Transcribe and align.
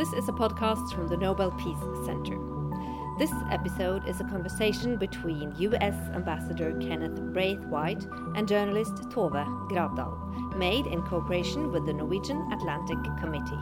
This 0.00 0.14
is 0.14 0.30
a 0.30 0.32
podcast 0.32 0.94
from 0.94 1.08
the 1.08 1.16
Nobel 1.18 1.50
Peace 1.50 2.06
Center. 2.06 2.38
This 3.18 3.30
episode 3.50 4.08
is 4.08 4.18
a 4.18 4.24
conversation 4.24 4.96
between 4.96 5.54
US 5.58 5.94
Ambassador 6.14 6.72
Kenneth 6.80 7.20
Braithwaite 7.34 8.06
and 8.34 8.48
journalist 8.48 8.94
Tove 9.10 9.44
Gravdal, 9.68 10.56
made 10.56 10.86
in 10.86 11.02
cooperation 11.02 11.70
with 11.70 11.84
the 11.84 11.92
Norwegian 11.92 12.50
Atlantic 12.50 12.96
Committee. 13.20 13.60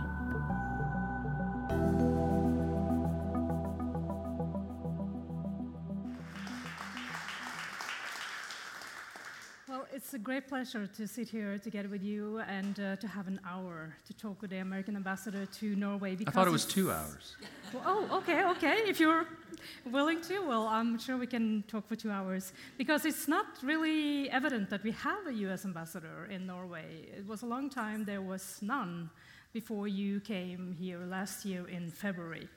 Pleasure 10.59 10.89
to 10.89 11.07
sit 11.07 11.29
here 11.29 11.57
together 11.57 11.89
with 11.89 12.03
you 12.03 12.41
and 12.49 12.81
uh, 12.81 12.97
to 12.97 13.07
have 13.07 13.29
an 13.29 13.39
hour 13.49 13.95
to 14.05 14.13
talk 14.13 14.43
with 14.43 14.51
the 14.51 14.57
American 14.57 14.97
ambassador 14.97 15.47
to 15.47 15.77
Norway. 15.77 16.16
I 16.27 16.30
thought 16.33 16.49
it 16.49 16.51
was 16.51 16.65
two 16.65 16.91
hours. 16.91 17.37
Well, 17.73 17.85
oh, 17.87 18.19
okay, 18.19 18.45
okay. 18.45 18.77
If 18.89 18.99
you're 18.99 19.25
willing 19.89 20.21
to, 20.23 20.41
well, 20.41 20.66
I'm 20.66 20.99
sure 20.99 21.16
we 21.16 21.29
can 21.29 21.63
talk 21.69 21.87
for 21.87 21.95
two 21.95 22.11
hours. 22.11 22.52
Because 22.77 23.05
it's 23.05 23.29
not 23.29 23.47
really 23.63 24.29
evident 24.30 24.69
that 24.71 24.83
we 24.83 24.91
have 24.91 25.29
a 25.29 25.33
US 25.47 25.65
ambassador 25.65 26.27
in 26.29 26.45
Norway. 26.45 27.07
It 27.16 27.25
was 27.29 27.43
a 27.43 27.47
long 27.47 27.71
time, 27.71 28.05
there 28.05 28.23
was 28.23 28.59
none 28.61 29.11
before 29.52 29.87
you 29.87 30.19
came 30.19 30.75
here 30.77 30.99
last 31.07 31.45
year 31.45 31.69
in 31.69 31.88
February. 31.93 32.49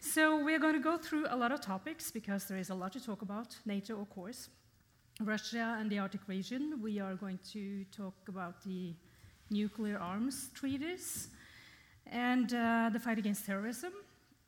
So 0.00 0.42
we're 0.42 0.60
going 0.60 0.76
to 0.80 0.86
go 0.90 0.96
through 0.96 1.26
a 1.28 1.36
lot 1.36 1.52
of 1.52 1.60
topics 1.60 2.10
because 2.10 2.46
there 2.46 2.56
is 2.56 2.70
a 2.70 2.74
lot 2.74 2.92
to 2.94 3.04
talk 3.04 3.20
about. 3.20 3.54
NATO, 3.66 4.00
of 4.00 4.08
course. 4.08 4.48
Russia 5.20 5.76
and 5.78 5.88
the 5.90 5.98
Arctic 5.98 6.26
region. 6.26 6.80
We 6.82 6.98
are 6.98 7.14
going 7.14 7.38
to 7.52 7.84
talk 7.96 8.14
about 8.28 8.62
the 8.64 8.94
nuclear 9.50 9.98
arms 9.98 10.50
treaties 10.54 11.28
and 12.06 12.52
uh, 12.52 12.90
the 12.92 12.98
fight 12.98 13.18
against 13.18 13.46
terrorism, 13.46 13.92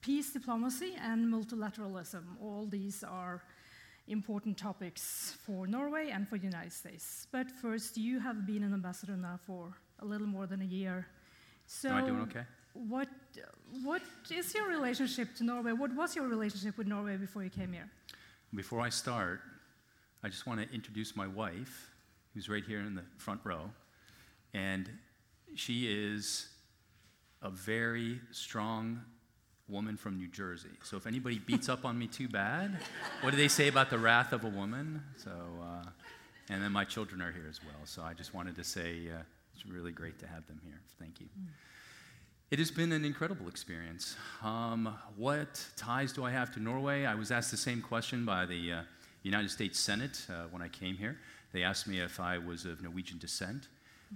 peace 0.01 0.33
diplomacy, 0.33 0.95
and 1.01 1.33
multilateralism. 1.33 2.25
All 2.43 2.67
these 2.67 3.05
are 3.05 3.43
important 4.09 4.57
topics 4.57 5.37
for 5.45 5.67
Norway 5.67 6.11
and 6.11 6.29
for 6.29 6.39
the 6.39 6.45
United 6.45 6.73
States. 6.73 7.27
But 7.31 7.51
first, 7.51 7.97
you 7.97 8.19
have 8.21 8.47
been 8.47 8.63
an 8.63 8.73
ambassador 8.73 9.17
now 9.17 9.39
for 9.47 9.73
a 10.01 10.05
little 10.05 10.27
more 10.27 10.47
than 10.47 10.63
a 10.63 10.65
year. 10.65 11.07
So, 11.67 11.91
Am 11.91 11.97
I 11.97 12.07
doing 12.07 12.21
okay? 12.23 12.45
What, 12.75 13.09
what 13.83 14.03
is 14.31 14.55
your 14.55 14.69
relationship 14.69 15.35
to 15.37 15.45
Norway? 15.45 15.73
What 15.73 15.95
was 15.95 16.15
your 16.15 16.29
relationship 16.29 16.77
with 16.77 16.87
Norway 16.87 17.17
before 17.17 17.43
you 17.43 17.51
came 17.51 17.73
here? 17.73 17.89
Before 18.55 18.81
I 18.81 18.91
start, 18.91 19.41
I 20.23 20.29
just 20.29 20.47
want 20.47 20.61
to 20.61 20.75
introduce 20.75 21.15
my 21.15 21.27
wife, 21.27 21.91
who's 22.35 22.49
right 22.49 22.65
here 22.65 22.81
in 22.81 22.95
the 22.95 23.05
front 23.17 23.41
row. 23.45 23.71
And 24.55 24.89
she 25.55 25.87
is 25.89 26.49
a 27.43 27.51
very 27.51 28.21
strong 28.31 29.01
woman 29.69 29.97
from 29.97 30.17
New 30.17 30.29
Jersey. 30.29 30.71
So 30.85 30.97
if 30.97 31.07
anybody 31.07 31.39
beats 31.39 31.69
up 31.69 31.85
on 31.85 31.99
me 31.99 32.07
too 32.07 32.29
bad, 32.29 32.79
what 33.21 33.31
do 33.31 33.37
they 33.37 33.49
say 33.49 33.69
about 33.69 33.91
the 33.91 33.99
wrath 33.99 34.33
of 34.33 34.45
a 34.45 34.49
woman? 34.49 35.03
So, 35.17 35.31
uh, 35.31 35.89
and 36.49 36.63
then 36.63 36.73
my 36.73 36.85
children 36.85 37.21
are 37.21 37.33
here 37.33 37.47
as 37.49 37.61
well. 37.65 37.85
So 37.85 38.03
I 38.03 38.15
just 38.15 38.35
wanted 38.35 38.57
to 38.57 38.65
say 38.65 39.09
uh, 39.13 39.23
it's 39.55 39.67
really 39.67 39.93
great 39.93 40.19
to 40.21 40.27
have 40.27 40.47
them 40.47 40.61
here. 40.65 40.81
Thank 40.99 41.21
you. 41.21 41.27
Mm. 41.27 41.49
It 42.49 42.61
has 42.61 42.71
been 42.71 42.93
an 42.93 43.05
incredible 43.05 43.49
experience. 43.49 44.15
Um, 44.41 44.97
what 45.17 45.67
ties 45.77 46.13
do 46.13 46.25
I 46.25 46.31
have 46.31 46.55
to 46.55 46.61
Norway? 46.61 47.05
I 47.05 47.17
was 47.17 47.33
asked 47.33 47.51
the 47.51 47.57
same 47.57 47.83
question 47.83 48.25
by 48.25 48.47
the 48.47 48.73
uh, 48.73 48.83
United 49.27 49.51
States 49.51 49.79
Senate 49.79 50.25
uh, 50.31 50.45
when 50.51 50.63
I 50.63 50.69
came 50.69 50.97
here. 50.97 51.19
They 51.53 51.63
asked 51.63 51.87
me 51.87 52.01
if 52.01 52.21
I 52.21 52.39
was 52.39 52.65
of 52.65 52.83
Norwegian 52.83 53.19
descent. 53.19 53.69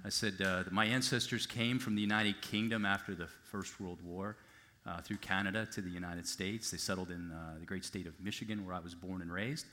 I 0.04 0.08
said 0.08 0.34
uh, 0.40 0.64
my 0.70 0.84
ancestors 0.84 1.46
came 1.46 1.78
from 1.78 1.96
the 1.96 2.00
United 2.00 2.40
Kingdom 2.40 2.86
after 2.86 3.14
the 3.14 3.26
First 3.26 3.80
World 3.80 3.98
War 4.04 4.36
uh, 4.86 5.00
through 5.00 5.16
Canada 5.18 5.66
to 5.72 5.80
the 5.80 5.90
United 5.90 6.26
States. 6.26 6.70
They 6.70 6.78
settled 6.78 7.10
in 7.10 7.32
uh, 7.32 7.58
the 7.58 7.66
great 7.66 7.84
state 7.84 8.06
of 8.06 8.18
Michigan, 8.20 8.64
where 8.64 8.74
I 8.74 8.78
was 8.78 8.94
born 8.94 9.20
and 9.20 9.32
raised. 9.32 9.66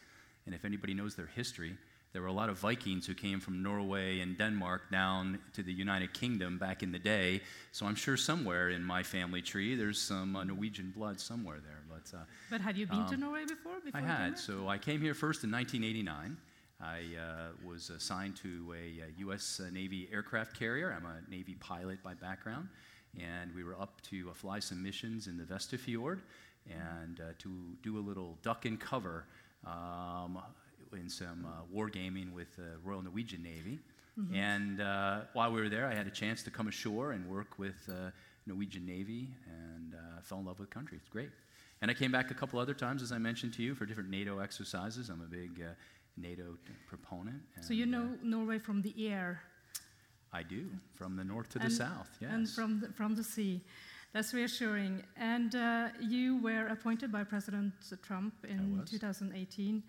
And 0.46 0.56
if 0.56 0.66
anybody 0.66 0.94
knows 0.94 1.16
their 1.16 1.28
history, 1.28 1.78
there 2.13 2.22
were 2.22 2.28
a 2.28 2.34
lot 2.34 2.50
of 2.50 2.57
Vikings 2.57 3.06
who 3.06 3.13
came 3.13 3.40
from 3.40 3.62
Norway 3.62 4.22
and 4.22 4.38
Denmark 4.38 4.90
down 4.91 5.40
to 5.53 5.62
the 5.62 5.73
United 5.73 6.13
Kingdom 6.13 6.57
back 6.57 6.81
in 6.81 6.91
the 6.91 7.00
day. 7.00 7.41
So 7.72 7.85
I'm 7.85 7.95
sure 7.95 8.18
somewhere 8.18 8.69
in 8.69 8.84
my 8.84 9.03
family 9.03 9.41
tree 9.41 9.75
there's 9.75 10.01
some 10.01 10.35
uh, 10.35 10.44
Norwegian 10.44 10.91
blood 10.96 11.19
somewhere 11.19 11.57
there. 11.63 11.84
But, 11.90 12.17
uh, 12.17 12.22
but 12.50 12.62
had 12.62 12.78
you 12.78 12.88
been 12.88 13.00
um, 13.00 13.09
to 13.09 13.17
Norway 13.17 13.46
before? 13.46 13.79
before 13.84 14.00
I 14.00 14.03
had. 14.03 14.40
So 14.40 14.67
I 14.67 14.78
came 14.78 15.01
here 15.01 15.13
first 15.13 15.44
in 15.44 15.51
1989. 15.51 16.38
I 16.79 17.01
uh, 17.19 17.67
was 17.67 17.90
assigned 17.90 18.35
to 18.38 18.75
a, 18.78 19.12
U.S. 19.19 19.59
Uh, 19.63 19.69
Navy 19.72 20.07
aircraft 20.12 20.57
carrier. 20.57 20.96
I'm 20.96 21.06
a 21.06 21.29
Navy 21.29 21.56
pilot 21.59 22.03
by 22.03 22.13
background. 22.13 22.69
And 23.19 23.53
we 23.56 23.63
were 23.63 23.79
up 23.79 24.00
to 24.09 24.29
uh, 24.29 24.34
fly 24.34 24.59
some 24.59 24.81
missions 24.81 25.28
in 25.28 25.38
the 25.38 25.44
Vesterfjord 25.44 26.19
and 26.69 27.19
uh, 27.19 27.34
to 27.40 27.50
do 27.81 27.97
a 27.97 28.01
little 28.01 28.38
duck 28.44 28.66
and 28.66 28.79
cover 28.79 29.25
um, 29.66 30.40
in 30.94 31.09
some 31.09 31.46
uh, 31.46 31.62
wargaming 31.75 32.31
with 32.34 32.56
the 32.56 32.78
Royal 32.84 33.02
Norwegian 33.02 33.44
Navy. 33.44 33.80
Mm-hmm. 34.20 34.36
And 34.36 34.81
uh, 34.81 35.20
while 35.34 35.52
we 35.52 35.62
were 35.62 35.70
there, 35.70 35.86
I 35.88 35.94
had 35.94 36.08
a 36.08 36.12
chance 36.12 36.42
to 36.44 36.50
come 36.50 36.68
ashore 36.68 37.12
and 37.12 37.28
work 37.30 37.59
with 37.59 37.75
uh, 37.90 38.12
Norwegian 38.46 38.86
Navy 38.86 39.30
and 39.46 39.94
uh, 39.94 40.22
fell 40.22 40.40
in 40.40 40.46
love 40.46 40.59
with 40.59 40.70
the 40.70 40.74
country. 40.74 40.97
It's 41.00 41.09
great. 41.09 41.30
And 41.81 41.92
I 41.92 41.94
came 41.94 42.12
back 42.12 42.31
a 42.31 42.34
couple 42.34 42.59
other 42.59 42.74
times, 42.74 43.03
as 43.03 43.12
I 43.12 43.20
mentioned 43.20 43.53
to 43.56 43.64
you, 43.64 43.76
for 43.76 43.86
different 43.86 44.09
NATO 44.09 44.40
exercises. 44.40 45.09
I'm 45.09 45.22
a 45.22 45.26
big 45.26 45.62
uh, 45.62 45.74
NATO 46.18 46.58
proponent. 46.88 47.42
And, 47.56 47.64
so 47.64 47.74
you 47.74 47.86
know 47.86 48.03
uh, 48.03 48.24
Norway 48.24 48.58
from 48.58 48.81
the 48.81 48.94
air? 49.08 49.42
I 50.34 50.44
do, 50.44 50.66
from 50.96 51.16
the 51.16 51.24
north 51.24 51.50
to 51.50 51.59
and, 51.59 51.72
the 51.72 51.76
south, 51.76 52.09
yes. 52.20 52.31
And 52.34 52.50
from 52.50 52.80
the, 52.81 52.88
from 52.90 53.16
the 53.16 53.24
sea. 53.24 53.62
That's 54.14 54.34
reassuring. 54.34 55.03
And 55.16 55.56
uh, 55.56 55.90
you 56.02 56.42
were 56.42 56.68
appointed 56.68 57.12
by 57.12 57.24
President 57.24 57.74
Trump 58.02 58.34
in 58.47 58.84
2018 58.86 59.84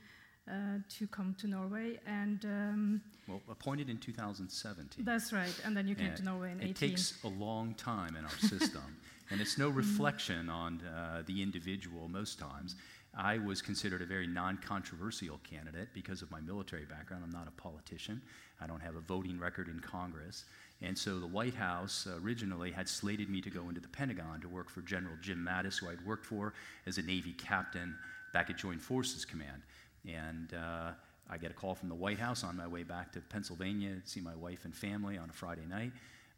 uh, 0.49 0.79
to 0.89 1.07
come 1.07 1.35
to 1.39 1.47
Norway. 1.47 1.99
And 2.07 2.45
um, 2.45 3.01
well, 3.27 3.41
appointed 3.51 3.89
in 3.91 3.99
2017. 3.99 5.05
That's 5.05 5.33
right. 5.33 5.55
And 5.65 5.77
then 5.77 5.87
you 5.87 5.95
came 5.95 6.09
and 6.09 6.17
to 6.17 6.25
Norway 6.25 6.53
in 6.53 6.61
it 6.61 6.71
18. 6.71 6.71
It 6.71 6.77
takes 6.77 7.23
a 7.25 7.29
long 7.29 7.75
time 7.75 8.17
in 8.17 8.25
our 8.25 8.39
system. 8.39 8.97
and 9.31 9.41
it's 9.41 9.59
no 9.59 9.69
mm-hmm. 9.69 9.79
reflection 9.79 10.49
on 10.49 10.81
uh, 10.83 11.23
the 11.27 11.43
individual 11.43 12.09
most 12.09 12.39
times. 12.39 12.77
I 13.17 13.39
was 13.39 13.63
considered 13.63 14.03
a 14.03 14.07
very 14.07 14.27
non 14.27 14.59
controversial 14.59 15.41
candidate 15.43 15.89
because 15.93 16.23
of 16.23 16.31
my 16.31 16.41
military 16.41 16.85
background. 16.85 17.25
I'm 17.25 17.33
not 17.33 17.49
a 17.49 17.63
politician, 17.63 18.21
I 18.61 18.67
don't 18.67 18.81
have 18.81 18.97
a 18.97 19.01
voting 19.01 19.39
record 19.39 19.69
in 19.69 19.81
Congress. 19.81 20.45
And 20.81 20.97
so 20.97 21.19
the 21.19 21.27
White 21.27 21.55
House 21.55 22.07
originally 22.23 22.71
had 22.71 22.89
slated 22.89 23.29
me 23.29 23.41
to 23.41 23.51
go 23.51 23.69
into 23.69 23.81
the 23.81 23.89
Pentagon 23.89 24.41
to 24.43 24.49
work 24.49 24.71
for 24.71 24.81
General 24.83 25.17
Jim 25.21 25.45
Mattis, 25.49 25.79
who 25.79 25.89
I'd 25.89 26.05
worked 26.07 26.25
for 26.25 26.55
as 26.87 26.99
a 26.99 27.03
Navy 27.03 27.33
captain 27.33 27.97
back 28.33 28.49
at 28.49 28.59
Joint 28.59 28.81
Forces 28.81 29.25
Command. 29.25 29.63
And 30.07 30.55
uh, 30.55 30.91
I 31.31 31.39
get 31.39 31.51
a 31.51 31.55
call 31.55 31.75
from 31.75 31.89
the 31.89 31.95
White 31.95 32.19
House 32.19 32.45
on 32.45 32.57
my 32.57 32.67
way 32.67 32.83
back 32.83 33.13
to 33.13 33.21
Pennsylvania 33.21 33.97
to 34.03 34.09
see 34.09 34.21
my 34.21 34.35
wife 34.35 34.65
and 34.65 34.75
family 34.75 35.19
on 35.19 35.31
a 35.31 35.33
Friday 35.33 35.67
night 35.69 35.93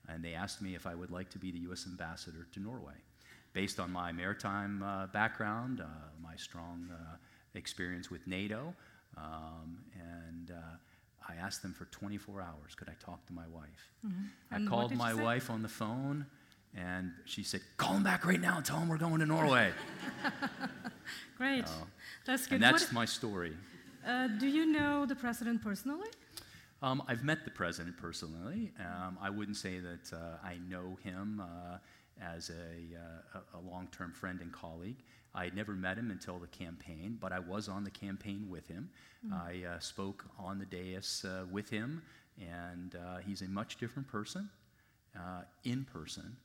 and 0.08 0.24
they 0.24 0.34
asked 0.34 0.62
me 0.62 0.74
if 0.74 0.86
I 0.86 0.94
would 0.94 1.10
like 1.10 1.30
to 1.30 1.38
be 1.38 1.50
the 1.50 1.60
U.S. 1.60 1.86
ambassador 1.86 2.46
to 2.52 2.60
Norway. 2.60 2.94
Based 3.52 3.80
on 3.80 3.90
my 3.90 4.12
maritime 4.12 4.82
uh, 4.82 5.06
background, 5.08 5.80
uh, 5.80 5.84
my 6.22 6.36
strong 6.36 6.88
uh, 6.92 7.16
experience 7.54 8.10
with 8.10 8.26
NATO, 8.26 8.74
um, 9.16 9.78
and 9.94 10.52
uh, 10.52 10.76
I 11.28 11.34
asked 11.34 11.62
them 11.62 11.74
for 11.74 11.86
24 11.86 12.40
hours. 12.40 12.74
Could 12.76 12.88
I 12.88 12.94
talk 13.04 13.26
to 13.26 13.32
my 13.32 13.46
wife? 13.52 13.90
Mm-hmm. 14.06 14.54
I 14.54 14.68
called 14.68 14.94
my 14.94 15.14
wife 15.14 15.50
on 15.50 15.62
the 15.62 15.68
phone, 15.68 16.26
and 16.76 17.10
she 17.24 17.42
said, 17.42 17.60
"Call 17.76 17.94
him 17.94 18.04
back 18.04 18.24
right 18.24 18.40
now 18.40 18.56
and 18.56 18.64
tell 18.64 18.78
him 18.78 18.88
we're 18.88 18.98
going 18.98 19.18
to 19.18 19.26
Norway." 19.26 19.72
Great, 21.36 21.64
that's 22.26 22.46
good. 22.46 22.56
And 22.56 22.62
that's 22.62 22.84
what, 22.84 22.92
my 22.92 23.04
story. 23.04 23.56
Uh, 24.06 24.28
do 24.28 24.46
you 24.46 24.66
know 24.66 25.06
the 25.06 25.14
president 25.14 25.62
personally? 25.62 26.08
Um, 26.82 27.02
I've 27.06 27.24
met 27.24 27.44
the 27.44 27.50
president 27.50 27.96
personally. 27.98 28.72
Um, 28.80 29.18
I 29.20 29.28
wouldn't 29.28 29.56
say 29.56 29.80
that 29.80 30.12
uh, 30.12 30.38
I 30.42 30.56
know 30.68 30.96
him 31.02 31.40
uh, 31.40 31.76
as 32.22 32.50
a, 32.50 33.36
uh, 33.36 33.40
a 33.54 33.60
long 33.70 33.88
term 33.92 34.12
friend 34.12 34.40
and 34.40 34.52
colleague. 34.52 34.96
I 35.34 35.44
had 35.44 35.54
never 35.54 35.72
met 35.72 35.98
him 35.98 36.10
until 36.10 36.38
the 36.38 36.46
campaign, 36.48 37.18
but 37.20 37.32
I 37.32 37.38
was 37.38 37.68
on 37.68 37.84
the 37.84 37.90
campaign 37.90 38.48
with 38.48 38.66
him. 38.66 38.90
Mm-hmm. 39.24 39.34
I 39.34 39.74
uh, 39.74 39.78
spoke 39.78 40.24
on 40.38 40.58
the 40.58 40.64
dais 40.64 41.24
uh, 41.28 41.44
with 41.52 41.68
him, 41.68 42.02
and 42.40 42.96
uh, 42.96 43.18
he's 43.18 43.42
a 43.42 43.48
much 43.48 43.76
different 43.76 44.08
person 44.08 44.48
in 45.64 45.84
person, 45.84 46.36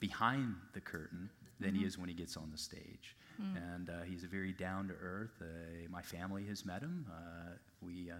behind 0.00 0.54
the 0.74 0.80
curtain, 0.80 1.28
than 1.60 1.70
mm-hmm. 1.70 1.80
he 1.80 1.86
is 1.86 1.98
when 1.98 2.08
he 2.08 2.14
gets 2.14 2.36
on 2.36 2.48
the 2.50 2.58
stage. 2.58 3.16
Mm-hmm. 3.42 3.56
And 3.56 3.90
he's 4.06 4.24
a 4.24 4.28
very 4.28 4.52
down 4.52 4.88
to 4.88 4.94
earth. 4.94 5.42
my 5.90 6.02
family 6.02 6.44
has 6.46 6.64
met 6.64 6.82
him. 6.82 7.06
we 7.80 8.12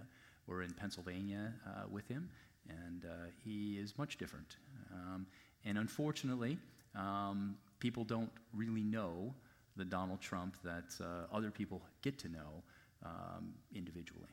we're 0.47 0.61
in 0.61 0.71
Pennsylvania 0.71 1.53
uh, 1.65 1.83
with 1.89 2.07
him, 2.07 2.29
and 2.69 3.05
uh, 3.05 3.09
he 3.43 3.77
is 3.77 3.97
much 3.97 4.17
different. 4.17 4.57
Um, 4.93 5.25
and 5.65 5.77
unfortunately, 5.77 6.57
um, 6.95 7.55
people 7.79 8.03
don't 8.03 8.31
really 8.53 8.83
know 8.83 9.33
the 9.77 9.85
Donald 9.85 10.21
Trump 10.21 10.57
that 10.63 10.93
uh, 11.01 11.35
other 11.35 11.49
people 11.49 11.81
get 12.01 12.19
to 12.19 12.29
know 12.29 12.63
um, 13.05 13.53
individually. 13.73 14.29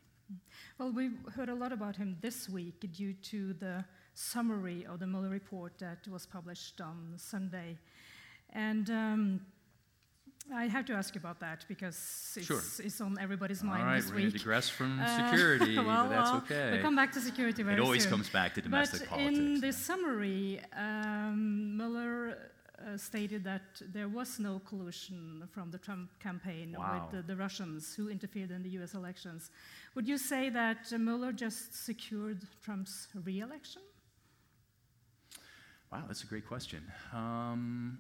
Well, 0.79 0.93
we've 0.93 1.19
heard 1.35 1.49
a 1.49 1.55
lot 1.55 1.73
about 1.73 1.97
him 1.97 2.17
this 2.21 2.49
week 2.49 2.85
due 2.93 3.15
to 3.15 3.53
the 3.55 3.85
summary 4.15 4.87
of 4.87 5.01
the 5.01 5.07
Mueller 5.07 5.29
report 5.29 5.73
that 5.79 6.07
was 6.09 6.27
published 6.27 6.81
on 6.81 7.15
Sunday. 7.17 7.79
And 8.53 8.91
um, 8.91 9.41
I 10.53 10.67
have 10.67 10.85
to 10.87 10.95
ask 10.95 11.15
you 11.15 11.21
about 11.21 11.39
that 11.41 11.65
because 11.69 11.97
it's, 12.37 12.47
Sure. 12.47 12.63
it's 12.85 13.01
on 13.01 13.17
everybody's 13.21 13.63
All 13.63 13.69
mind 13.69 13.85
right, 13.85 14.01
this 14.03 14.11
we're 14.11 14.19
going 14.21 14.33
to 14.33 14.39
digress 14.39 14.69
from 14.69 14.99
Uh, 15.01 15.07
security, 15.31 15.77
well, 15.79 16.05
but 16.05 16.09
that's 16.11 16.31
okay. 16.43 16.73
We'll 16.73 16.83
come 16.83 16.97
back 16.97 17.13
to 17.13 17.21
security 17.21 17.63
very 17.63 17.77
it 17.77 17.81
always 17.81 18.03
soon. 18.03 18.11
comes 18.13 18.29
back 18.29 18.55
to 18.55 18.61
domestic 18.63 19.01
but 19.01 19.09
politics. 19.11 19.39
in 19.39 19.61
the 19.61 19.73
summary, 19.73 20.61
um, 20.77 21.77
Mueller 21.77 22.51
uh, 22.81 22.97
stated 22.97 23.45
that 23.45 23.63
there 23.93 24.09
was 24.09 24.39
no 24.41 24.59
collusion 24.61 25.47
from 25.53 25.71
the 25.71 25.79
Trump 25.79 26.11
campaign 26.19 26.75
Wow. 26.77 26.85
with 26.95 27.07
the, 27.15 27.23
the 27.33 27.37
Russians 27.37 27.95
who 27.95 28.09
interfered 28.09 28.51
in 28.51 28.63
the 28.63 28.71
U.S. 28.81 28.95
elections. 28.95 29.51
Would 29.95 30.09
you 30.09 30.19
say 30.19 30.49
that 30.51 30.93
uh, 30.93 30.99
Mueller 30.99 31.33
just 31.33 31.75
secured 31.87 32.41
Trump's 32.65 33.07
re-election? 33.25 33.83
Wow, 35.93 36.05
that's 36.07 36.23
a 36.25 36.27
great 36.27 36.47
question. 36.47 36.83
Um, 37.13 37.99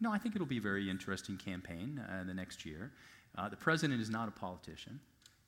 no, 0.00 0.12
I 0.12 0.18
think 0.18 0.34
it'll 0.34 0.46
be 0.46 0.58
a 0.58 0.62
very 0.62 0.90
interesting 0.90 1.36
campaign 1.36 2.02
uh, 2.08 2.24
the 2.24 2.34
next 2.34 2.64
year. 2.66 2.92
Uh, 3.36 3.48
the 3.48 3.56
president 3.56 4.00
is 4.00 4.10
not 4.10 4.28
a 4.28 4.30
politician. 4.30 5.00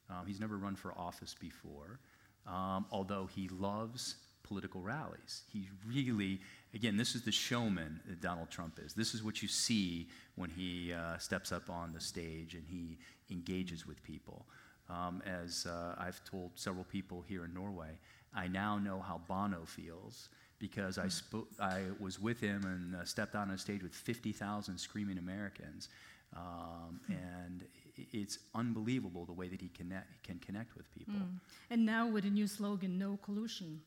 Um, 0.08 0.26
he's 0.26 0.40
never 0.40 0.56
run 0.56 0.76
for 0.76 0.92
office 0.96 1.34
before, 1.38 1.98
um, 2.46 2.86
although 2.90 3.26
he 3.26 3.48
loves 3.48 4.16
political 4.42 4.80
rallies. 4.80 5.42
He 5.52 5.68
really, 5.86 6.40
again, 6.74 6.96
this 6.96 7.14
is 7.14 7.22
the 7.22 7.32
showman 7.32 8.00
that 8.08 8.20
Donald 8.20 8.50
Trump 8.50 8.78
is. 8.84 8.94
This 8.94 9.14
is 9.14 9.22
what 9.22 9.42
you 9.42 9.48
see 9.48 10.08
when 10.36 10.50
he 10.50 10.92
uh, 10.92 11.18
steps 11.18 11.50
up 11.50 11.68
on 11.68 11.92
the 11.92 12.00
stage 12.00 12.54
and 12.54 12.64
he 12.68 12.98
engages 13.30 13.86
with 13.86 14.02
people. 14.02 14.46
Um, 14.88 15.20
as 15.26 15.66
uh, 15.66 15.96
I've 15.98 16.22
told 16.24 16.52
several 16.54 16.84
people 16.84 17.24
here 17.26 17.44
in 17.44 17.52
Norway, 17.52 17.98
I 18.32 18.46
now 18.46 18.78
know 18.78 19.00
how 19.00 19.20
Bono 19.26 19.64
feels 19.64 20.28
because 20.58 20.98
I, 20.98 21.06
spo- 21.06 21.46
I 21.60 21.82
was 22.00 22.20
with 22.20 22.40
him 22.40 22.64
and 22.64 22.96
uh, 22.96 23.04
stepped 23.04 23.34
on 23.34 23.50
a 23.50 23.58
stage 23.58 23.82
with 23.82 23.94
50,000 23.94 24.78
screaming 24.78 25.18
Americans. 25.18 25.88
Um, 26.34 27.00
and 27.08 27.64
it's 28.12 28.38
unbelievable 28.54 29.24
the 29.24 29.32
way 29.32 29.48
that 29.48 29.60
he 29.60 29.68
connect, 29.68 30.22
can 30.22 30.38
connect 30.38 30.76
with 30.76 30.92
people. 30.94 31.14
Mm. 31.14 31.38
And 31.70 31.86
now 31.86 32.08
with 32.08 32.24
a 32.24 32.30
new 32.30 32.46
slogan, 32.46 32.98
no 32.98 33.18
collusion. 33.22 33.80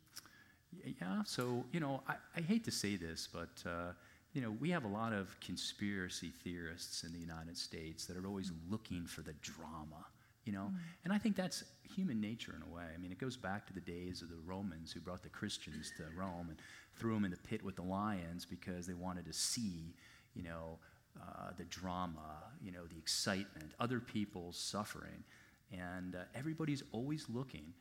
Yeah, 0.84 1.24
so, 1.26 1.66
you 1.72 1.80
know, 1.80 2.02
I, 2.08 2.16
I 2.38 2.42
hate 2.42 2.64
to 2.66 2.72
say 2.72 2.96
this, 2.96 3.28
but, 3.32 3.68
uh, 3.68 3.94
you 4.34 4.42
know, 4.42 4.52
we 4.60 4.70
have 4.70 4.84
a 4.84 4.88
lot 4.88 5.14
of 5.14 5.36
conspiracy 5.40 6.32
theorists 6.44 7.04
in 7.04 7.12
the 7.12 7.20
United 7.20 7.58
States 7.58 8.06
that 8.06 8.16
are 8.18 8.28
always 8.28 8.52
looking 8.70 9.06
for 9.06 9.22
the 9.22 9.34
drama, 9.42 10.06
you 10.46 10.54
know? 10.54 10.72
And 11.04 11.14
I 11.14 11.18
think 11.18 11.36
that's 11.36 11.64
human 11.84 12.22
nature 12.22 12.56
in 12.56 12.62
a 12.70 12.74
way. 12.74 12.84
I 12.94 12.98
mean, 12.98 13.12
it 13.12 13.20
goes 13.20 13.38
back 13.38 13.68
to 13.68 13.74
the 13.74 13.82
days 13.82 14.22
of 14.22 14.30
the 14.30 14.40
Romans 14.46 14.92
who 14.92 15.00
brought 15.00 15.24
the 15.24 15.30
Christians 15.30 15.92
to 15.98 16.04
Rome 16.18 16.48
and 16.50 16.58
threw 16.96 17.14
them 17.14 17.26
in 17.26 17.32
the 17.32 17.38
pit 17.38 17.64
with 17.64 17.76
the 17.76 17.82
lions 17.82 18.46
because 18.46 18.88
they 18.88 18.94
wanted 18.94 19.26
to 19.26 19.34
see, 19.34 19.94
you 20.36 20.44
know, 20.44 20.80
uh, 21.20 21.52
the 21.58 21.66
drama, 21.66 22.44
you 22.62 22.72
know, 22.72 22.86
the 22.90 22.98
excitement, 22.98 23.74
other 23.80 24.00
people's 24.00 24.58
suffering. 24.58 25.24
And 25.72 26.16
uh, 26.16 26.20
everybody's 26.36 26.84
always 26.92 27.26
looking 27.30 27.74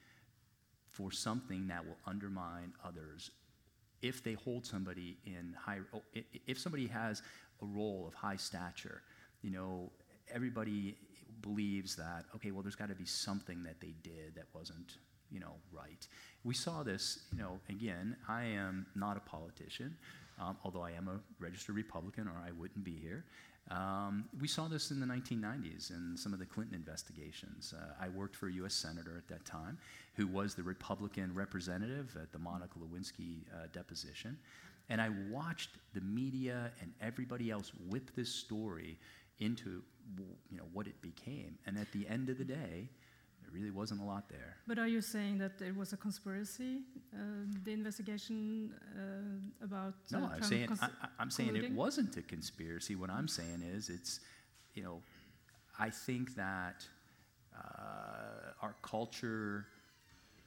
for 0.90 1.12
something 1.12 1.68
that 1.68 1.84
will 1.86 1.98
undermine 2.06 2.72
others 2.84 3.30
if 4.02 4.22
they 4.22 4.34
hold 4.34 4.64
somebody 4.64 5.16
in 5.26 5.54
high 5.58 5.78
oh, 5.92 6.02
if 6.46 6.58
somebody 6.58 6.86
has 6.86 7.22
a 7.62 7.66
role 7.66 8.04
of 8.06 8.14
high 8.14 8.36
stature 8.36 9.02
you 9.42 9.50
know 9.50 9.90
everybody 10.32 10.96
believes 11.42 11.96
that 11.96 12.24
okay 12.34 12.50
well 12.50 12.62
there's 12.62 12.76
got 12.76 12.88
to 12.88 12.94
be 12.94 13.04
something 13.04 13.62
that 13.62 13.80
they 13.80 13.94
did 14.02 14.34
that 14.34 14.46
wasn't 14.54 14.98
you 15.30 15.40
know 15.40 15.54
right 15.72 16.06
we 16.44 16.54
saw 16.54 16.82
this 16.82 17.20
you 17.32 17.38
know 17.38 17.58
again 17.68 18.16
i 18.28 18.42
am 18.42 18.86
not 18.94 19.16
a 19.16 19.20
politician 19.20 19.96
um, 20.40 20.56
although 20.64 20.82
i 20.82 20.90
am 20.90 21.08
a 21.08 21.20
registered 21.38 21.74
republican 21.74 22.26
or 22.26 22.34
i 22.46 22.50
wouldn't 22.52 22.84
be 22.84 22.98
here 22.98 23.24
um, 23.70 24.24
we 24.40 24.48
saw 24.48 24.66
this 24.66 24.90
in 24.90 25.00
the 25.00 25.06
1990s 25.06 25.90
in 25.90 26.16
some 26.16 26.32
of 26.32 26.38
the 26.38 26.46
Clinton 26.46 26.74
investigations. 26.74 27.74
Uh, 27.76 27.92
I 28.00 28.08
worked 28.08 28.34
for 28.34 28.48
a 28.48 28.52
U.S. 28.54 28.74
senator 28.74 29.16
at 29.18 29.28
that 29.28 29.44
time 29.44 29.78
who 30.14 30.26
was 30.26 30.54
the 30.54 30.62
Republican 30.62 31.34
representative 31.34 32.16
at 32.20 32.32
the 32.32 32.38
Monica 32.38 32.78
Lewinsky 32.78 33.42
uh, 33.52 33.66
deposition. 33.72 34.38
And 34.88 35.02
I 35.02 35.10
watched 35.30 35.70
the 35.92 36.00
media 36.00 36.70
and 36.80 36.92
everybody 37.02 37.50
else 37.50 37.72
whip 37.90 38.10
this 38.16 38.30
story 38.30 38.98
into 39.38 39.82
you 40.50 40.56
know, 40.56 40.66
what 40.72 40.86
it 40.86 41.00
became. 41.02 41.58
And 41.66 41.78
at 41.78 41.90
the 41.92 42.06
end 42.08 42.28
of 42.28 42.38
the 42.38 42.44
day, 42.44 42.88
there 43.42 43.50
really 43.52 43.70
wasn't 43.70 44.00
a 44.00 44.04
lot 44.04 44.28
there. 44.28 44.56
But 44.66 44.78
are 44.78 44.88
you 44.88 45.00
saying 45.00 45.38
that 45.38 45.60
it 45.60 45.76
was 45.76 45.92
a 45.92 45.96
conspiracy, 45.96 46.82
uh, 47.14 47.18
the 47.64 47.72
investigation 47.72 48.74
uh, 48.96 49.64
about 49.64 49.94
uh, 50.12 50.18
No, 50.18 50.30
I'm 50.34 50.42
saying, 50.42 50.68
I, 50.82 50.88
I'm 51.18 51.30
saying 51.30 51.56
it 51.56 51.72
wasn't 51.72 52.16
a 52.16 52.22
conspiracy. 52.22 52.94
What 52.94 53.10
I'm 53.10 53.28
saying 53.28 53.62
is, 53.74 53.88
it's, 53.88 54.20
you 54.74 54.82
know, 54.82 55.00
I 55.78 55.90
think 55.90 56.34
that 56.34 56.86
uh, 57.56 58.52
our 58.62 58.74
culture 58.82 59.66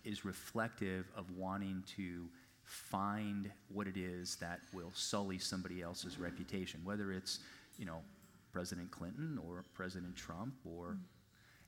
is 0.04 0.26
reflective 0.26 1.06
of 1.16 1.26
wanting 1.38 1.84
to 1.96 2.28
find 2.64 3.52
what 3.70 3.88
it 3.88 3.98
is 3.98 4.36
that 4.38 4.60
will 4.74 4.92
sully 4.94 5.38
somebody 5.38 5.82
else's 5.82 6.18
reputation, 6.18 6.80
whether 6.84 7.12
it's, 7.12 7.40
you 7.78 7.86
know, 7.86 8.02
President 8.52 8.92
Clinton 8.92 9.40
or 9.46 9.66
President 9.74 10.16
Trump 10.16 10.54
or 10.66 10.98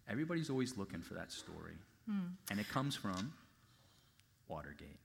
everybody's 0.08 0.50
always 0.50 0.78
looking 0.78 1.02
for 1.02 1.14
that 1.14 1.32
story. 1.32 1.78
And 2.52 2.60
it 2.60 2.68
comes 2.70 2.96
from 2.96 3.34
Watergate. 4.48 5.00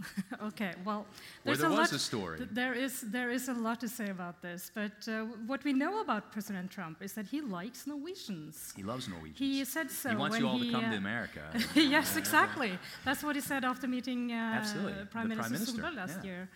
Okay, 0.42 0.72
well, 0.84 1.06
there's 1.44 1.60
there 1.60 1.68
a 1.68 1.70
was 1.70 1.78
lot, 1.78 1.92
a 1.92 1.98
story. 1.98 2.38
th- 2.38 2.50
there 2.52 2.74
is 2.74 3.00
there 3.16 3.30
is 3.30 3.48
a 3.48 3.54
lot 3.54 3.78
to 3.80 3.88
say 3.88 4.10
about 4.10 4.42
this, 4.42 4.70
but 4.74 4.96
uh, 5.08 5.12
what 5.46 5.62
we 5.62 5.72
know 5.72 6.00
about 6.00 6.32
President 6.32 6.68
Trump 6.70 6.96
is 7.00 7.12
that 7.12 7.26
he 7.26 7.40
likes 7.40 7.86
Norwegians. 7.86 8.72
He 8.76 8.82
loves 8.82 9.08
Norwegians. 9.08 9.38
He 9.38 9.64
said 9.64 9.90
so 9.90 10.10
he 10.10 10.16
wants 10.16 10.38
you 10.38 10.48
all 10.48 10.58
he, 10.58 10.66
to 10.66 10.72
come 10.72 10.90
to 10.90 10.96
uh, 10.96 11.06
America. 11.06 11.44
yes, 11.74 12.16
exactly. 12.16 12.72
That's 13.04 13.22
what 13.22 13.36
he 13.36 13.42
said 13.42 13.64
after 13.64 13.86
meeting 13.86 14.32
uh, 14.32 14.60
Absolutely, 14.60 15.04
Prime 15.06 15.28
the 15.28 15.36
Minister, 15.36 15.50
Prime 15.50 15.52
Minister, 15.52 15.82
Solberg 15.82 15.96
last 15.96 16.18
yeah. 16.24 16.30
year. 16.30 16.48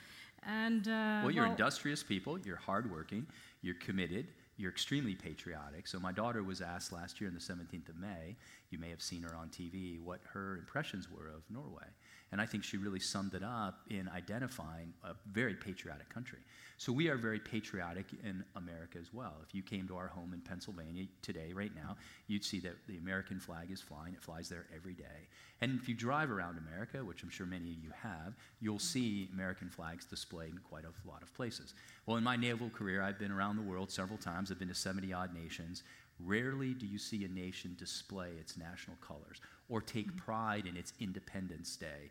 And 0.42 0.88
uh, 0.88 1.22
well, 1.22 1.30
you're 1.30 1.46
industrious 1.46 2.02
people, 2.02 2.38
you're 2.40 2.62
hardworking, 2.70 3.26
you're 3.62 3.80
committed, 3.86 4.26
you're 4.58 4.70
extremely 4.70 5.14
patriotic. 5.14 5.87
So, 5.87 5.99
my 5.99 6.12
daughter 6.12 6.43
was 6.43 6.60
asked 6.60 6.93
last 6.93 7.20
year 7.20 7.31
on 7.31 7.34
the 7.34 7.40
17th 7.40 7.88
of 7.88 7.96
May, 7.96 8.37
you 8.70 8.78
may 8.78 8.90
have 8.90 9.00
seen 9.00 9.22
her 9.22 9.34
on 9.34 9.49
TV, 9.49 10.02
what 10.02 10.20
her 10.32 10.56
impressions 10.58 11.08
were 11.10 11.28
of 11.28 11.43
Norway. 11.49 11.87
And 12.30 12.40
I 12.40 12.46
think 12.46 12.62
she 12.62 12.76
really 12.76 13.00
summed 13.00 13.34
it 13.34 13.42
up 13.42 13.80
in 13.90 14.08
identifying 14.08 14.92
a 15.02 15.14
very 15.32 15.54
patriotic 15.54 16.08
country. 16.08 16.40
So, 16.76 16.92
we 16.92 17.08
are 17.08 17.16
very 17.16 17.40
patriotic 17.40 18.06
in 18.23 18.44
America 18.54 18.99
as 19.00 19.12
well. 19.12 19.35
If 19.47 19.54
you 19.54 19.62
came 19.62 19.88
to 19.88 19.97
our 19.97 20.06
home 20.06 20.32
in 20.32 20.40
Pennsylvania 20.40 21.06
today, 21.23 21.52
right 21.52 21.75
now, 21.75 21.97
you'd 22.28 22.44
see 22.44 22.61
that 22.61 22.76
the 22.87 22.99
American 22.99 23.40
flag 23.40 23.70
is 23.73 23.80
flying. 23.80 24.14
It 24.14 24.23
flies 24.23 24.49
there 24.49 24.66
every 24.75 24.94
day. 24.94 25.26
And 25.61 25.78
if 25.80 25.88
you 25.88 25.94
drive 25.94 26.30
around 26.30 26.58
America, 26.58 27.04
which 27.04 27.25
I'm 27.25 27.30
sure 27.30 27.47
many 27.47 27.73
of 27.73 27.82
you 27.82 27.90
have, 28.00 28.35
you'll 28.61 28.78
see 28.78 29.28
American 29.32 29.68
flags 29.70 30.04
displayed 30.04 30.52
in 30.52 30.58
quite 30.58 30.85
a 30.85 31.08
lot 31.08 31.23
of 31.23 31.35
places. 31.35 31.75
Well, 32.06 32.16
in 32.16 32.23
my 32.23 32.37
naval 32.37 32.70
career, 32.70 33.02
I've 33.02 33.18
been 33.18 33.32
around 33.32 33.56
the 33.56 33.62
world 33.62 33.90
several 33.90 34.18
times. 34.18 34.52
I've 34.52 34.58
been 34.61 34.68
to 34.68 34.75
70 34.75 35.12
odd 35.12 35.35
nations. 35.35 35.82
Rarely 36.25 36.75
do 36.75 36.87
you 36.87 36.99
see 36.99 37.25
a 37.25 37.28
nation 37.28 37.75
display 37.78 38.30
its 38.40 38.56
national 38.56 38.97
colors 39.00 39.40
or 39.68 39.80
take 39.80 40.16
pride 40.16 40.66
in 40.66 40.76
its 40.76 40.92
Independence 41.00 41.76
Day 41.76 42.10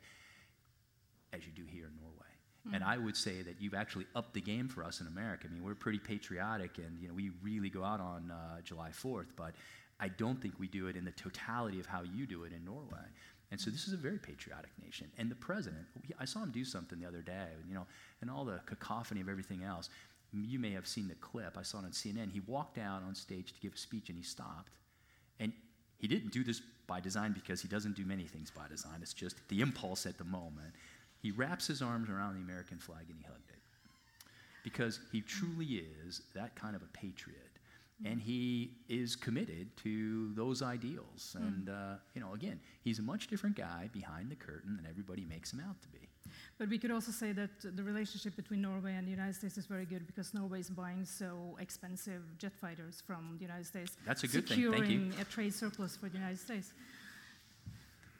as 1.33 1.45
you 1.45 1.51
do 1.51 1.63
here 1.69 1.85
in 1.85 1.95
Norway. 2.01 2.27
And 2.73 2.83
I 2.83 2.97
would 2.97 3.15
say 3.15 3.41
that 3.43 3.61
you've 3.61 3.73
actually 3.73 4.05
upped 4.13 4.33
the 4.33 4.41
game 4.41 4.67
for 4.67 4.83
us 4.83 4.99
in 4.99 5.07
America. 5.07 5.47
I 5.49 5.53
mean, 5.53 5.63
we're 5.63 5.75
pretty 5.75 5.99
patriotic, 5.99 6.77
and 6.79 6.99
you 6.99 7.07
know, 7.07 7.13
we 7.13 7.31
really 7.41 7.69
go 7.69 7.83
out 7.83 8.01
on 8.01 8.29
uh, 8.29 8.61
July 8.61 8.89
4th, 8.89 9.27
but 9.37 9.53
I 9.99 10.09
don't 10.09 10.41
think 10.41 10.59
we 10.59 10.67
do 10.67 10.87
it 10.87 10.95
in 10.95 11.05
the 11.05 11.11
totality 11.11 11.79
of 11.79 11.85
how 11.85 12.01
you 12.03 12.25
do 12.25 12.43
it 12.43 12.51
in 12.51 12.65
Norway. 12.65 13.07
And 13.51 13.59
so 13.59 13.71
this 13.71 13.87
is 13.87 13.93
a 13.93 13.97
very 13.97 14.19
patriotic 14.19 14.71
nation. 14.83 15.07
And 15.17 15.31
the 15.31 15.35
president, 15.35 15.85
I 16.19 16.25
saw 16.25 16.43
him 16.43 16.51
do 16.51 16.65
something 16.65 16.99
the 16.99 17.07
other 17.07 17.21
day, 17.21 17.47
you 17.67 17.73
know, 17.73 17.85
and 18.21 18.29
all 18.29 18.43
the 18.43 18.59
cacophony 18.65 19.21
of 19.21 19.29
everything 19.29 19.63
else. 19.63 19.89
You 20.33 20.59
may 20.59 20.71
have 20.71 20.85
seen 20.85 21.07
the 21.07 21.15
clip. 21.15 21.57
I 21.57 21.61
saw 21.61 21.79
it 21.79 21.85
on 21.85 21.91
CNN. 21.91 22.31
He 22.31 22.41
walked 22.41 22.77
out 22.77 23.01
on 23.01 23.15
stage 23.15 23.53
to 23.53 23.59
give 23.61 23.73
a 23.73 23.77
speech, 23.77 24.09
and 24.09 24.17
he 24.17 24.23
stopped. 24.23 24.73
And 25.39 25.53
he 25.97 26.07
didn't 26.07 26.31
do 26.31 26.43
this 26.43 26.61
by 26.85 26.99
design 26.99 27.33
because 27.33 27.61
he 27.61 27.67
doesn't 27.67 27.95
do 27.95 28.05
many 28.05 28.23
things 28.23 28.51
by 28.51 28.67
design. 28.67 28.99
It's 29.01 29.13
just 29.13 29.35
the 29.49 29.61
impulse 29.61 30.05
at 30.05 30.17
the 30.17 30.23
moment. 30.23 30.73
He 31.21 31.31
wraps 31.31 31.67
his 31.67 31.81
arms 31.81 32.09
around 32.09 32.35
the 32.35 32.41
American 32.41 32.77
flag 32.77 33.05
and 33.09 33.17
he 33.17 33.25
hugged 33.25 33.49
it. 33.49 33.59
Because 34.63 34.99
he 35.11 35.21
truly 35.21 35.83
is 36.05 36.21
that 36.35 36.55
kind 36.55 36.75
of 36.75 36.81
a 36.81 36.87
patriot. 36.87 37.46
And 38.05 38.21
he 38.21 38.71
is 38.87 39.15
committed 39.15 39.75
to 39.77 40.31
those 40.35 40.61
ideals. 40.61 41.35
And, 41.39 41.67
uh, 41.69 41.95
you 42.13 42.21
know, 42.21 42.33
again, 42.33 42.59
he's 42.83 42.99
a 42.99 43.01
much 43.01 43.27
different 43.27 43.55
guy 43.55 43.89
behind 43.91 44.29
the 44.29 44.35
curtain 44.35 44.75
than 44.75 44.85
everybody 44.87 45.25
makes 45.25 45.51
him 45.51 45.61
out 45.67 45.81
to 45.81 45.87
be. 45.87 46.07
But 46.59 46.69
we 46.69 46.77
could 46.77 46.91
also 46.91 47.11
say 47.11 47.31
that 47.31 47.49
the 47.75 47.83
relationship 47.83 48.35
between 48.35 48.61
Norway 48.61 48.93
and 48.93 49.07
the 49.07 49.11
United 49.11 49.35
States 49.35 49.57
is 49.57 49.65
very 49.65 49.85
good 49.85 50.05
because 50.05 50.33
Norway 50.33 50.59
is 50.59 50.69
buying 50.69 51.05
so 51.05 51.57
expensive 51.59 52.21
jet 52.37 52.53
fighters 52.53 53.01
from 53.05 53.35
the 53.37 53.45
United 53.45 53.65
States. 53.65 53.97
That's 54.05 54.23
a 54.23 54.27
good 54.27 54.47
thing. 54.47 54.57
Thank 54.57 54.75
Securing 54.75 55.05
you. 55.07 55.21
a 55.21 55.25
trade 55.25 55.53
surplus 55.53 55.95
for 55.95 56.07
the 56.09 56.17
United 56.17 56.39
States. 56.39 56.73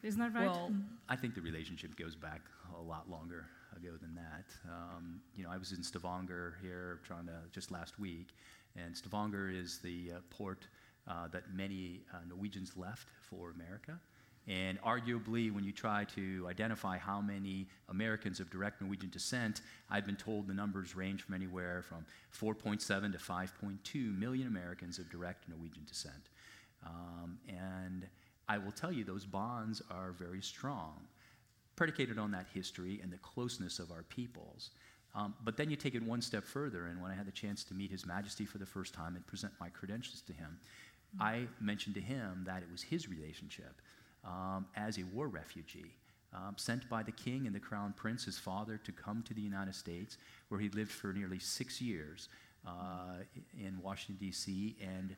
Isn't 0.04 0.20
that 0.20 0.34
right? 0.34 0.48
Well, 0.48 0.72
I 1.10 1.16
think 1.16 1.36
the 1.36 1.42
relationship 1.42 1.96
goes 1.98 2.16
back 2.16 2.42
a 2.78 2.82
lot 2.82 3.10
longer 3.10 3.46
ago 3.76 3.92
than 4.02 4.16
that. 4.16 4.46
Um, 4.70 5.22
you 5.36 5.44
know, 5.44 5.50
I 5.50 5.58
was 5.58 5.72
in 5.72 5.84
Stavanger 5.84 6.58
here 6.62 7.00
trying 7.04 7.26
to 7.26 7.40
just 7.52 7.72
last 7.72 8.00
week, 8.00 8.30
and 8.78 8.96
Stavanger 8.96 9.50
is 9.50 9.80
the 9.80 10.12
uh, 10.16 10.20
port 10.30 10.68
uh, 11.08 11.28
that 11.30 11.44
many 11.54 12.02
uh, 12.14 12.18
Norwegians 12.28 12.74
left 12.76 13.08
for 13.22 13.52
America. 13.52 14.00
And 14.48 14.82
arguably, 14.82 15.54
when 15.54 15.66
you 15.66 15.74
try 15.74 16.06
to 16.16 16.46
identify 16.50 16.98
how 16.98 17.20
many 17.20 17.68
Americans 17.90 18.40
of 18.40 18.50
direct 18.50 18.82
Norwegian 18.82 19.10
descent, 19.10 19.62
I've 19.90 20.06
been 20.06 20.16
told 20.16 20.48
the 20.48 20.54
numbers 20.54 20.96
range 20.96 21.24
from 21.24 21.36
anywhere 21.36 21.82
from 21.82 22.06
4.7 22.34 23.12
to 23.12 23.18
5.2 23.18 24.18
million 24.18 24.48
Americans 24.48 25.00
of 25.00 25.10
direct 25.10 25.50
Norwegian 25.50 25.84
descent. 25.86 26.30
Um, 26.86 27.40
and 27.50 28.08
I 28.48 28.58
will 28.58 28.72
tell 28.72 28.92
you, 28.92 29.04
those 29.04 29.26
bonds 29.26 29.82
are 29.92 30.14
very 30.14 30.42
strong, 30.42 30.96
predicated 31.76 32.18
on 32.18 32.32
that 32.32 32.46
history 32.54 33.02
and 33.04 33.12
the 33.12 33.18
closeness 33.18 33.80
of 33.80 33.92
our 33.92 34.04
peoples. 34.04 34.70
Um, 35.16 35.34
but 35.44 35.58
then 35.58 35.70
you 35.70 35.76
take 35.76 35.96
it 35.96 36.04
one 36.04 36.22
step 36.22 36.44
further, 36.44 36.88
and 36.88 37.02
when 37.02 37.12
I 37.12 37.16
had 37.16 37.26
the 37.26 37.32
chance 37.32 37.64
to 37.66 37.74
meet 37.74 37.90
His 37.90 38.06
Majesty 38.06 38.46
for 38.46 38.60
the 38.60 38.66
first 38.66 38.94
time 38.94 39.16
and 39.16 39.26
present 39.26 39.54
my 39.60 39.70
credentials 39.70 40.22
to 40.28 40.34
him, 40.34 40.60
mm-hmm. 41.16 41.24
I 41.24 41.48
mentioned 41.60 41.96
to 41.96 42.02
him 42.02 42.44
that 42.46 42.62
it 42.62 42.72
was 42.72 42.84
his 42.84 43.10
relationship 43.10 43.82
um, 44.24 44.68
as 44.76 44.98
a 44.98 45.04
war 45.04 45.28
refugee. 45.28 45.96
Um, 46.34 46.56
sent 46.58 46.88
by 46.90 47.04
the 47.04 47.12
king 47.14 47.48
and 47.48 47.56
the 47.56 47.60
crown 47.60 47.94
prince, 47.96 48.26
his 48.26 48.38
father, 48.38 48.78
to 48.84 48.92
come 48.92 49.24
to 49.24 49.34
the 49.34 49.42
United 49.42 49.74
States, 49.74 50.18
where 50.50 50.60
he 50.60 50.68
lived 50.70 50.92
for 50.92 51.14
nearly 51.14 51.40
six 51.40 51.82
years 51.82 52.28
uh, 52.68 53.24
in 53.58 53.82
Washington, 53.82 54.18
D.C., 54.20 54.76
and 54.82 55.16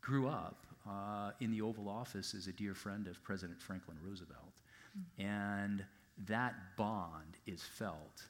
grew 0.00 0.26
up 0.26 0.66
uh, 0.88 1.32
in 1.40 1.50
the 1.50 1.60
Oval 1.60 1.88
Office 1.88 2.34
as 2.34 2.46
a 2.46 2.52
dear 2.52 2.74
friend 2.74 3.08
of 3.08 3.22
President 3.22 3.60
Franklin 3.60 3.98
Roosevelt. 4.02 4.54
Mm-hmm. 4.96 5.26
And 5.26 5.84
that 6.26 6.54
bond 6.76 7.36
is 7.46 7.62
felt 7.62 8.22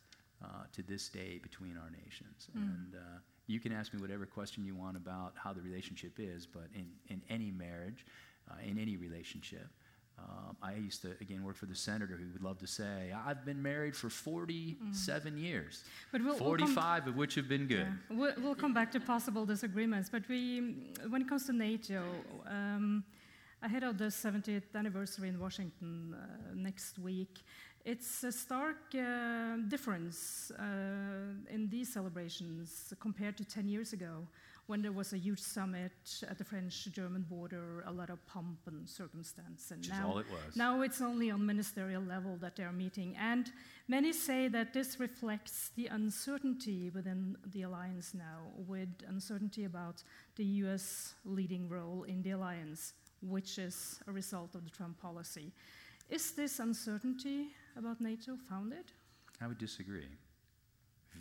uh, 0.44 0.64
to 0.72 0.82
this 0.82 1.08
day 1.08 1.38
between 1.42 1.76
our 1.76 1.90
nations. 1.90 2.48
Mm. 2.56 2.62
And 2.62 2.94
uh, 2.94 3.18
you 3.46 3.60
can 3.60 3.72
ask 3.72 3.92
me 3.94 4.00
whatever 4.00 4.26
question 4.26 4.64
you 4.64 4.74
want 4.74 4.96
about 4.96 5.34
how 5.36 5.52
the 5.52 5.60
relationship 5.60 6.18
is, 6.18 6.46
but 6.46 6.68
in, 6.74 6.86
in 7.08 7.22
any 7.30 7.50
marriage, 7.50 8.04
uh, 8.50 8.54
in 8.64 8.78
any 8.78 8.96
relationship, 8.96 9.68
um, 10.18 10.56
I 10.62 10.74
used 10.74 11.02
to, 11.02 11.10
again, 11.20 11.44
work 11.44 11.56
for 11.56 11.66
the 11.66 11.74
senator 11.74 12.16
who 12.16 12.32
would 12.32 12.42
love 12.42 12.58
to 12.58 12.66
say, 12.66 13.12
I've 13.26 13.44
been 13.44 13.62
married 13.62 13.94
for 13.94 14.08
47 14.08 15.32
mm. 15.32 15.42
years, 15.42 15.84
but 16.10 16.24
we'll, 16.24 16.34
45 16.34 17.04
we'll 17.04 17.12
of 17.12 17.16
which 17.18 17.34
have 17.34 17.48
been 17.48 17.66
good. 17.66 17.86
Yeah. 17.86 18.16
We'll, 18.16 18.34
we'll, 18.38 18.54
come 18.54 18.72
back 18.72 18.90
to 18.92 19.00
possible 19.00 19.44
disagreements, 19.44 20.08
but 20.10 20.22
we, 20.28 20.92
when 21.10 21.20
it 21.20 21.28
comes 21.28 21.44
to 21.46 21.52
NATO, 21.52 22.02
um, 22.46 23.04
ahead 23.62 23.82
of 23.82 23.98
the 23.98 24.06
70th 24.06 24.74
anniversary 24.74 25.28
in 25.28 25.38
Washington 25.38 26.14
uh, 26.14 26.54
next 26.54 26.98
week, 26.98 27.42
it's 27.86 28.24
a 28.24 28.32
stark 28.32 28.76
uh, 28.98 29.56
difference 29.68 30.50
uh, 30.58 31.54
in 31.54 31.68
these 31.70 31.92
celebrations 31.92 32.92
compared 32.98 33.36
to 33.36 33.44
10 33.44 33.68
years 33.68 33.92
ago 33.92 34.26
when 34.66 34.82
there 34.82 34.90
was 34.90 35.12
a 35.12 35.16
huge 35.16 35.38
summit 35.38 35.92
at 36.28 36.36
the 36.36 36.42
French-German 36.44 37.22
border, 37.30 37.84
a 37.86 37.92
lot 37.92 38.10
of 38.10 38.18
pomp 38.26 38.58
and 38.66 38.88
circumstance. 38.88 39.70
And 39.70 39.78
Which 39.78 39.90
now, 39.90 40.08
all 40.08 40.18
it 40.18 40.26
was. 40.28 40.56
Now 40.56 40.82
it's 40.82 41.00
only 41.00 41.30
on 41.30 41.46
ministerial 41.46 42.02
level 42.02 42.36
that 42.40 42.56
they're 42.56 42.72
meeting. 42.72 43.16
And 43.16 43.52
many 43.86 44.12
say 44.12 44.48
that 44.48 44.74
this 44.74 44.98
reflects 44.98 45.70
the 45.76 45.86
uncertainty 45.86 46.90
within 46.90 47.36
the 47.52 47.62
alliance 47.62 48.12
now, 48.12 48.50
with 48.66 48.88
uncertainty 49.06 49.62
about 49.62 50.02
the 50.34 50.44
US 50.64 51.14
leading 51.24 51.68
role 51.68 52.02
in 52.02 52.20
the 52.22 52.32
alliance, 52.32 52.94
which 53.22 53.58
is 53.58 54.00
a 54.08 54.12
result 54.12 54.56
of 54.56 54.64
the 54.64 54.70
Trump 54.70 55.00
policy. 55.00 55.52
Is 56.10 56.32
this 56.32 56.58
uncertainty 56.58 57.50
about 57.76 58.00
NATO 58.00 58.36
founded? 58.48 58.92
I 59.40 59.46
would 59.46 59.58
disagree 59.58 60.08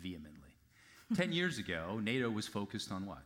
vehemently. 0.00 0.50
Ten 1.14 1.32
years 1.32 1.58
ago, 1.58 2.00
NATO 2.02 2.30
was 2.30 2.46
focused 2.46 2.90
on 2.90 3.06
what? 3.06 3.22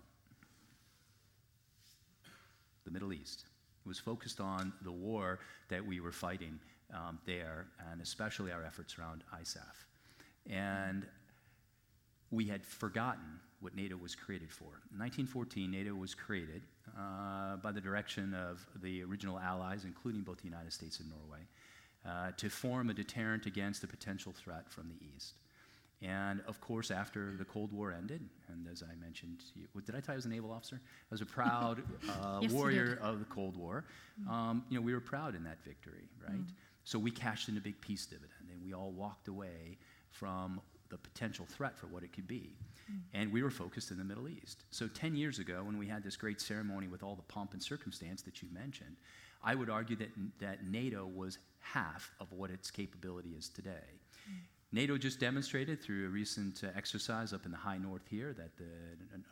the 2.91 2.93
Middle 2.93 3.13
East. 3.13 3.45
It 3.85 3.89
was 3.89 3.99
focused 3.99 4.41
on 4.41 4.73
the 4.83 4.93
war 4.93 5.39
that 5.69 5.85
we 5.85 6.01
were 6.01 6.13
fighting 6.13 6.59
um, 6.93 7.19
there, 7.25 7.67
and 7.91 8.01
especially 8.01 8.53
our 8.53 8.65
efforts 8.65 8.99
around 8.99 9.23
ISAF. 9.41 9.87
And 10.51 11.07
we 12.31 12.47
had 12.47 12.65
forgotten 12.65 13.39
what 13.61 13.77
NATO 13.77 13.97
was 13.97 14.15
created 14.15 14.51
for. 14.51 14.81
In 14.93 14.99
1914, 14.99 15.71
NATO 15.71 15.95
was 15.95 16.15
created 16.15 16.63
uh, 16.99 17.57
by 17.57 17.73
the 17.73 17.81
direction 17.81 18.35
of 18.35 18.67
the 18.83 19.03
original 19.03 19.39
allies, 19.39 19.85
including 19.85 20.23
both 20.23 20.39
the 20.39 20.49
United 20.49 20.73
States 20.73 21.01
and 21.01 21.11
Norway, 21.11 21.41
uh, 22.07 22.31
to 22.37 22.49
form 22.49 22.91
a 22.91 22.95
deterrent 22.95 23.47
against 23.47 23.85
a 23.85 23.87
potential 23.87 24.33
threat 24.33 24.71
from 24.71 24.89
the 24.89 24.97
East. 25.15 25.35
And 26.03 26.41
of 26.47 26.61
course, 26.63 26.91
after 26.91 27.37
the 27.37 27.45
Cold 27.45 27.73
War 27.73 27.93
ended, 27.93 28.23
and 28.49 28.67
as 28.73 28.83
I 28.83 28.95
mentioned, 28.95 29.43
you, 29.55 29.67
did 29.85 29.95
I 29.95 30.01
tell 30.01 30.15
you 30.15 30.15
I 30.15 30.17
was 30.17 30.25
a 30.25 30.31
naval 30.31 30.51
officer? 30.51 30.81
I 30.83 31.15
was 31.15 31.21
a 31.21 31.27
proud 31.27 31.83
uh, 32.09 32.39
yes, 32.41 32.51
warrior 32.51 32.99
of 33.03 33.19
the 33.19 33.27
Cold 33.27 33.57
War. 33.57 33.85
Mm. 34.23 34.31
Um, 34.31 34.65
you 34.71 34.79
know, 34.79 34.83
we 34.83 34.95
were 34.95 35.01
proud 35.01 35.35
in 35.35 35.45
that 35.45 35.63
victory, 35.63 36.09
right? 36.27 36.39
Mm. 36.39 36.53
So 36.85 36.99
we 36.99 37.11
cashed 37.11 37.51
in 37.51 37.59
a 37.59 37.61
big 37.61 37.79
peace 37.83 38.07
dividend, 38.07 38.49
and 38.51 38.63
we 38.65 38.73
all 38.73 38.93
walked 38.93 39.29
away 39.29 39.77
from 40.11 40.61
the 40.89 40.97
potential 40.97 41.47
threat 41.47 41.79
for 41.79 41.87
what 41.89 42.03
it 42.03 42.15
could 42.15 42.27
be. 42.27 42.57
Mm. 42.91 43.01
And 43.13 43.33
we 43.33 43.43
were 43.43 43.51
focused 43.51 43.91
in 43.91 43.99
the 43.99 44.05
Middle 44.05 44.27
East. 44.27 44.65
So 44.71 44.89
10 44.89 45.15
years 45.15 45.39
ago, 45.39 45.63
when 45.65 45.77
we 45.77 45.87
had 45.87 46.03
this 46.03 46.17
great 46.17 46.41
ceremony 46.41 46.89
with 46.89 47.03
all 47.03 47.15
the 47.15 47.23
pomp 47.23 47.53
and 47.53 47.63
circumstance 47.63 48.23
that 48.23 48.41
you 48.41 48.49
mentioned, 48.53 48.97
I 49.43 49.55
would 49.55 49.71
argue 49.71 49.97
that, 49.97 50.11
that 50.41 50.67
NATO 50.67 51.07
was 51.07 51.39
half 51.61 52.11
of 52.21 52.33
what 52.33 52.51
its 52.51 52.71
capability 52.71 53.31
is 53.31 53.49
today. 53.49 54.01
NATO 54.73 54.97
just 54.97 55.19
demonstrated 55.19 55.83
through 55.83 56.07
a 56.07 56.09
recent 56.09 56.63
uh, 56.63 56.69
exercise 56.77 57.33
up 57.33 57.45
in 57.45 57.51
the 57.51 57.57
high 57.57 57.79
north 57.79 58.07
here 58.09 58.33
that 58.35 58.57
the 58.57 58.65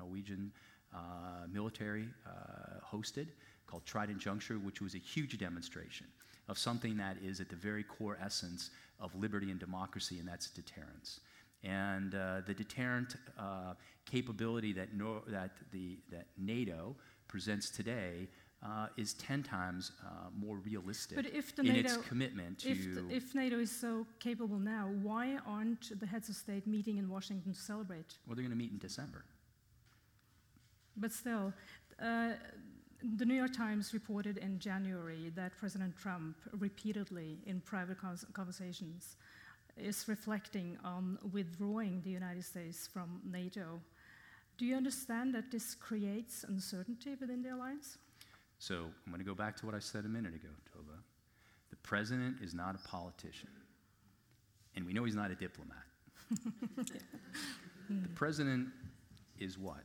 Norwegian 0.01 0.51
uh, 0.93 1.47
military 1.53 2.09
uh, 2.27 2.81
hosted 2.85 3.29
called 3.67 3.85
Trident 3.85 4.19
Juncture, 4.19 4.59
which 4.59 4.81
was 4.81 4.95
a 4.95 4.99
huge 4.99 5.39
demonstration 5.39 6.07
of 6.49 6.59
something 6.59 6.97
that 6.97 7.17
is 7.23 7.41
at 7.41 7.49
the 7.51 7.57
very 7.57 7.85
core 7.85 8.19
essence 8.21 8.71
of 8.99 9.15
liberty 9.15 9.51
and 9.51 9.61
democracy, 9.61 10.19
and 10.19 10.27
that's 10.27 10.49
deterrence. 10.49 11.21
And 11.63 12.15
uh, 12.15 12.41
the 12.47 12.55
deterrent 12.55 13.17
uh, 13.39 13.75
capability 14.11 14.73
that, 14.73 14.89
that, 15.29 15.51
the, 15.73 15.99
that 16.11 16.27
NATO 16.39 16.97
presents 17.29 17.71
today 17.71 18.29
uh, 18.63 18.87
is 18.97 19.15
10 19.15 19.43
times 19.43 19.93
uh, 20.05 20.31
more 20.37 20.57
realistic 20.57 21.19
in 21.59 21.67
NATO, 21.67 21.79
its 21.79 21.97
commitment 22.09 22.59
to. 22.61 22.71
If, 22.71 22.95
the, 22.95 23.15
if, 23.15 23.35
NATO 23.35 23.59
is 23.59 23.71
so 23.71 24.07
capable 24.19 24.59
now, 24.59 24.91
why 25.01 25.39
aren't 25.47 25.99
the 26.01 26.07
heads 26.07 26.29
of 26.29 26.35
state 26.35 26.67
meeting 26.67 26.99
in 26.99 27.09
Washington 27.09 27.53
to 27.53 27.61
celebrate? 27.61 28.19
Well, 28.27 28.35
they're 28.35 28.43
going 28.43 28.51
to 28.51 28.57
meet 28.57 28.73
in 28.73 28.79
December. 28.79 29.25
But 30.97 31.13
still, 31.13 31.53
uh, 32.03 32.31
the 33.17 33.25
New 33.25 33.35
York 33.35 33.53
Times 33.53 33.95
reported 33.95 34.39
in 34.39 34.59
January 34.59 35.31
that 35.37 35.57
President 35.57 35.97
Trump 35.97 36.37
repeatedly 36.59 37.39
in 37.47 37.61
private 37.61 37.99
conversations 38.33 39.17
is 39.77 40.05
reflecting 40.09 40.77
on 40.85 41.19
withdrawing 41.33 42.01
the 42.03 42.11
United 42.11 42.45
States 42.45 42.89
from 42.93 43.21
NATO. 43.25 43.81
Do 44.57 44.67
you 44.67 44.75
understand 44.75 45.33
that 45.37 45.53
this 45.53 45.77
creates 45.77 46.45
uncertainty 46.49 47.15
within 47.21 47.43
the 47.43 47.55
alliance? 47.55 47.99
So 48.59 48.75
I'm 48.75 49.13
going 49.13 49.21
to 49.21 49.25
go 49.25 49.35
back 49.35 49.57
to 49.59 49.67
what 49.67 49.75
I 49.75 49.79
said 49.79 50.05
a 50.05 50.09
minute 50.09 50.35
ago, 50.35 50.49
Tova. 50.75 50.99
The 51.71 51.77
president 51.77 52.37
is 52.43 52.55
not 52.55 52.75
a 52.75 52.89
politician, 52.89 53.51
and 54.75 54.85
we 54.85 54.93
know 54.93 55.05
he's 55.05 55.15
not 55.15 55.31
a 55.31 55.35
diplomat. 55.35 55.77
the 57.91 58.09
president 58.15 58.69
is 59.39 59.59
what? 59.59 59.85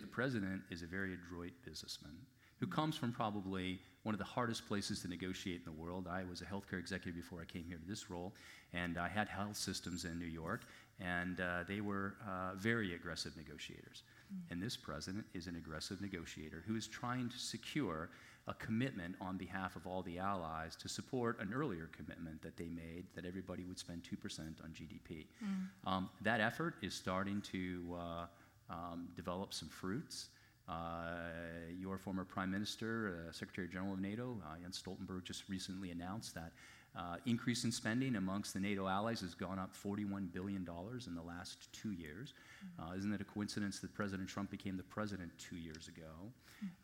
The 0.00 0.06
president 0.06 0.62
is 0.70 0.82
a 0.82 0.86
very 0.86 1.14
adroit 1.14 1.52
businessman 1.64 2.16
who 2.58 2.66
comes 2.66 2.96
from 2.96 3.12
probably 3.12 3.80
one 4.02 4.14
of 4.14 4.18
the 4.18 4.24
hardest 4.24 4.66
places 4.66 5.00
to 5.02 5.08
negotiate 5.08 5.62
in 5.64 5.64
the 5.64 5.80
world. 5.80 6.06
I 6.10 6.24
was 6.24 6.42
a 6.42 6.44
healthcare 6.44 6.78
executive 6.78 7.14
before 7.14 7.40
I 7.40 7.44
came 7.44 7.64
here 7.66 7.78
to 7.78 7.88
this 7.88 8.10
role, 8.10 8.34
and 8.72 8.98
I 8.98 9.08
had 9.08 9.28
health 9.28 9.56
systems 9.56 10.04
in 10.04 10.18
New 10.18 10.26
York, 10.26 10.62
and 11.00 11.40
uh, 11.40 11.64
they 11.66 11.80
were 11.80 12.14
uh, 12.26 12.54
very 12.56 12.94
aggressive 12.94 13.36
negotiators. 13.36 14.02
And 14.50 14.62
this 14.62 14.76
president 14.76 15.26
is 15.34 15.46
an 15.46 15.56
aggressive 15.56 16.00
negotiator 16.00 16.62
who 16.66 16.76
is 16.76 16.86
trying 16.86 17.28
to 17.28 17.38
secure 17.38 18.10
a 18.48 18.54
commitment 18.54 19.14
on 19.20 19.36
behalf 19.36 19.76
of 19.76 19.86
all 19.86 20.02
the 20.02 20.18
allies 20.18 20.74
to 20.76 20.88
support 20.88 21.38
an 21.40 21.52
earlier 21.54 21.88
commitment 21.92 22.40
that 22.42 22.56
they 22.56 22.68
made 22.68 23.04
that 23.14 23.24
everybody 23.24 23.64
would 23.64 23.78
spend 23.78 24.02
2% 24.02 24.40
on 24.40 24.70
GDP. 24.70 25.26
Mm. 25.44 25.88
Um, 25.88 26.10
that 26.22 26.40
effort 26.40 26.74
is 26.82 26.94
starting 26.94 27.40
to 27.52 27.96
uh, 27.98 28.26
um, 28.70 29.08
develop 29.14 29.52
some 29.52 29.68
fruits. 29.68 30.28
Uh, 30.68 31.72
your 31.78 31.98
former 31.98 32.24
Prime 32.24 32.50
Minister, 32.50 33.26
uh, 33.28 33.32
Secretary 33.32 33.68
General 33.68 33.94
of 33.94 34.00
NATO, 34.00 34.40
uh, 34.44 34.58
Jens 34.60 34.80
Stoltenberg, 34.80 35.24
just 35.24 35.48
recently 35.48 35.90
announced 35.90 36.34
that 36.34 36.52
uh, 36.96 37.16
increase 37.26 37.64
in 37.64 37.72
spending 37.72 38.16
amongst 38.16 38.52
the 38.52 38.60
NATO 38.60 38.88
allies 38.88 39.20
has 39.20 39.34
gone 39.34 39.58
up 39.58 39.70
$41 39.74 40.32
billion 40.32 40.66
in 41.06 41.14
the 41.14 41.22
last 41.22 41.72
two 41.72 41.92
years. 41.92 42.34
Uh, 42.78 42.94
isn't 42.96 43.12
it 43.12 43.20
a 43.20 43.24
coincidence 43.24 43.78
that 43.80 43.94
President 43.94 44.28
Trump 44.28 44.50
became 44.50 44.76
the 44.76 44.82
president 44.82 45.30
two 45.38 45.56
years 45.56 45.88
ago? 45.88 46.32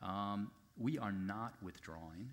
Um, 0.02 0.50
we 0.78 0.98
are 0.98 1.12
not 1.12 1.54
withdrawing 1.62 2.28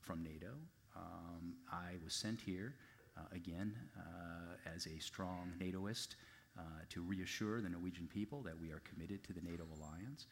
from 0.00 0.22
NATO. 0.22 0.54
Um, 0.96 1.54
I 1.70 1.92
was 2.04 2.12
sent 2.12 2.40
here, 2.40 2.74
uh, 3.16 3.22
again, 3.34 3.74
uh, 3.96 4.70
as 4.74 4.86
a 4.86 4.98
strong 4.98 5.52
NATOist. 5.60 6.16
Uh, 6.58 6.62
to 6.90 7.00
reassure 7.00 7.62
the 7.62 7.68
Norwegian 7.70 8.06
people 8.06 8.42
that 8.42 8.52
we 8.60 8.70
are 8.72 8.80
committed 8.80 9.24
to 9.24 9.32
the 9.32 9.40
NATO 9.40 9.64
alliance. 9.74 10.26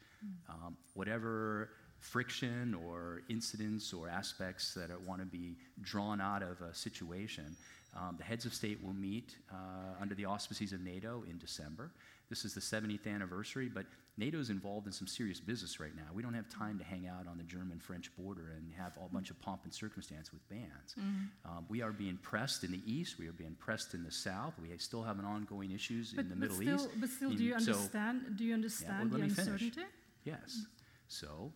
Um, 0.50 0.76
whatever 0.92 1.70
friction 2.00 2.74
or 2.74 3.22
incidents 3.28 3.92
or 3.92 4.08
aspects 4.08 4.74
that 4.74 4.88
want 5.02 5.20
to 5.20 5.26
be 5.26 5.56
drawn 5.82 6.20
out 6.20 6.42
of 6.42 6.60
a 6.62 6.74
situation, 6.74 7.56
um, 7.96 8.16
the 8.18 8.24
heads 8.24 8.44
of 8.46 8.54
state 8.54 8.82
will 8.82 8.92
meet 8.94 9.36
uh, 9.52 9.54
under 10.00 10.14
the 10.14 10.24
auspices 10.24 10.72
of 10.72 10.80
NATO 10.80 11.24
in 11.28 11.38
December. 11.38 11.90
This 12.28 12.44
is 12.44 12.54
the 12.54 12.60
70th 12.60 13.06
anniversary, 13.12 13.68
but 13.68 13.84
NATO 14.16 14.38
is 14.38 14.50
involved 14.50 14.86
in 14.86 14.92
some 14.92 15.06
serious 15.08 15.40
business 15.40 15.80
right 15.80 15.94
now. 15.96 16.04
We 16.14 16.22
don't 16.22 16.34
have 16.34 16.48
time 16.48 16.78
to 16.78 16.84
hang 16.84 17.08
out 17.08 17.26
on 17.28 17.36
the 17.38 17.42
German 17.44 17.80
French 17.80 18.10
border 18.16 18.52
and 18.56 18.72
have 18.78 18.92
a 19.04 19.12
bunch 19.12 19.30
of 19.30 19.40
pomp 19.40 19.62
and 19.64 19.74
circumstance 19.74 20.32
with 20.32 20.46
bands. 20.48 20.94
Mm-hmm. 20.98 21.50
Um, 21.58 21.64
we 21.68 21.82
are 21.82 21.90
being 21.90 22.18
pressed 22.22 22.62
in 22.62 22.70
the 22.70 22.80
east, 22.86 23.18
we 23.18 23.26
are 23.28 23.32
being 23.32 23.56
pressed 23.58 23.94
in 23.94 24.04
the 24.04 24.12
south, 24.12 24.54
we 24.60 24.68
still 24.78 25.02
have 25.02 25.18
an 25.18 25.24
ongoing 25.24 25.72
issues 25.72 26.12
But, 26.12 26.26
in 26.26 26.28
the 26.30 26.36
Middle 26.36 26.56
still, 26.56 26.74
East. 26.76 26.88
but 27.00 27.08
still, 27.08 27.30
In- 27.32 27.36
do 27.36 27.44
you 27.44 27.58
so- 27.60 27.72
understand? 27.72 28.36
do 28.36 28.44
you 28.44 28.54
understand 28.54 29.10
let 29.10 29.20
the 29.20 29.26
me 29.26 29.28
finish. 29.34 29.62
uncertainty? 29.62 29.82
Yes. 30.24 30.64
So, 31.08 31.52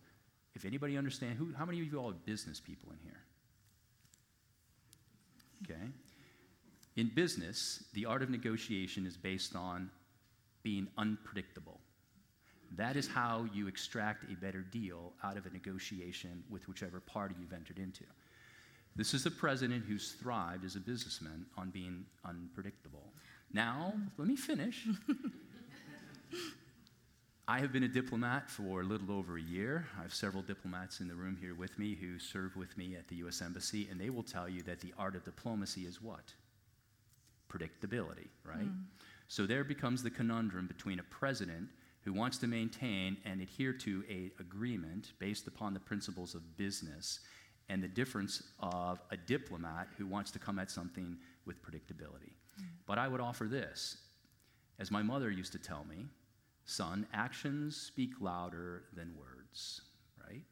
if 0.54 0.64
anybody 0.64 0.96
understands, 0.96 1.38
who, 1.38 1.52
how 1.56 1.64
many 1.64 1.80
of 1.80 1.86
you 1.92 1.98
all 1.98 2.10
are 2.10 2.14
business 2.26 2.60
people 2.60 2.90
in 2.92 2.98
here? 3.02 3.20
Okay. 5.64 5.90
In 6.96 7.10
business, 7.14 7.84
the 7.92 8.06
art 8.06 8.22
of 8.22 8.30
negotiation 8.30 9.06
is 9.06 9.16
based 9.16 9.56
on 9.56 9.90
being 10.62 10.86
unpredictable. 10.96 11.80
That 12.76 12.96
is 12.96 13.06
how 13.06 13.46
you 13.52 13.68
extract 13.68 14.30
a 14.30 14.36
better 14.36 14.60
deal 14.60 15.12
out 15.22 15.36
of 15.36 15.46
a 15.46 15.50
negotiation 15.50 16.42
with 16.50 16.66
whichever 16.68 17.00
party 17.00 17.34
you've 17.40 17.52
entered 17.52 17.78
into. 17.78 18.04
This 18.96 19.12
is 19.12 19.26
a 19.26 19.30
president 19.30 19.84
who's 19.86 20.12
thrived 20.12 20.64
as 20.64 20.76
a 20.76 20.80
businessman 20.80 21.46
on 21.56 21.70
being 21.70 22.04
unpredictable. 22.24 23.12
Now, 23.52 23.92
let 24.18 24.28
me 24.28 24.36
finish. 24.36 24.86
I 27.46 27.60
have 27.60 27.72
been 27.72 27.82
a 27.82 27.88
diplomat 27.88 28.48
for 28.48 28.80
a 28.80 28.84
little 28.84 29.12
over 29.12 29.36
a 29.36 29.42
year. 29.42 29.86
I 29.98 30.02
have 30.02 30.14
several 30.14 30.42
diplomats 30.42 31.00
in 31.00 31.08
the 31.08 31.14
room 31.14 31.36
here 31.38 31.54
with 31.54 31.78
me 31.78 31.94
who 31.94 32.18
serve 32.18 32.56
with 32.56 32.76
me 32.78 32.96
at 32.96 33.06
the 33.08 33.16
U.S. 33.16 33.42
Embassy, 33.42 33.86
and 33.90 34.00
they 34.00 34.08
will 34.08 34.22
tell 34.22 34.48
you 34.48 34.62
that 34.62 34.80
the 34.80 34.94
art 34.96 35.14
of 35.14 35.24
diplomacy 35.24 35.82
is 35.82 36.00
what? 36.00 36.32
Predictability, 37.52 38.28
right? 38.44 38.64
Mm. 38.64 38.84
So 39.28 39.44
there 39.44 39.62
becomes 39.62 40.02
the 40.02 40.08
conundrum 40.08 40.66
between 40.66 41.00
a 41.00 41.02
president 41.04 41.68
who 42.00 42.14
wants 42.14 42.38
to 42.38 42.46
maintain 42.46 43.18
and 43.26 43.42
adhere 43.42 43.74
to 43.74 44.04
a 44.08 44.30
agreement 44.40 45.12
based 45.18 45.46
upon 45.46 45.74
the 45.74 45.80
principles 45.80 46.34
of 46.34 46.56
business 46.56 47.20
and 47.68 47.82
the 47.82 47.88
difference 47.88 48.42
of 48.60 49.02
a 49.10 49.18
diplomat 49.18 49.88
who 49.98 50.06
wants 50.06 50.30
to 50.30 50.38
come 50.38 50.58
at 50.58 50.70
something 50.70 51.18
with 51.44 51.62
predictability. 51.62 52.32
Mm. 52.58 52.68
But 52.86 52.98
I 52.98 53.06
would 53.06 53.20
offer 53.20 53.44
this. 53.44 53.98
As 54.78 54.90
my 54.90 55.02
mother 55.02 55.30
used 55.30 55.52
to 55.52 55.58
tell 55.58 55.84
me, 55.84 56.06
son, 56.64 57.06
actions 57.12 57.76
speak 57.76 58.12
louder 58.20 58.84
than 58.94 59.14
words, 59.16 59.82
right? 60.26 60.42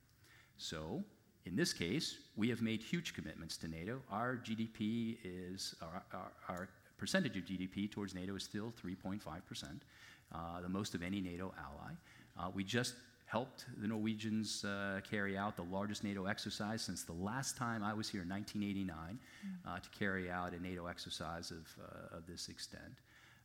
So, 0.56 1.02
in 1.44 1.56
this 1.56 1.72
case, 1.72 2.18
we 2.36 2.48
have 2.50 2.62
made 2.62 2.82
huge 2.82 3.14
commitments 3.14 3.56
to 3.58 3.68
NATO. 3.68 4.00
Our 4.10 4.36
GDP 4.36 5.16
is, 5.24 5.74
our, 5.82 6.02
our, 6.12 6.32
our 6.48 6.68
percentage 6.98 7.36
of 7.36 7.44
GDP 7.44 7.90
towards 7.90 8.14
NATO 8.14 8.36
is 8.36 8.44
still 8.44 8.72
3.5%, 8.84 9.20
uh, 10.32 10.60
the 10.60 10.68
most 10.68 10.94
of 10.94 11.02
any 11.02 11.20
NATO 11.20 11.52
ally. 11.58 11.92
Uh, 12.38 12.50
we 12.54 12.62
just 12.62 12.94
helped 13.26 13.64
the 13.80 13.88
Norwegians 13.88 14.64
uh, 14.64 15.00
carry 15.10 15.36
out 15.38 15.56
the 15.56 15.64
largest 15.64 16.04
NATO 16.04 16.26
exercise 16.26 16.82
since 16.82 17.02
the 17.02 17.14
last 17.14 17.56
time 17.56 17.82
I 17.82 17.94
was 17.94 18.08
here 18.08 18.22
in 18.22 18.28
1989 18.28 19.18
uh, 19.66 19.78
to 19.78 19.88
carry 19.98 20.30
out 20.30 20.52
a 20.52 20.62
NATO 20.62 20.86
exercise 20.86 21.50
of, 21.50 21.66
uh, 21.82 22.18
of 22.18 22.26
this 22.26 22.48
extent. 22.48 23.00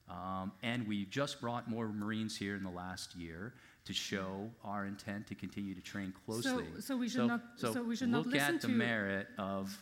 Um, 0.09 0.51
and 0.63 0.87
we've 0.87 1.09
just 1.09 1.41
brought 1.41 1.69
more 1.69 1.87
Marines 1.89 2.37
here 2.37 2.55
in 2.55 2.63
the 2.63 2.69
last 2.69 3.15
year 3.15 3.53
to 3.85 3.93
show 3.93 4.49
our 4.63 4.85
intent 4.85 5.27
to 5.27 5.35
continue 5.35 5.73
to 5.75 5.81
train 5.81 6.13
closely. 6.25 6.65
so 6.79 6.95
we 6.97 7.09
should 7.09 7.27
not- 7.27 7.43
so 7.57 7.83
we 7.83 7.95
should 7.95 8.09
not 8.09 8.25
look 8.25 8.33
listen 8.33 8.55
at 8.55 8.61
the 8.61 8.67
merit 8.69 9.27
of, 9.37 9.77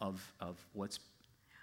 of, 0.00 0.32
of 0.40 0.56
what's 0.72 0.98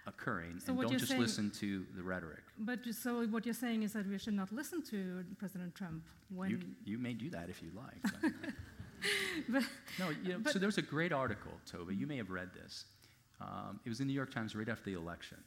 occurring 0.06 0.58
So 0.58 0.72
and 0.72 0.80
don't 0.82 0.92
just 0.92 1.08
saying- 1.08 1.20
listen 1.20 1.50
to 1.60 1.86
the 1.94 2.02
rhetoric. 2.02 2.42
But 2.58 2.80
so 2.92 3.24
what 3.26 3.44
you're 3.46 3.54
saying 3.54 3.82
is 3.84 3.92
that 3.92 4.06
we 4.06 4.18
should 4.18 4.34
not 4.34 4.50
listen 4.52 4.82
to 4.90 5.24
President 5.38 5.74
Trump 5.74 6.02
when. 6.34 6.50
You, 6.50 6.58
you 6.84 6.98
may 6.98 7.12
do 7.14 7.30
that 7.30 7.48
if 7.50 7.62
you 7.64 7.70
like. 7.76 8.02
but- 8.22 8.32
but, 9.48 9.64
no, 9.98 10.10
you 10.10 10.32
know, 10.34 10.38
but- 10.38 10.52
so 10.52 10.58
there 10.58 10.68
was 10.68 10.78
a 10.78 10.82
great 10.82 11.12
article, 11.12 11.52
Toby. 11.66 11.94
You 11.96 12.06
may 12.06 12.16
have 12.18 12.30
read 12.30 12.50
this. 12.54 12.84
Um, 13.40 13.80
it 13.84 13.88
was 13.88 14.00
in 14.00 14.06
the 14.06 14.12
New 14.12 14.16
York 14.16 14.32
Times 14.32 14.54
right 14.54 14.68
after 14.68 14.84
the 14.90 14.94
election. 14.96 15.38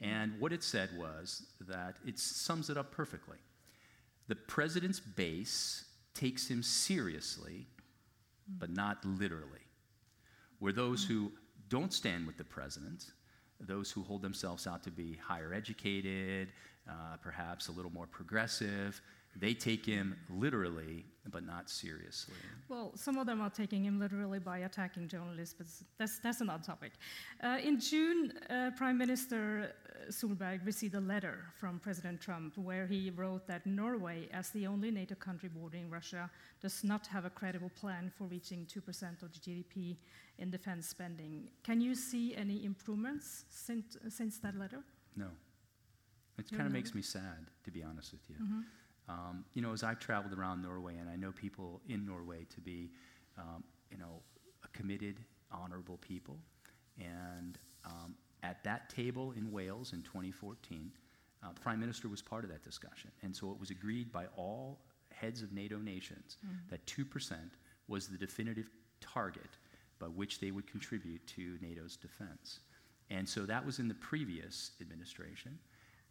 And 0.00 0.38
what 0.38 0.52
it 0.52 0.62
said 0.62 0.90
was 0.96 1.46
that 1.68 1.96
it 2.06 2.18
sums 2.18 2.68
it 2.68 2.76
up 2.76 2.92
perfectly. 2.92 3.38
The 4.28 4.36
president's 4.36 5.00
base 5.00 5.84
takes 6.14 6.48
him 6.48 6.62
seriously, 6.62 7.66
but 8.58 8.70
not 8.70 9.04
literally. 9.04 9.60
Where 10.58 10.72
those 10.72 11.04
who 11.04 11.32
don't 11.68 11.92
stand 11.92 12.26
with 12.26 12.36
the 12.36 12.44
president, 12.44 13.12
those 13.60 13.90
who 13.90 14.02
hold 14.02 14.22
themselves 14.22 14.66
out 14.66 14.82
to 14.84 14.90
be 14.90 15.16
higher 15.16 15.52
educated, 15.54 16.48
uh, 16.88 17.16
perhaps 17.22 17.68
a 17.68 17.72
little 17.72 17.92
more 17.92 18.06
progressive, 18.06 19.00
they 19.38 19.54
take 19.54 19.84
him 19.84 20.16
literally, 20.30 21.04
but 21.30 21.44
not 21.44 21.68
seriously. 21.68 22.34
well, 22.68 22.92
some 22.94 23.18
of 23.18 23.26
them 23.26 23.40
are 23.40 23.50
taking 23.50 23.84
him 23.84 23.98
literally 23.98 24.38
by 24.38 24.58
attacking 24.58 25.08
journalists, 25.08 25.54
but 25.56 25.66
that's, 25.98 26.18
that's 26.20 26.40
another 26.40 26.62
topic. 26.62 26.92
Uh, 27.42 27.58
in 27.62 27.80
June, 27.80 28.32
uh, 28.48 28.70
Prime 28.76 28.96
Minister 28.96 29.72
uh, 29.88 30.10
Solberg 30.10 30.64
received 30.64 30.94
a 30.94 31.00
letter 31.00 31.44
from 31.58 31.78
President 31.80 32.20
Trump 32.20 32.56
where 32.56 32.86
he 32.86 33.10
wrote 33.10 33.46
that 33.46 33.66
Norway, 33.66 34.28
as 34.32 34.50
the 34.50 34.66
only 34.66 34.90
NATO 34.90 35.14
country 35.16 35.48
bordering 35.48 35.90
Russia, 35.90 36.30
does 36.60 36.84
not 36.84 37.06
have 37.08 37.24
a 37.24 37.30
credible 37.30 37.70
plan 37.70 38.10
for 38.16 38.24
reaching 38.24 38.66
2% 38.66 39.22
of 39.22 39.32
the 39.32 39.38
GDP 39.40 39.96
in 40.38 40.50
defense 40.50 40.88
spending. 40.88 41.48
Can 41.64 41.80
you 41.80 41.94
see 41.94 42.36
any 42.36 42.64
improvements 42.64 43.44
since, 43.50 43.96
since 44.08 44.38
that 44.38 44.56
letter? 44.56 44.82
No. 45.16 45.28
It 46.38 46.50
kind 46.50 46.66
of 46.66 46.72
makes 46.72 46.94
me 46.94 47.02
sad, 47.02 47.50
to 47.64 47.70
be 47.70 47.82
honest 47.82 48.12
with 48.12 48.20
you. 48.28 48.36
Mm-hmm. 48.36 48.60
Um, 49.08 49.44
you 49.54 49.62
know, 49.62 49.72
as 49.72 49.82
I've 49.82 50.00
traveled 50.00 50.36
around 50.36 50.62
Norway, 50.62 50.96
and 50.96 51.08
I 51.08 51.16
know 51.16 51.32
people 51.32 51.80
in 51.88 52.04
Norway 52.04 52.46
to 52.54 52.60
be, 52.60 52.90
um, 53.38 53.62
you 53.90 53.98
know, 53.98 54.20
a 54.64 54.68
committed, 54.76 55.20
honorable 55.52 55.98
people. 55.98 56.36
And 56.98 57.58
um, 57.84 58.14
at 58.42 58.62
that 58.64 58.90
table 58.90 59.32
in 59.36 59.52
Wales 59.52 59.92
in 59.92 60.02
2014, 60.02 60.90
uh, 61.42 61.52
the 61.54 61.60
Prime 61.60 61.78
Minister 61.78 62.08
was 62.08 62.22
part 62.22 62.44
of 62.44 62.50
that 62.50 62.64
discussion. 62.64 63.10
And 63.22 63.34
so 63.34 63.50
it 63.52 63.60
was 63.60 63.70
agreed 63.70 64.10
by 64.10 64.26
all 64.36 64.80
heads 65.12 65.42
of 65.42 65.52
NATO 65.52 65.78
nations 65.78 66.36
that 66.70 66.84
2% 66.86 67.34
was 67.88 68.08
the 68.08 68.18
definitive 68.18 68.68
target 69.00 69.50
by 69.98 70.06
which 70.06 70.40
they 70.40 70.50
would 70.50 70.66
contribute 70.66 71.26
to 71.26 71.58
NATO's 71.62 71.96
defense. 71.96 72.60
And 73.10 73.28
so 73.28 73.46
that 73.46 73.64
was 73.64 73.78
in 73.78 73.88
the 73.88 73.94
previous 73.94 74.72
administration. 74.80 75.58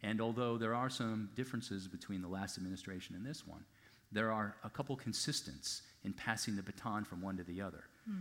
And 0.02 0.20
although 0.20 0.58
there 0.58 0.74
are 0.74 0.90
some 0.90 1.30
differences 1.34 1.88
between 1.88 2.22
the 2.22 2.28
last 2.28 2.58
administration 2.58 3.16
and 3.16 3.24
this 3.24 3.46
one, 3.46 3.64
there 4.12 4.30
are 4.30 4.56
a 4.64 4.70
couple 4.70 4.96
consistents 4.96 5.82
in 6.04 6.12
passing 6.12 6.56
the 6.56 6.62
baton 6.62 7.04
from 7.04 7.20
one 7.20 7.36
to 7.36 7.44
the 7.44 7.60
other. 7.60 7.84
Hmm. 8.08 8.20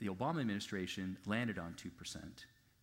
The 0.00 0.08
Obama 0.08 0.40
administration 0.40 1.16
landed 1.24 1.58
on 1.58 1.74
2%. 1.74 1.90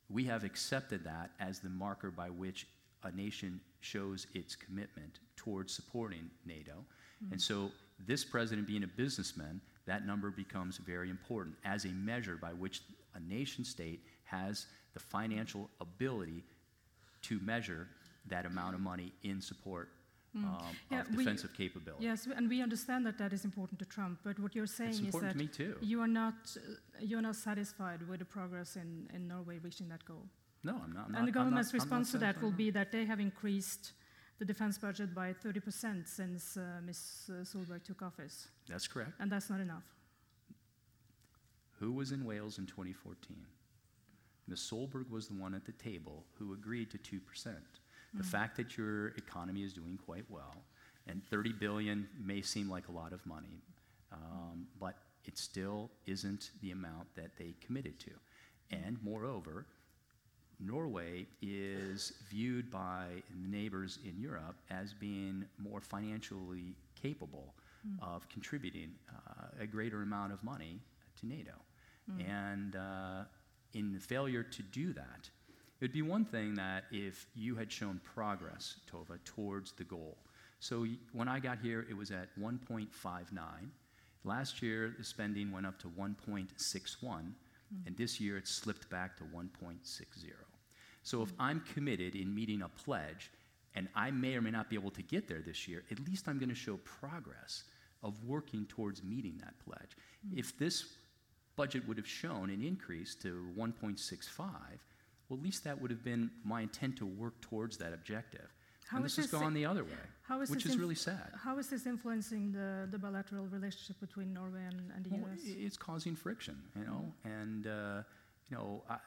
We 0.10 0.24
have 0.26 0.44
accepted 0.44 1.04
that 1.04 1.32
as 1.40 1.60
the 1.60 1.70
marker 1.70 2.10
by 2.10 2.30
which 2.30 2.68
a 3.04 3.12
nation 3.12 3.60
shows 3.82 4.28
its 4.34 4.56
commitment 4.56 5.20
towards 5.36 5.74
supporting 5.74 6.30
NATO. 6.46 6.86
And 7.20 7.34
hmm. 7.34 7.38
so, 7.38 7.72
this 8.08 8.26
president 8.26 8.66
being 8.68 8.84
a 8.84 8.88
businessman, 8.88 9.62
that 9.86 10.08
number 10.08 10.32
becomes 10.32 10.78
very 10.78 11.10
important 11.10 11.56
as 11.64 11.86
a 11.86 11.90
measure 11.90 12.36
by 12.36 12.54
which 12.54 12.82
a 13.14 13.20
nation 13.20 13.64
state 13.64 14.02
has 14.24 14.66
the 14.94 15.00
financial 15.00 15.70
ability 15.80 16.44
to 17.24 17.40
measure 17.42 17.88
that 18.28 18.46
amount 18.46 18.76
of 18.76 18.82
money 18.82 19.12
in 19.24 19.42
support 19.42 19.90
um, 20.36 20.58
Yeah, 20.90 21.02
of 21.02 21.10
we- 21.16 21.24
defensive 21.24 21.54
capability. 21.54 22.06
Yes, 22.06 22.28
and 22.38 22.48
we 22.50 22.62
understand 22.62 23.06
that 23.06 23.18
that 23.18 23.34
is 23.34 23.44
important 23.44 23.80
to 23.80 23.86
Trump, 23.86 24.20
but 24.24 24.40
what 24.40 24.56
you're 24.56 24.66
saying 24.68 25.06
is 25.08 25.14
that 25.16 25.32
to 25.34 25.38
me 25.38 25.48
too. 25.48 25.76
you 25.82 26.00
are 26.02 26.08
not 26.08 26.36
uh, 26.58 26.62
you 27.02 27.18
are 27.18 27.22
not 27.22 27.36
satisfied 27.36 28.00
with 28.08 28.20
the 28.20 28.26
progress 28.26 28.76
in, 28.78 29.10
in 29.14 29.28
Norway 29.28 29.58
reaching 29.60 29.90
that 29.90 30.04
goal. 30.06 30.26
No, 30.64 30.74
I'm 30.84 30.94
not. 30.94 31.06
I'm 31.10 31.16
and 31.16 31.16
the 31.16 31.20
not- 31.20 31.28
I'm 31.28 31.32
government's 31.32 31.74
not 31.74 31.82
response 31.82 32.12
to 32.12 32.18
that 32.20 32.42
will 32.42 32.52
be 32.66 32.70
that 32.72 32.92
they 32.92 33.04
have 33.06 33.20
increased 33.20 33.92
the 34.40 34.46
defense 34.46 34.78
budget 34.78 35.14
by 35.14 35.34
30% 35.34 36.08
since 36.08 36.58
uh, 36.58 36.62
Ms. 36.86 37.30
Solberg 37.44 37.84
took 37.84 38.02
office, 38.02 38.48
That's 38.68 38.88
correct. 38.88 39.12
and 39.20 39.32
that's 39.32 39.50
not 39.52 39.60
enough. 39.60 39.84
Who 41.80 41.92
was 41.92 42.12
in 42.12 42.26
Wales 42.26 42.58
in 42.58 42.66
2014? 42.68 43.38
Ms. 44.47 44.60
Solberg 44.71 45.10
was 45.10 45.27
the 45.27 45.34
one 45.34 45.54
at 45.54 45.65
the 45.65 45.71
table 45.73 46.25
who 46.38 46.54
agreed 46.54 46.91
to 46.91 46.97
2%. 46.97 47.19
The 48.13 48.23
fact 48.23 48.58
that 48.58 48.77
your 48.77 49.10
economy 49.10 49.63
is 49.63 49.71
doing 49.71 49.97
quite 50.06 50.25
well, 50.30 50.63
and 51.08 51.23
30 51.23 51.54
billion 51.54 52.10
may 52.21 52.41
seem 52.41 52.69
like 52.69 52.89
a 52.89 52.91
lot 52.91 53.13
of 53.13 53.25
money, 53.25 53.62
um, 54.12 54.67
but 54.80 54.95
it 55.23 55.38
still 55.38 55.89
isn't 56.08 56.51
the 56.62 56.71
amount 56.71 57.08
that 57.15 57.38
they 57.38 57.54
committed 57.65 57.99
to. 58.01 58.12
And 58.69 58.97
moreover, 59.01 59.65
Norway 60.60 61.25
is 61.41 62.13
viewed 62.30 62.69
by 62.69 63.23
neighbors 63.34 63.99
in 64.06 64.19
Europe 64.19 64.56
as 64.69 64.93
being 64.93 65.45
more 65.58 65.80
financially 65.80 66.75
capable 67.01 67.54
of 68.01 68.27
contributing 68.30 68.91
uh, 69.10 69.47
a 69.60 69.65
greater 69.65 70.01
amount 70.04 70.34
of 70.34 70.43
money 70.43 70.80
to 71.19 71.27
NATO. 71.27 71.54
And 72.27 72.75
uh, 72.75 73.23
in 73.74 73.94
the 73.94 74.00
failure 74.00 74.44
to 74.44 74.64
do 74.64 74.94
that, 74.94 75.30
it 75.82 75.86
would 75.86 75.94
be 75.94 76.04
one 76.04 76.26
thing 76.26 76.54
that 76.56 76.84
if 76.92 77.26
you 77.34 77.56
had 77.56 77.72
shown 77.72 78.00
progress, 78.04 78.76
Tova, 78.92 79.18
towards 79.26 79.72
the 79.72 79.84
goal. 79.84 80.18
So 80.60 80.86
when 81.12 81.28
I 81.28 81.40
got 81.40 81.58
here, 81.58 81.88
it 81.90 81.98
was 81.98 82.12
at 82.12 82.28
1.59. 82.40 82.88
Last 84.24 84.62
year, 84.62 84.94
the 84.96 85.04
spending 85.04 85.52
went 85.52 85.66
up 85.66 85.80
to 85.80 85.88
1.61, 85.88 86.52
hmm. 87.02 87.28
and 87.88 87.98
this 87.98 88.20
year 88.20 88.38
it 88.38 88.48
slipped 88.48 88.88
back 88.92 89.18
to 89.18 89.24
1.60. 89.24 90.06
So 91.02 91.24
if 91.24 91.30
hmm. 91.30 91.42
I'm 91.42 91.64
committed 91.74 92.16
in 92.16 92.34
meeting 92.34 92.62
a 92.62 92.70
pledge, 92.70 93.32
and 93.74 93.88
I 93.96 94.12
may 94.12 94.36
or 94.36 94.42
may 94.42 94.52
not 94.52 94.70
be 94.70 94.76
able 94.76 94.92
to 94.92 95.02
get 95.02 95.28
there 95.28 95.42
this 95.42 95.68
year, 95.68 95.84
at 95.90 96.00
least 96.08 96.28
I'm 96.28 96.38
going 96.38 96.50
to 96.50 96.56
show 96.56 96.78
progress 96.84 97.64
of 98.04 98.14
working 98.26 98.66
towards 98.66 99.04
meeting 99.04 99.40
that 99.40 99.56
pledge. 99.66 99.98
Hmm. 100.30 100.38
If 100.38 100.56
this 100.60 100.86
budget 101.62 101.88
would 101.88 101.97
have 101.97 102.08
shown 102.08 102.50
an 102.50 102.62
increase 102.63 103.13
to 103.13 103.30
1.65, 103.56 104.47
well, 105.30 105.38
at 105.38 105.43
least 105.43 105.63
that 105.63 105.80
would 105.80 105.91
have 105.91 106.04
been 106.04 106.24
my 106.43 106.62
intent 106.62 106.97
to 106.97 107.06
work 107.06 107.39
towards 107.39 107.78
that 107.78 107.93
objective. 107.93 108.50
How 108.88 108.97
and 108.97 109.06
this 109.06 109.15
has 109.17 109.28
gone 109.28 109.54
the 109.54 109.67
other 109.71 109.84
way, 109.84 110.06
How 110.24 110.41
is 110.41 110.50
which 110.50 110.65
is 110.65 110.76
really 110.76 110.95
sad. 110.95 111.30
How 111.47 111.60
is 111.60 111.67
this 111.69 111.86
influencing 111.86 112.52
the, 112.52 112.88
the 112.93 112.97
bilateral 112.97 113.45
relationship 113.45 113.97
between 114.08 114.34
Norway 114.34 114.63
and, 114.71 114.80
and 114.95 115.06
the 115.06 115.10
Well, 115.12 115.34
US? 115.34 115.39
it's 115.45 115.78
causing 115.78 116.15
friction, 116.15 116.58
you 116.76 116.86
know, 116.89 117.13
and 117.24 117.67
uh, 117.67 118.02
you 118.50 118.58
know, 118.58 118.84
I, 118.89 118.97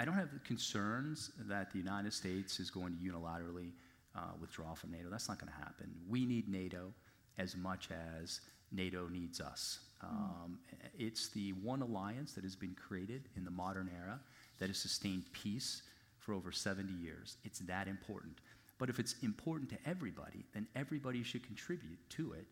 I 0.00 0.04
don't 0.04 0.18
have 0.22 0.32
the 0.32 0.40
concerns 0.40 1.30
that 1.52 1.70
the 1.70 1.78
United 1.78 2.12
States 2.12 2.58
is 2.58 2.70
going 2.70 2.92
to 2.96 3.00
unilaterally 3.10 3.70
uh, 4.16 4.32
withdraw 4.40 4.74
from 4.74 4.90
NATO. 4.90 5.08
That's 5.10 5.28
not 5.28 5.38
going 5.38 5.52
to 5.52 5.58
happen. 5.66 5.86
We 6.08 6.26
need 6.26 6.48
NATO 6.48 6.92
as 7.38 7.56
much 7.56 7.88
as 8.18 8.40
NATO 8.72 9.08
needs 9.08 9.40
us. 9.40 9.78
Um, 10.02 10.58
It's 10.98 11.28
the 11.28 11.52
one 11.54 11.82
alliance 11.82 12.32
that 12.34 12.44
has 12.44 12.56
been 12.56 12.74
created 12.74 13.28
in 13.36 13.44
the 13.44 13.50
modern 13.50 13.88
era 13.94 14.20
that 14.58 14.68
has 14.68 14.78
sustained 14.78 15.24
peace 15.32 15.82
for 16.18 16.34
over 16.34 16.52
70 16.52 16.92
years. 16.92 17.36
It's 17.44 17.60
that 17.60 17.88
important. 17.88 18.38
But 18.78 18.88
if 18.90 18.98
it's 18.98 19.14
important 19.22 19.70
to 19.70 19.78
everybody, 19.86 20.44
then 20.52 20.66
everybody 20.74 21.22
should 21.22 21.42
contribute 21.46 21.98
to 22.10 22.32
it 22.32 22.46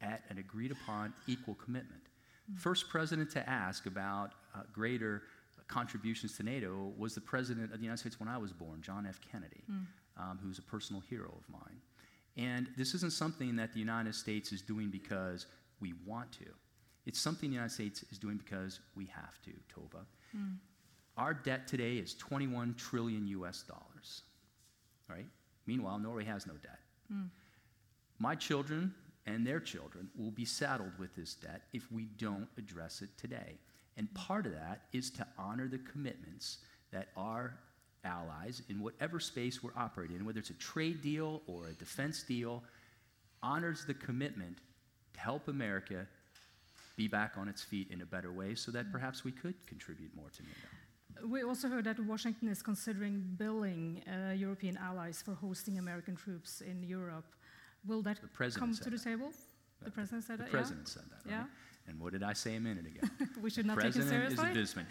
at 0.00 0.22
an 0.30 0.38
agreed 0.38 0.72
upon 0.72 1.12
equal 1.28 1.54
commitment. 1.54 2.02
First 2.56 2.88
president 2.88 3.30
to 3.32 3.48
ask 3.48 3.86
about 3.86 4.32
uh, 4.54 4.62
greater 4.72 5.22
contributions 5.68 6.36
to 6.38 6.42
NATO 6.42 6.92
was 6.98 7.14
the 7.14 7.20
president 7.20 7.66
of 7.72 7.78
the 7.78 7.84
United 7.84 7.98
States 8.00 8.18
when 8.18 8.28
I 8.28 8.38
was 8.38 8.52
born, 8.52 8.82
John 8.82 9.06
F. 9.06 9.20
Kennedy, 9.30 9.62
um, 10.16 10.40
who's 10.42 10.58
a 10.58 10.62
personal 10.62 11.00
hero 11.02 11.32
of 11.40 11.48
mine. 11.48 11.80
And 12.36 12.66
this 12.76 12.94
isn't 12.94 13.12
something 13.12 13.54
that 13.56 13.72
the 13.72 13.78
United 13.78 14.14
States 14.16 14.50
is 14.50 14.62
doing 14.62 14.90
because 14.90 15.46
we 15.80 15.94
want 16.06 16.30
to. 16.32 16.46
It's 17.06 17.18
something 17.18 17.50
the 17.50 17.54
United 17.54 17.72
States 17.72 18.04
is 18.10 18.18
doing 18.18 18.36
because 18.36 18.80
we 18.94 19.06
have 19.06 19.40
to, 19.42 19.50
Tova. 19.72 20.04
Hmm. 20.32 20.54
Our 21.16 21.34
debt 21.34 21.66
today 21.66 21.94
is 21.94 22.14
21 22.14 22.74
trillion 22.74 23.26
US 23.26 23.62
dollars. 23.62 24.22
Right? 25.08 25.26
Meanwhile, 25.66 25.98
Norway 25.98 26.24
has 26.24 26.46
no 26.46 26.54
debt. 26.54 26.78
Hmm. 27.10 27.24
My 28.18 28.34
children 28.34 28.94
and 29.26 29.46
their 29.46 29.60
children 29.60 30.08
will 30.16 30.30
be 30.30 30.44
saddled 30.44 30.92
with 30.98 31.14
this 31.14 31.34
debt 31.34 31.62
if 31.72 31.90
we 31.90 32.04
don't 32.16 32.48
address 32.58 33.02
it 33.02 33.10
today. 33.16 33.58
And 33.96 34.08
hmm. 34.08 34.14
part 34.14 34.46
of 34.46 34.52
that 34.52 34.82
is 34.92 35.10
to 35.12 35.26
honor 35.38 35.68
the 35.68 35.78
commitments 35.78 36.58
that 36.92 37.08
our 37.16 37.58
allies, 38.04 38.62
in 38.68 38.82
whatever 38.82 39.20
space 39.20 39.62
we're 39.62 39.76
operating 39.76 40.16
in, 40.16 40.24
whether 40.24 40.38
it's 40.38 40.50
a 40.50 40.54
trade 40.54 41.02
deal 41.02 41.42
or 41.46 41.68
a 41.68 41.72
defense 41.72 42.22
deal, 42.22 42.62
honors 43.42 43.84
the 43.84 43.94
commitment 43.94 44.58
help 45.28 45.48
America 45.48 46.06
be 46.96 47.06
back 47.08 47.32
on 47.40 47.46
its 47.52 47.62
feet 47.70 47.88
in 47.94 48.00
a 48.06 48.08
better 48.14 48.32
way 48.40 48.54
so 48.54 48.68
that 48.76 48.84
perhaps 48.96 49.24
we 49.24 49.32
could 49.42 49.54
contribute 49.66 50.12
more 50.20 50.30
to 50.36 50.42
NATO. 50.42 50.68
We 51.34 51.42
also 51.42 51.66
heard 51.68 51.84
that 51.84 51.98
Washington 52.12 52.48
is 52.48 52.62
considering 52.62 53.14
billing 53.36 54.02
uh, 54.06 54.32
European 54.32 54.76
allies 54.88 55.22
for 55.26 55.34
hosting 55.34 55.78
American 55.78 56.14
troops 56.16 56.62
in 56.62 56.82
Europe. 56.82 57.28
Will 57.86 58.02
that 58.02 58.18
come 58.54 58.74
to 58.74 58.84
the 58.84 58.90
that. 58.90 59.04
table? 59.04 59.30
The 59.82 59.90
president 59.90 60.24
said 60.24 60.38
The 60.38 60.44
that, 60.44 60.50
president 60.50 60.88
said 60.88 61.04
that, 61.12 61.30
right? 61.30 61.36
Yeah. 61.36 61.88
And 61.88 61.98
what 62.00 62.12
did 62.12 62.22
I 62.22 62.34
say 62.34 62.56
a 62.56 62.60
minute 62.60 62.86
ago? 62.86 63.02
We 63.44 63.50
should 63.50 63.66
not 63.66 63.78
take 63.78 63.90
it 63.90 63.94
president 63.94 64.32
is 64.32 64.38
a 64.38 64.44
businessman. 64.44 64.86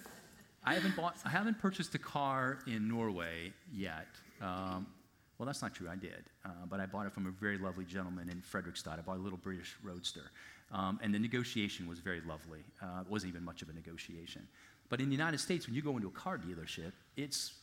I 0.70 0.74
haven't 0.74 0.96
bought, 0.96 1.16
I 1.24 1.30
haven't 1.30 1.58
purchased 1.58 1.94
a 1.94 1.98
car 1.98 2.58
in 2.66 2.88
Norway 2.88 3.52
yet. 3.72 4.08
Um, 4.42 4.86
well, 5.38 5.46
that's 5.46 5.62
not 5.62 5.74
true. 5.74 5.88
I 5.88 5.96
did, 5.96 6.24
uh, 6.44 6.48
but 6.68 6.80
I 6.80 6.86
bought 6.86 7.06
it 7.06 7.12
from 7.12 7.26
a 7.26 7.30
very 7.30 7.58
lovely 7.58 7.84
gentleman 7.84 8.28
in 8.28 8.42
Fredrikstad. 8.42 8.98
I 8.98 9.02
bought 9.02 9.18
a 9.18 9.20
little 9.20 9.38
British 9.38 9.76
Roadster, 9.82 10.32
um, 10.72 10.98
and 11.02 11.14
the 11.14 11.18
negotiation 11.18 11.88
was 11.88 12.00
very 12.00 12.20
lovely. 12.22 12.60
Uh, 12.82 13.02
it 13.02 13.08
wasn't 13.08 13.30
even 13.30 13.44
much 13.44 13.62
of 13.62 13.68
a 13.68 13.72
negotiation. 13.72 14.46
But 14.88 15.00
in 15.00 15.06
the 15.06 15.14
United 15.14 15.38
States, 15.38 15.66
when 15.66 15.74
you 15.74 15.82
go 15.82 15.96
into 15.96 16.08
a 16.08 16.12
car 16.12 16.38
dealership, 16.38 16.92
it's 17.16 17.54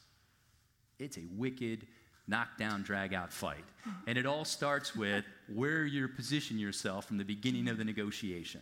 it's 0.99 1.17
a 1.17 1.23
wicked 1.35 1.87
knockdown, 2.27 2.81
drag 2.81 3.13
out 3.13 3.31
fight. 3.31 3.63
And 4.07 4.17
it 4.17 4.25
all 4.25 4.45
starts 4.45 4.95
with 4.95 5.25
where 5.53 5.85
you 5.85 6.07
position 6.07 6.57
yourself 6.57 7.05
from 7.05 7.17
the 7.17 7.23
beginning 7.23 7.67
of 7.67 7.77
the 7.77 7.83
negotiation. 7.83 8.61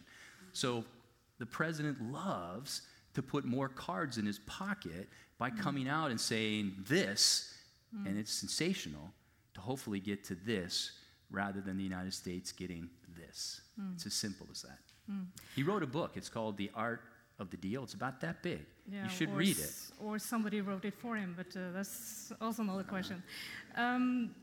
So 0.52 0.84
the 1.39 1.45
president 1.45 2.02
loves 2.12 2.82
to 3.13 3.21
put 3.21 3.45
more 3.45 3.69
cards 3.69 4.17
in 4.17 4.26
his 4.26 4.39
pocket 4.39 5.08
by 5.38 5.49
coming 5.49 5.88
out 5.88 6.12
and 6.12 6.19
saying 6.19 6.73
this, 6.88 7.52
and 8.06 8.17
it's 8.17 8.34
sensational, 8.34 9.13
to 9.53 9.62
hopefully 9.62 9.99
get 9.99 10.23
to 10.25 10.36
this 10.36 10.91
rather 11.32 11.62
than 11.62 11.77
the 11.77 11.84
United 11.84 12.13
States 12.13 12.51
getting 12.51 12.89
this. 13.17 13.62
It's 13.93 14.06
as 14.06 14.13
simple 14.13 14.47
as 14.51 14.62
that. 14.63 14.79
He 15.56 15.63
wrote 15.63 15.84
a 15.84 15.88
book. 15.88 16.12
It's 16.15 16.29
called 16.29 16.58
The 16.58 16.71
Art 16.75 17.01
of 17.39 17.49
the 17.49 17.58
Deal. 17.58 17.84
It's 17.84 17.93
about 17.93 18.21
that 18.21 18.41
big. 18.41 18.65
Yeah, 18.91 19.03
you 19.03 19.10
should 19.10 19.34
read 19.36 19.58
it. 19.60 19.73
Or 19.99 20.19
somebody 20.19 20.62
wrote 20.62 20.86
it 20.86 20.93
for 20.93 21.15
him, 21.15 21.34
but 21.36 21.47
uh, 21.56 21.71
that's 21.71 22.32
also 22.41 22.62
another 22.62 22.84
question. 22.84 23.23
Um, 23.75 24.36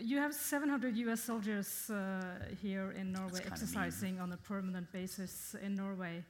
you 0.00 0.18
have 0.18 0.34
700 0.34 0.96
US 0.96 1.22
soldiers 1.22 1.90
uh, 1.90 2.22
here 2.60 2.92
in 2.92 3.12
Norway 3.12 3.40
kinda 3.40 3.44
mean. 3.44 3.52
exercising 3.52 4.20
on 4.20 4.32
a 4.32 4.36
permanent 4.36 4.90
basis 4.92 5.54
in 5.62 5.74
Norway. 5.74 6.24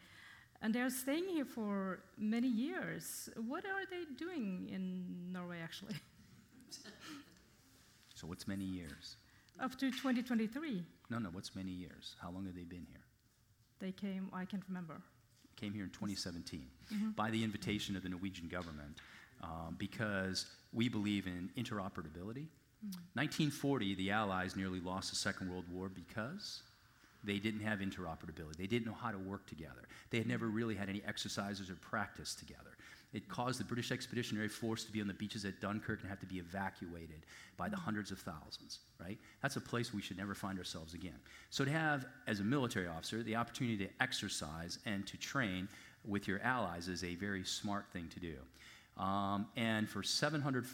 And 0.60 0.72
they're 0.72 0.90
staying 0.90 1.28
here 1.28 1.44
for 1.44 2.00
many 2.16 2.46
years. 2.46 3.28
What 3.48 3.64
are 3.64 3.84
they 3.90 4.04
doing 4.16 4.68
in 4.72 5.32
Norway, 5.32 5.58
actually? 5.62 5.96
So, 8.14 8.28
what's 8.28 8.46
many 8.46 8.62
years? 8.64 9.16
Up 9.58 9.72
to 9.78 9.90
2023, 9.90 10.84
No, 11.10 11.18
no, 11.18 11.28
what's 11.30 11.56
many 11.56 11.70
years? 11.72 12.14
How 12.22 12.30
long 12.30 12.44
have 12.46 12.54
they 12.54 12.62
been 12.62 12.86
here? 12.88 13.00
they 13.80 13.90
came, 13.90 14.28
I 14.32 14.44
can't 14.44 14.62
remember. 14.68 15.02
Came 15.56 15.72
here 15.74 15.82
in 15.82 15.90
2017 15.90 16.66
by 17.16 17.30
the 17.30 17.42
invitation 17.42 17.96
of 17.96 18.04
the 18.04 18.08
Norwegian 18.08 18.46
government 18.48 18.98
um, 19.42 19.74
because 19.76 20.46
we 20.72 20.88
believe 20.88 21.26
in 21.26 21.50
interoperability. 21.56 22.46
1940, 23.14 23.94
the 23.96 24.10
Allies 24.12 24.54
nearly 24.56 24.78
lost 24.80 25.10
the 25.10 25.16
Second 25.16 25.50
World 25.50 25.64
War 25.72 25.88
because 25.88 26.62
they 27.24 27.38
didn't 27.38 27.60
have 27.60 27.80
interoperability. 27.80 28.56
They 28.56 28.66
didn't 28.66 28.86
know 28.86 28.96
how 29.00 29.10
to 29.10 29.18
work 29.18 29.46
together. 29.46 29.82
They 30.10 30.18
had 30.18 30.26
never 30.28 30.46
really 30.46 30.74
had 30.76 30.88
any 30.88 31.02
exercises 31.06 31.70
or 31.70 31.74
practice 31.74 32.34
together. 32.34 32.71
It 33.12 33.28
caused 33.28 33.60
the 33.60 33.64
British 33.64 33.92
Expeditionary 33.92 34.48
Force 34.48 34.84
to 34.84 34.92
be 34.92 35.00
on 35.00 35.06
the 35.06 35.14
beaches 35.14 35.44
at 35.44 35.60
Dunkirk 35.60 36.00
and 36.00 36.08
have 36.08 36.20
to 36.20 36.26
be 36.26 36.38
evacuated 36.38 37.26
by 37.58 37.68
the 37.68 37.76
hundreds 37.76 38.10
of 38.10 38.18
thousands, 38.18 38.80
right? 38.98 39.18
That's 39.42 39.56
a 39.56 39.60
place 39.60 39.92
we 39.92 40.00
should 40.00 40.16
never 40.16 40.34
find 40.34 40.58
ourselves 40.58 40.94
again. 40.94 41.18
So 41.50 41.64
to 41.64 41.70
have, 41.70 42.06
as 42.26 42.40
a 42.40 42.44
military 42.44 42.88
officer, 42.88 43.22
the 43.22 43.36
opportunity 43.36 43.84
to 43.84 43.90
exercise 44.00 44.78
and 44.86 45.06
to 45.06 45.18
train 45.18 45.68
with 46.06 46.26
your 46.26 46.40
allies 46.42 46.88
is 46.88 47.04
a 47.04 47.14
very 47.16 47.44
smart 47.44 47.84
thing 47.92 48.08
to 48.14 48.20
do. 48.20 49.02
Um, 49.02 49.46
and 49.56 49.88
for 49.88 50.02
700 50.02 50.66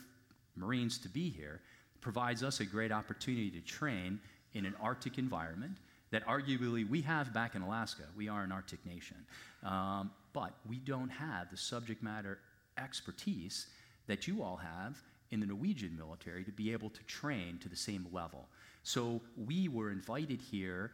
Marines 0.57 0.99
to 0.99 1.09
be 1.09 1.31
here 1.31 1.61
provides 2.01 2.43
us 2.43 2.61
a 2.61 2.65
great 2.65 2.93
opportunity 2.93 3.51
to 3.51 3.61
train 3.61 4.21
in 4.55 4.65
an 4.65 4.75
Arctic 4.81 5.19
environment 5.19 5.77
that 6.11 6.27
arguably 6.27 6.89
we 6.89 7.03
have 7.03 7.35
back 7.35 7.55
in 7.55 7.63
Alaska. 7.63 8.05
We 8.17 8.29
are 8.29 8.43
an 8.43 8.53
Arctic 8.53 8.85
nation. 8.87 9.17
Um, 9.63 10.11
but 10.33 10.55
we 10.69 10.79
don't 10.79 11.11
have 11.11 11.51
the 11.51 11.57
subject 11.57 12.03
matter 12.03 12.39
expertise 12.77 13.69
that 14.07 14.27
you 14.27 14.43
all 14.43 14.57
have 14.57 15.03
in 15.31 15.41
the 15.41 15.47
Norwegian 15.47 15.97
military 15.97 16.45
to 16.45 16.53
be 16.53 16.73
able 16.73 16.91
to 16.91 17.03
train 17.05 17.59
to 17.59 17.69
the 17.69 17.77
same 17.77 18.07
level. 18.13 18.49
So 18.83 19.21
we 19.37 19.69
were 19.69 19.91
invited 19.91 20.41
here 20.41 20.93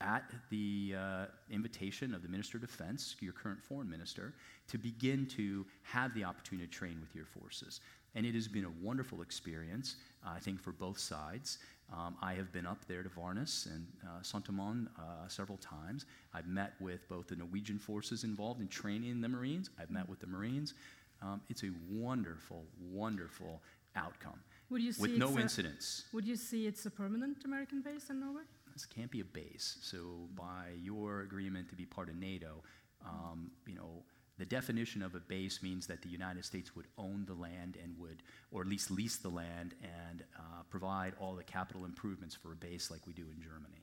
at 0.00 0.30
the 0.50 0.94
uh, 0.96 1.24
invitation 1.50 2.14
of 2.14 2.22
the 2.22 2.28
Minister 2.28 2.58
of 2.58 2.62
Defense, 2.62 3.16
your 3.20 3.32
current 3.32 3.62
foreign 3.62 3.88
minister, 3.88 4.34
to 4.68 4.76
begin 4.76 5.26
to 5.28 5.64
have 5.82 6.12
the 6.14 6.24
opportunity 6.24 6.66
to 6.66 6.72
train 6.72 6.98
with 7.00 7.14
your 7.14 7.24
forces. 7.24 7.80
And 8.14 8.26
it 8.26 8.34
has 8.34 8.48
been 8.48 8.64
a 8.64 8.84
wonderful 8.84 9.22
experience, 9.22 9.96
uh, 10.24 10.30
I 10.36 10.38
think, 10.38 10.60
for 10.60 10.72
both 10.72 10.98
sides. 10.98 11.58
Um, 11.92 12.16
I 12.20 12.34
have 12.34 12.52
been 12.52 12.66
up 12.66 12.84
there 12.88 13.02
to 13.02 13.08
Værnes 13.08 13.66
and 13.66 13.86
uh, 14.04 14.20
Setermoen 14.22 14.88
uh, 14.98 15.28
several 15.28 15.58
times. 15.58 16.04
I've 16.34 16.46
met 16.48 16.72
with 16.80 17.08
both 17.08 17.28
the 17.28 17.36
Norwegian 17.36 17.78
forces 17.78 18.24
involved 18.24 18.60
in 18.60 18.68
training 18.68 19.20
the 19.20 19.28
Marines. 19.28 19.70
I've 19.80 19.90
met 19.90 20.08
with 20.08 20.18
the 20.20 20.26
Marines. 20.26 20.74
um, 21.22 21.40
it's 21.48 21.62
a 21.62 21.70
wonderful, 21.90 22.64
wonderful 22.92 23.62
outcome 23.94 24.38
Would 24.70 24.82
you 24.82 24.92
see 24.92 25.02
with 25.02 25.12
no 25.12 25.28
it's 25.28 25.36
a- 25.36 25.40
incidents. 25.40 26.04
Would 26.12 26.26
you 26.26 26.36
see 26.36 26.66
it's 26.66 26.84
a 26.86 26.90
permanent 26.90 27.44
American 27.44 27.80
base 27.82 28.10
in 28.10 28.20
Norway? 28.20 28.42
This 28.72 28.84
can't 28.84 29.10
be 29.10 29.20
a 29.20 29.24
base. 29.24 29.78
So, 29.80 30.28
by 30.34 30.72
your 30.82 31.20
agreement 31.22 31.70
to 31.70 31.74
be 31.76 31.86
part 31.86 32.10
of 32.10 32.16
NATO, 32.16 32.62
um, 33.06 33.50
you 33.66 33.74
know, 33.74 34.02
the 34.38 34.44
definition 34.44 35.02
of 35.02 35.14
a 35.14 35.20
base 35.20 35.62
means 35.62 35.86
that 35.86 36.02
the 36.02 36.08
United 36.08 36.44
States 36.44 36.76
would 36.76 36.86
own 36.98 37.24
the 37.26 37.34
land 37.34 37.78
and 37.82 37.98
would, 37.98 38.22
or 38.50 38.60
at 38.60 38.68
least 38.68 38.90
lease 38.90 39.16
the 39.16 39.28
land 39.28 39.74
and 39.82 40.24
uh, 40.36 40.62
provide 40.70 41.14
all 41.18 41.34
the 41.34 41.44
capital 41.44 41.84
improvements 41.84 42.34
for 42.34 42.52
a 42.52 42.56
base 42.56 42.90
like 42.90 43.00
we 43.06 43.12
do 43.12 43.24
in 43.34 43.40
Germany. 43.40 43.82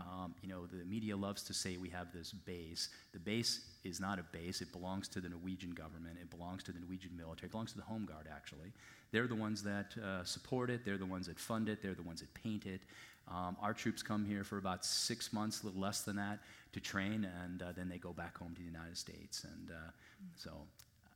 Um, 0.00 0.34
you 0.42 0.48
know, 0.48 0.66
the 0.66 0.84
media 0.86 1.14
loves 1.14 1.42
to 1.44 1.52
say 1.52 1.76
we 1.76 1.90
have 1.90 2.10
this 2.12 2.32
base. 2.32 2.88
The 3.12 3.18
base 3.18 3.60
is 3.84 4.00
not 4.00 4.18
a 4.18 4.22
base. 4.32 4.62
It 4.62 4.72
belongs 4.72 5.06
to 5.08 5.20
the 5.20 5.28
Norwegian 5.28 5.72
government. 5.72 6.16
It 6.20 6.30
belongs 6.30 6.62
to 6.64 6.72
the 6.72 6.80
Norwegian 6.80 7.10
military. 7.14 7.48
It 7.48 7.50
belongs 7.52 7.72
to 7.72 7.76
the 7.76 7.84
Home 7.84 8.06
Guard, 8.06 8.26
actually. 8.34 8.72
They're 9.12 9.26
the 9.26 9.34
ones 9.34 9.62
that 9.64 9.94
uh, 10.02 10.24
support 10.24 10.70
it. 10.70 10.84
They're 10.84 10.96
the 10.96 11.04
ones 11.04 11.26
that 11.26 11.38
fund 11.38 11.68
it. 11.68 11.82
They're 11.82 11.94
the 11.94 12.02
ones 12.02 12.20
that 12.20 12.32
paint 12.32 12.64
it. 12.64 12.80
Um, 13.28 13.56
our 13.60 13.74
troops 13.74 14.02
come 14.02 14.24
here 14.24 14.44
for 14.44 14.58
about 14.58 14.84
six 14.84 15.32
months, 15.32 15.62
a 15.62 15.66
little 15.66 15.80
less 15.80 16.02
than 16.02 16.16
that, 16.16 16.38
to 16.72 16.80
train, 16.80 17.28
and 17.44 17.62
uh, 17.62 17.72
then 17.76 17.88
they 17.88 17.98
go 17.98 18.12
back 18.12 18.38
home 18.38 18.54
to 18.54 18.60
the 18.60 18.66
United 18.66 18.96
States. 18.96 19.44
And 19.44 19.70
uh, 19.70 19.90
so, 20.36 20.50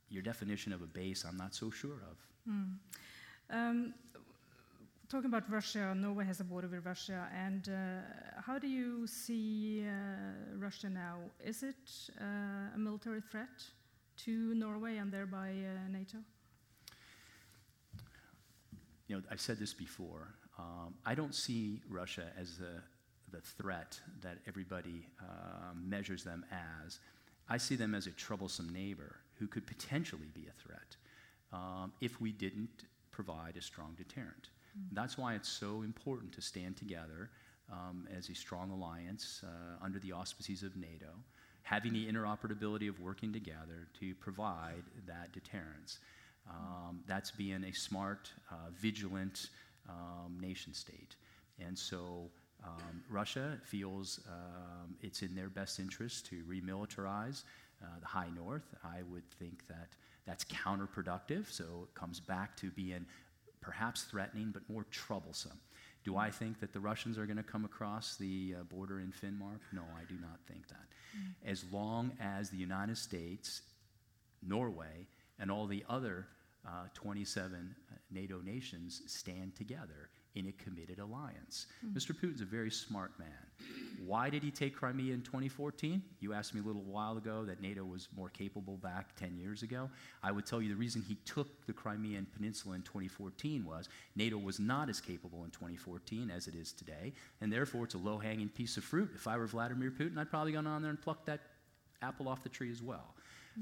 your 0.09 0.21
definition 0.21 0.73
of 0.73 0.81
a 0.81 0.87
base, 0.87 1.23
I'm 1.23 1.37
not 1.37 1.55
so 1.55 1.71
sure 1.71 2.01
of. 2.09 2.17
Um, 3.49 3.93
talking 5.09 5.27
about 5.27 5.49
Russia, 5.49 5.93
Norway 5.95 6.25
has 6.25 6.41
a 6.41 6.43
border 6.43 6.67
with 6.67 6.85
Russia, 6.85 7.29
and 7.33 7.69
uh, 7.69 8.41
how 8.41 8.59
do 8.59 8.67
you 8.67 9.07
see 9.07 9.85
uh, 9.87 10.57
Russia 10.57 10.89
now? 10.89 11.17
Is 11.43 11.63
it 11.63 12.11
uh, 12.19 12.75
a 12.75 12.77
military 12.77 13.21
threat 13.21 13.63
to 14.25 14.53
Norway 14.53 14.97
and 14.97 15.11
thereby 15.11 15.49
uh, 15.49 15.89
NATO? 15.91 16.17
you 19.11 19.17
know, 19.17 19.23
I've 19.29 19.41
said 19.41 19.59
this 19.59 19.73
before. 19.73 20.29
Um, 20.57 20.95
I 21.05 21.15
don't 21.15 21.33
see 21.33 21.81
Russia 21.89 22.27
as 22.39 22.57
the, 22.57 22.81
the 23.31 23.41
threat 23.41 23.99
that 24.21 24.37
everybody 24.47 25.07
uh, 25.19 25.73
measures 25.75 26.23
them 26.23 26.45
as. 26.51 26.99
I 27.49 27.57
see 27.57 27.75
them 27.75 27.95
as 27.95 28.07
a 28.07 28.11
troublesome 28.11 28.69
neighbor 28.69 29.17
who 29.39 29.47
could 29.47 29.65
potentially 29.65 30.29
be 30.33 30.47
a 30.47 30.61
threat 30.61 30.95
um, 31.51 31.91
if 32.01 32.21
we 32.21 32.31
didn't 32.31 32.85
provide 33.11 33.57
a 33.57 33.61
strong 33.61 33.93
deterrent. 33.97 34.49
That's 34.93 35.17
why 35.17 35.35
it's 35.35 35.49
so 35.49 35.81
important 35.81 36.31
to 36.33 36.41
stand 36.41 36.77
together 36.77 37.29
um, 37.71 38.07
as 38.15 38.29
a 38.29 38.35
strong 38.35 38.71
alliance 38.71 39.43
uh, 39.43 39.83
under 39.83 39.99
the 39.99 40.11
auspices 40.11 40.63
of 40.63 40.75
NATO, 40.75 41.09
having 41.63 41.93
the 41.93 42.07
interoperability 42.07 42.89
of 42.89 42.99
working 42.99 43.33
together 43.33 43.87
to 43.99 44.15
provide 44.15 44.83
that 45.07 45.31
deterrence. 45.33 45.99
Um, 46.49 47.01
that's 47.07 47.31
being 47.31 47.63
a 47.63 47.73
smart, 47.73 48.31
uh, 48.51 48.55
vigilant 48.79 49.49
um, 49.91 50.39
nation 50.39 50.73
state. 50.73 51.15
And 51.59 51.77
so 51.77 52.29
um, 52.63 53.03
Russia 53.09 53.59
feels 53.63 54.19
um, 54.27 54.95
it's 55.01 55.21
in 55.21 55.35
their 55.35 55.49
best 55.49 55.79
interest 55.79 56.25
to 56.27 56.43
remilitarize 56.43 57.43
uh, 57.83 57.87
the 57.99 58.07
high 58.07 58.29
north. 58.35 58.73
I 58.83 59.01
would 59.09 59.29
think 59.39 59.67
that 59.67 59.89
that's 60.25 60.45
counterproductive, 60.45 61.51
so 61.51 61.63
it 61.83 61.93
comes 61.95 62.19
back 62.19 62.55
to 62.57 62.69
being 62.71 63.05
perhaps 63.59 64.03
threatening 64.03 64.51
but 64.51 64.61
more 64.69 64.85
troublesome. 64.91 65.59
Do 66.03 66.17
I 66.17 66.31
think 66.31 66.59
that 66.61 66.73
the 66.73 66.79
Russians 66.79 67.17
are 67.17 67.25
going 67.25 67.37
to 67.37 67.43
come 67.43 67.65
across 67.65 68.15
the 68.17 68.55
uh, 68.59 68.63
border 68.63 68.99
in 68.99 69.11
Finnmark? 69.11 69.59
No, 69.71 69.83
I 69.95 70.03
do 70.09 70.15
not 70.19 70.39
think 70.47 70.67
that. 70.69 70.85
As 71.45 71.63
long 71.71 72.11
as 72.19 72.49
the 72.49 72.57
United 72.57 72.97
States 72.97 73.61
Norway, 74.41 75.07
and 75.41 75.51
all 75.51 75.67
the 75.67 75.83
other 75.89 76.27
uh, 76.67 76.87
27 76.93 77.75
uh, 77.91 77.95
NATO 78.11 78.39
nations 78.41 79.01
stand 79.07 79.55
together 79.55 80.09
in 80.35 80.47
a 80.47 80.51
committed 80.53 80.99
alliance. 80.99 81.67
Mr. 81.93 82.15
Putin's 82.15 82.41
a 82.41 82.45
very 82.45 82.71
smart 82.71 83.11
man. 83.19 83.27
Why 84.05 84.29
did 84.29 84.43
he 84.43 84.51
take 84.51 84.75
Crimea 84.75 85.13
in 85.13 85.21
2014? 85.21 86.01
You 86.19 86.33
asked 86.33 86.53
me 86.53 86.61
a 86.61 86.63
little 86.63 86.83
while 86.83 87.17
ago 87.17 87.43
that 87.45 87.61
NATO 87.61 87.83
was 87.83 88.07
more 88.15 88.29
capable 88.29 88.77
back 88.77 89.15
10 89.17 89.37
years 89.37 89.61
ago. 89.61 89.89
I 90.23 90.31
would 90.31 90.45
tell 90.45 90.61
you 90.61 90.69
the 90.69 90.75
reason 90.75 91.01
he 91.01 91.15
took 91.25 91.65
the 91.65 91.73
Crimean 91.73 92.25
Peninsula 92.33 92.75
in 92.75 92.81
2014 92.81 93.65
was 93.65 93.89
NATO 94.15 94.37
was 94.37 94.59
not 94.59 94.89
as 94.89 95.01
capable 95.01 95.43
in 95.43 95.51
2014 95.51 96.31
as 96.31 96.47
it 96.47 96.55
is 96.55 96.71
today, 96.71 97.13
and 97.41 97.51
therefore 97.51 97.83
it's 97.83 97.95
a 97.95 97.99
low 97.99 98.17
hanging 98.17 98.49
piece 98.49 98.77
of 98.77 98.83
fruit. 98.83 99.11
If 99.13 99.27
I 99.27 99.37
were 99.37 99.47
Vladimir 99.47 99.91
Putin, 99.91 100.17
I'd 100.17 100.29
probably 100.29 100.53
gone 100.53 100.67
on 100.67 100.81
there 100.81 100.91
and 100.91 101.01
plucked 101.01 101.25
that 101.25 101.41
apple 102.01 102.27
off 102.27 102.41
the 102.41 102.49
tree 102.49 102.71
as 102.71 102.81
well. 102.81 103.13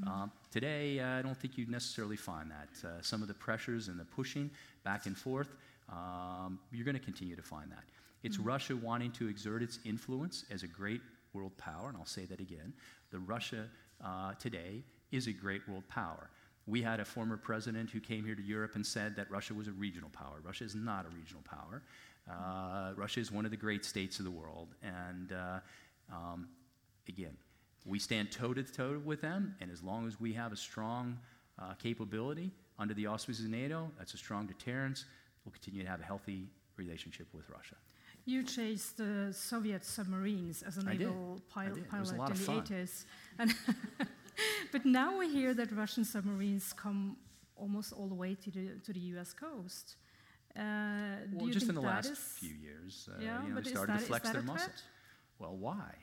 Um, 0.07 0.31
today, 0.51 0.99
uh, 0.99 1.19
I 1.19 1.21
don't 1.21 1.37
think 1.37 1.57
you'd 1.57 1.69
necessarily 1.69 2.15
find 2.15 2.51
that. 2.51 2.87
Uh, 2.87 3.01
some 3.01 3.21
of 3.21 3.27
the 3.27 3.33
pressures 3.33 3.87
and 3.87 3.99
the 3.99 4.05
pushing 4.05 4.49
back 4.83 5.05
and 5.05 5.17
forth, 5.17 5.55
um, 5.89 6.59
you're 6.71 6.85
going 6.85 6.97
to 6.97 7.03
continue 7.03 7.35
to 7.35 7.41
find 7.41 7.71
that. 7.71 7.83
It's 8.23 8.37
Russia 8.37 8.75
wanting 8.75 9.11
to 9.13 9.27
exert 9.27 9.61
its 9.61 9.79
influence 9.85 10.45
as 10.51 10.63
a 10.63 10.67
great 10.67 11.01
world 11.33 11.55
power, 11.57 11.89
and 11.89 11.97
I'll 11.97 12.05
say 12.05 12.25
that 12.25 12.39
again. 12.39 12.73
The 13.11 13.19
Russia 13.19 13.65
uh, 14.03 14.33
today 14.39 14.83
is 15.11 15.27
a 15.27 15.31
great 15.31 15.67
world 15.67 15.87
power. 15.89 16.29
We 16.67 16.81
had 16.81 16.99
a 16.99 17.05
former 17.05 17.37
president 17.37 17.89
who 17.89 17.99
came 17.99 18.25
here 18.25 18.35
to 18.35 18.43
Europe 18.43 18.75
and 18.75 18.85
said 18.85 19.15
that 19.15 19.31
Russia 19.31 19.53
was 19.53 19.67
a 19.67 19.71
regional 19.71 20.09
power. 20.09 20.41
Russia 20.43 20.65
is 20.65 20.75
not 20.75 21.05
a 21.05 21.09
regional 21.09 21.43
power. 21.43 21.81
Uh, 22.29 22.93
Russia 22.95 23.19
is 23.19 23.31
one 23.31 23.45
of 23.45 23.51
the 23.51 23.57
great 23.57 23.83
states 23.83 24.19
of 24.19 24.25
the 24.25 24.31
world. 24.31 24.67
And 24.83 25.31
uh, 25.31 25.59
um, 26.13 26.47
again, 27.07 27.35
we 27.89 27.99
stand 27.99 28.31
toe 28.31 28.53
to 28.53 28.63
toe 28.63 29.01
with 29.03 29.21
them, 29.21 29.55
and 29.61 29.71
as 29.71 29.81
long 29.83 30.07
as 30.07 30.19
we 30.19 30.33
have 30.33 30.51
a 30.53 30.57
strong 30.57 31.17
uh, 31.57 31.73
capability 31.73 32.51
under 32.77 32.93
the 32.93 33.07
auspices 33.07 33.45
of 33.45 33.51
NATO, 33.51 33.91
that's 33.97 34.13
a 34.13 34.17
strong 34.17 34.45
deterrence, 34.45 35.05
we'll 35.43 35.51
continue 35.51 35.83
to 35.83 35.89
have 35.89 35.99
a 35.99 36.03
healthy 36.03 36.47
relationship 36.77 37.27
with 37.33 37.49
Russia. 37.49 37.75
You 38.25 38.43
chased 38.43 38.97
the 38.97 39.29
Soviet 39.33 39.83
submarines 39.83 40.61
as 40.61 40.77
a 40.77 40.83
naval 40.83 41.41
pil- 41.53 41.73
did. 41.75 41.83
It 41.83 41.99
was 41.99 42.11
a 42.11 42.15
pilot 42.15 42.39
in 42.39 42.45
the 42.45 42.61
80s. 42.61 43.05
And 43.39 43.55
but 44.71 44.85
now 44.85 45.17
we 45.17 45.29
hear 45.29 45.53
that 45.55 45.71
Russian 45.71 46.05
submarines 46.05 46.71
come 46.73 47.17
almost 47.55 47.91
all 47.91 48.07
the 48.07 48.15
way 48.15 48.35
to 48.35 48.51
the, 48.51 48.67
to 48.85 48.93
the 48.93 48.99
US 49.17 49.33
coast. 49.33 49.95
Uh, 50.55 50.61
Well, 51.33 51.47
just 51.47 51.69
in 51.69 51.75
the 51.75 51.81
last 51.81 52.13
few 52.13 52.53
years, 52.53 53.09
uh, 53.11 53.19
Yeah, 53.21 53.43
you 53.45 53.53
know, 53.53 53.61
they 53.61 53.69
started 53.71 53.95
that- 53.95 54.01
to 54.01 54.05
flex 54.05 54.29
their 54.29 54.41
muscles. 54.43 54.83
Well, 55.39 55.55
why? 55.57 55.95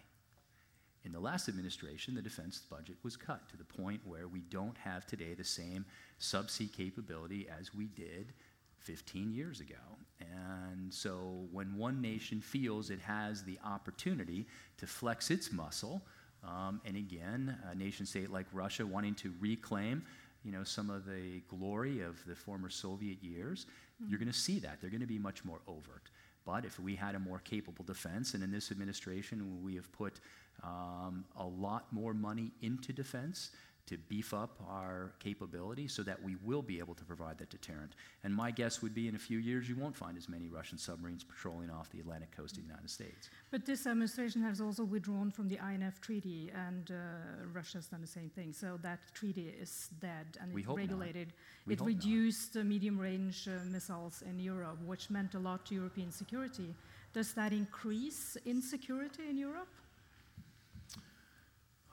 In 1.07 1.13
the 1.13 1.21
last 1.21 1.49
administration, 1.49 2.17
the 2.17 2.21
defense 2.21 2.61
budget 2.69 2.97
was 3.05 3.17
cut 3.17 3.49
to 3.49 3.57
the 3.57 3.65
point 3.65 4.01
where 4.05 4.27
we 4.27 4.41
don't 4.41 4.77
have 4.79 5.07
today 5.07 5.35
the 5.35 5.45
same 5.45 5.85
subsea 6.21 6.71
capability 6.71 7.47
as 7.49 7.73
we 7.73 7.87
did 7.87 8.33
15 8.81 9.33
years 9.33 9.61
ago. 9.61 9.77
And 10.21 10.93
so 10.93 11.47
when 11.53 11.77
one 11.77 12.01
nation 12.01 12.41
feels 12.41 12.91
it 12.91 12.99
has 12.99 13.45
the 13.45 13.57
opportunity 13.65 14.47
to 14.79 14.87
flex 14.89 15.31
its 15.31 15.53
muscle, 15.53 16.03
um, 16.43 16.81
and 16.85 16.97
again, 16.97 17.57
a 17.71 17.75
nation 17.77 18.05
state 18.05 18.31
like 18.31 18.47
Russia 18.53 18.85
wanting 18.85 19.15
to 19.17 19.33
reclaim 19.39 20.03
you 20.45 20.51
know, 20.51 20.65
some 20.65 20.91
of 20.91 21.07
the 21.07 21.41
glory 21.49 22.01
of 22.01 22.25
the 22.27 22.35
former 22.35 22.69
Soviet 22.69 23.23
years, 23.23 23.67
you're 24.09 24.19
going 24.19 24.31
to 24.31 24.39
see 24.39 24.59
that. 24.61 24.81
They're 24.81 24.91
going 24.91 25.01
to 25.01 25.07
be 25.07 25.19
much 25.19 25.45
more 25.45 25.61
overt. 25.67 26.11
But 26.45 26.65
if 26.65 26.79
we 26.79 26.95
had 26.95 27.17
a 27.17 27.19
more 27.19 27.41
capable 27.41 27.85
defense, 27.85 28.35
and 28.35 28.43
in 28.45 28.53
this 28.53 28.71
administration, 28.71 29.61
we 29.65 29.75
have 29.75 29.91
put 29.91 30.21
um, 30.63 31.25
a 31.37 31.45
lot 31.47 31.93
more 31.93 32.15
money 32.15 32.53
into 32.63 32.93
defense 32.93 33.51
to 33.87 33.97
beef 34.09 34.35
up 34.35 34.61
our 34.69 35.13
capability 35.21 35.87
so 35.87 36.03
that 36.03 36.21
we 36.21 36.35
will 36.43 36.63
be 36.63 36.81
able 36.81 36.95
to 36.95 37.05
provide 37.05 37.39
that 37.39 37.51
deterrent. 37.51 37.95
And 38.25 38.35
my 38.35 38.51
guess 38.51 38.83
would 38.83 38.95
be 38.95 39.07
in 39.07 39.15
a 39.15 39.19
few 39.19 39.39
years, 39.39 39.69
you 39.69 39.77
won't 39.77 39.95
find 39.95 40.19
as 40.19 40.29
many 40.29 40.49
Russian 40.49 40.77
submarines 40.77 41.23
patrolling 41.23 41.71
off 41.71 41.89
the 41.91 42.01
Atlantic 42.01 42.37
coast 42.37 42.57
of 42.57 42.65
the 42.65 42.69
United 42.69 42.91
States. 42.91 43.31
But 43.53 43.65
this 43.65 43.87
administration 43.87 44.43
has 44.43 44.61
also 44.61 44.85
withdrawn 44.85 45.31
from 45.31 45.49
the 45.49 45.61
INF 45.73 46.01
treaty, 46.01 46.51
and 46.67 46.91
uh, 46.91 47.47
Russia 47.53 47.79
has 47.79 47.87
done 47.87 48.01
the 48.01 48.09
same 48.09 48.29
thing. 48.29 48.53
So 48.53 48.77
that 48.83 48.99
treaty 49.15 49.55
is 49.61 49.89
dead, 50.01 50.37
and 50.41 50.53
We 50.53 50.63
it 50.63 50.67
hope 50.67 50.79
not. 50.79 50.83
regulated. 50.83 51.33
We 51.67 51.75
it 51.75 51.81
reduced 51.81 52.55
the 52.55 52.65
medium-range 52.65 53.47
uh, 53.49 53.65
missiles 53.71 54.23
in 54.29 54.41
Europe, 54.41 54.79
which 54.85 55.11
meant 55.11 55.35
a 55.35 55.39
lot 55.39 55.65
to 55.67 55.75
European 55.77 56.11
security. 56.11 56.75
Does 57.13 57.33
that 57.35 57.53
increase 57.53 58.37
insecurity 58.45 59.29
in 59.31 59.39
Europe? 59.39 59.69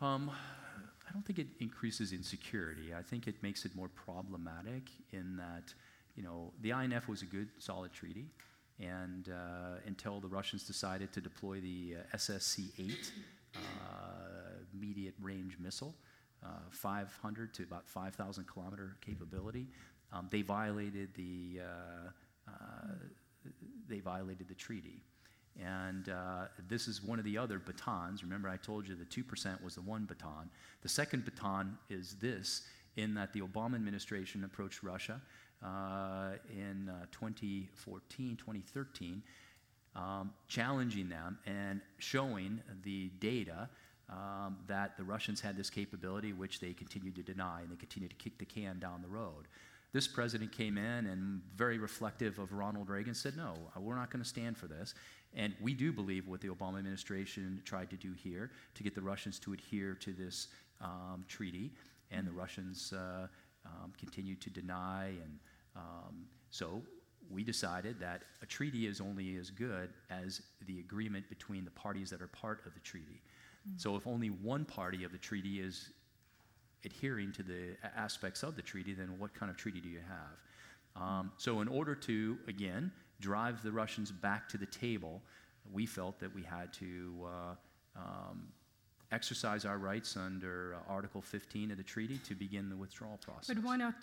Um, 0.03 0.29
I 1.07 1.13
don't 1.13 1.25
think 1.25 1.39
it 1.39 1.47
increases 1.61 2.11
insecurity. 2.11 2.93
I 2.93 3.01
think 3.01 3.25
it 3.25 3.41
makes 3.41 3.63
it 3.63 3.73
more 3.73 3.87
problematic 3.87 4.89
in 5.11 5.37
that, 5.37 5.73
you 6.15 6.23
know, 6.23 6.51
the 6.61 6.71
INF 6.71 7.07
was 7.07 7.21
a 7.21 7.25
good, 7.25 7.47
solid 7.57 7.93
treaty, 7.93 8.25
and 8.81 9.29
uh, 9.29 9.77
until 9.85 10.19
the 10.19 10.27
Russians 10.27 10.65
decided 10.65 11.13
to 11.13 11.21
deploy 11.21 11.61
the 11.61 11.95
uh, 11.99 12.17
SSC-8 12.17 13.11
uh, 13.55 13.59
immediate 14.73 15.13
range 15.21 15.57
missile, 15.57 15.95
uh, 16.43 16.47
500 16.71 17.53
to 17.53 17.63
about 17.63 17.87
5,000 17.87 18.45
kilometer 18.45 18.97
capability, 18.99 19.67
um, 20.11 20.27
they 20.31 20.41
violated 20.41 21.13
the 21.15 21.61
uh, 21.61 22.09
uh, 22.49 22.93
they 23.87 23.99
violated 23.99 24.49
the 24.49 24.53
treaty. 24.53 25.01
And 25.61 26.09
uh, 26.09 26.45
this 26.67 26.87
is 26.87 27.03
one 27.03 27.19
of 27.19 27.25
the 27.25 27.37
other 27.37 27.59
batons. 27.59 28.23
Remember, 28.23 28.49
I 28.49 28.57
told 28.57 28.87
you 28.87 28.95
the 28.95 29.05
2% 29.05 29.63
was 29.63 29.75
the 29.75 29.81
one 29.81 30.05
baton. 30.05 30.49
The 30.81 30.89
second 30.89 31.25
baton 31.25 31.77
is 31.89 32.15
this 32.15 32.63
in 32.95 33.13
that 33.15 33.33
the 33.33 33.41
Obama 33.41 33.75
administration 33.75 34.43
approached 34.43 34.83
Russia 34.83 35.21
uh, 35.63 36.31
in 36.51 36.89
uh, 36.89 37.05
2014, 37.11 38.35
2013, 38.35 39.23
um, 39.95 40.33
challenging 40.47 41.07
them 41.09 41.37
and 41.45 41.81
showing 41.99 42.59
the 42.83 43.09
data 43.19 43.69
um, 44.09 44.57
that 44.67 44.97
the 44.97 45.03
Russians 45.03 45.39
had 45.39 45.55
this 45.55 45.69
capability, 45.69 46.33
which 46.33 46.59
they 46.59 46.73
continued 46.73 47.15
to 47.15 47.23
deny, 47.23 47.61
and 47.61 47.71
they 47.71 47.75
continued 47.75 48.09
to 48.09 48.17
kick 48.17 48.37
the 48.37 48.45
can 48.45 48.79
down 48.79 49.01
the 49.01 49.07
road. 49.07 49.47
This 49.93 50.07
president 50.07 50.51
came 50.51 50.77
in 50.77 51.05
and, 51.05 51.41
very 51.55 51.77
reflective 51.77 52.39
of 52.39 52.51
Ronald 52.51 52.89
Reagan, 52.89 53.13
said, 53.13 53.37
No, 53.37 53.53
we're 53.79 53.95
not 53.95 54.09
going 54.09 54.23
to 54.23 54.27
stand 54.27 54.57
for 54.57 54.67
this. 54.67 54.95
And 55.35 55.53
we 55.61 55.73
do 55.73 55.91
believe 55.91 56.27
what 56.27 56.41
the 56.41 56.49
Obama 56.49 56.77
administration 56.77 57.61
tried 57.65 57.89
to 57.89 57.95
do 57.95 58.13
here 58.13 58.51
to 58.75 58.83
get 58.83 58.93
the 58.93 59.01
Russians 59.01 59.39
to 59.39 59.53
adhere 59.53 59.95
to 59.95 60.13
this 60.13 60.47
um, 60.81 61.25
treaty, 61.27 61.71
and 62.11 62.27
the 62.27 62.31
Russians 62.31 62.93
uh, 62.93 63.27
um, 63.65 63.93
continued 63.97 64.41
to 64.41 64.49
deny. 64.49 65.05
And 65.07 65.39
um, 65.75 66.25
so 66.51 66.81
we 67.29 67.43
decided 67.43 67.99
that 67.99 68.23
a 68.41 68.45
treaty 68.45 68.85
is 68.85 69.01
only 69.01 69.37
as 69.37 69.49
good 69.49 69.89
as 70.09 70.41
the 70.67 70.79
agreement 70.79 71.27
between 71.29 71.65
the 71.65 71.71
parties 71.71 72.09
that 72.11 72.21
are 72.21 72.27
part 72.27 72.65
of 72.65 72.73
the 72.73 72.79
treaty. 72.81 73.21
Mm. 73.67 73.81
So 73.81 73.95
if 73.95 74.05
only 74.05 74.27
one 74.27 74.65
party 74.65 75.03
of 75.03 75.11
the 75.11 75.17
treaty 75.17 75.61
is 75.61 75.91
adhering 76.85 77.31
to 77.31 77.43
the 77.43 77.75
aspects 77.95 78.43
of 78.43 78.55
the 78.55 78.61
treaty, 78.61 78.93
then 78.93 79.17
what 79.17 79.33
kind 79.33 79.49
of 79.49 79.57
treaty 79.57 79.79
do 79.79 79.89
you 79.89 79.99
have? 79.99 81.01
Um, 81.01 81.31
so, 81.37 81.61
in 81.61 81.67
order 81.67 81.95
to, 81.95 82.37
again, 82.47 82.91
drive 83.23 83.63
the 83.63 83.71
Russians 83.71 84.11
back 84.11 84.49
to 84.49 84.57
the 84.57 84.65
table, 84.65 85.21
we 85.71 85.85
felt 85.85 86.19
that 86.19 86.35
we 86.35 86.43
had 86.43 86.73
to 86.73 87.25
uh, 87.25 87.99
um, 87.99 88.47
exercise 89.13 89.63
our 89.65 89.77
rights 89.77 90.17
under 90.17 90.75
uh, 90.75 90.91
Article 90.91 91.21
15 91.21 91.71
of 91.71 91.77
the 91.77 91.83
treaty 91.83 92.19
to 92.27 92.35
begin 92.35 92.69
the 92.69 92.75
withdrawal 92.75 93.17
process. 93.17 93.55
But 93.55 93.63
why 93.63 93.77
not 93.77 93.95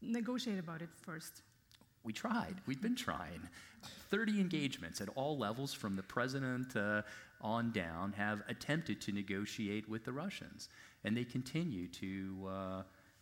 negotiate 0.00 0.60
about 0.60 0.80
it 0.80 0.90
first? 1.02 1.42
We 2.04 2.12
tried. 2.12 2.54
We've 2.66 2.80
been 2.80 2.96
trying. 2.96 3.42
30 4.10 4.40
engagements 4.40 5.00
at 5.00 5.08
all 5.16 5.36
levels, 5.36 5.74
from 5.74 5.96
the 5.96 6.02
president 6.02 6.76
uh, 6.76 7.02
on 7.40 7.72
down, 7.72 8.12
have 8.12 8.42
attempted 8.48 9.00
to 9.02 9.12
negotiate 9.12 9.88
with 9.88 10.04
the 10.04 10.12
Russians. 10.12 10.68
And 11.04 11.16
they 11.16 11.24
continue 11.24 11.88
to 11.88 12.48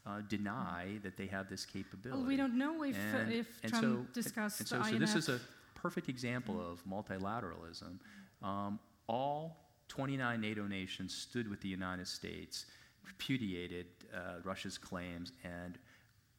uh, 0.09 0.13
uh, 0.13 0.21
deny 0.29 0.99
that 1.03 1.17
they 1.17 1.27
have 1.27 1.49
this 1.49 1.65
capability. 1.65 2.19
Well, 2.19 2.29
we 2.29 2.37
don't 2.37 2.57
know 2.57 2.83
if, 2.83 2.97
and, 3.15 3.33
if 3.33 3.47
and 3.63 3.73
Trump 3.73 3.85
so, 3.85 4.21
discussed 4.21 4.61
and 4.61 4.69
so, 4.69 4.83
so, 4.83 4.99
this 4.99 5.15
is 5.15 5.29
a 5.29 5.41
perfect 5.75 6.09
example 6.09 6.61
of 6.61 6.85
multilateralism. 6.85 7.99
Um, 8.43 8.79
all 9.09 9.69
29 9.89 10.41
NATO 10.41 10.67
nations 10.67 11.15
stood 11.15 11.49
with 11.49 11.61
the 11.61 11.69
United 11.69 12.07
States, 12.07 12.67
repudiated 13.07 13.87
uh, 14.15 14.41
Russia's 14.45 14.79
claims, 14.79 15.33
and 15.45 15.79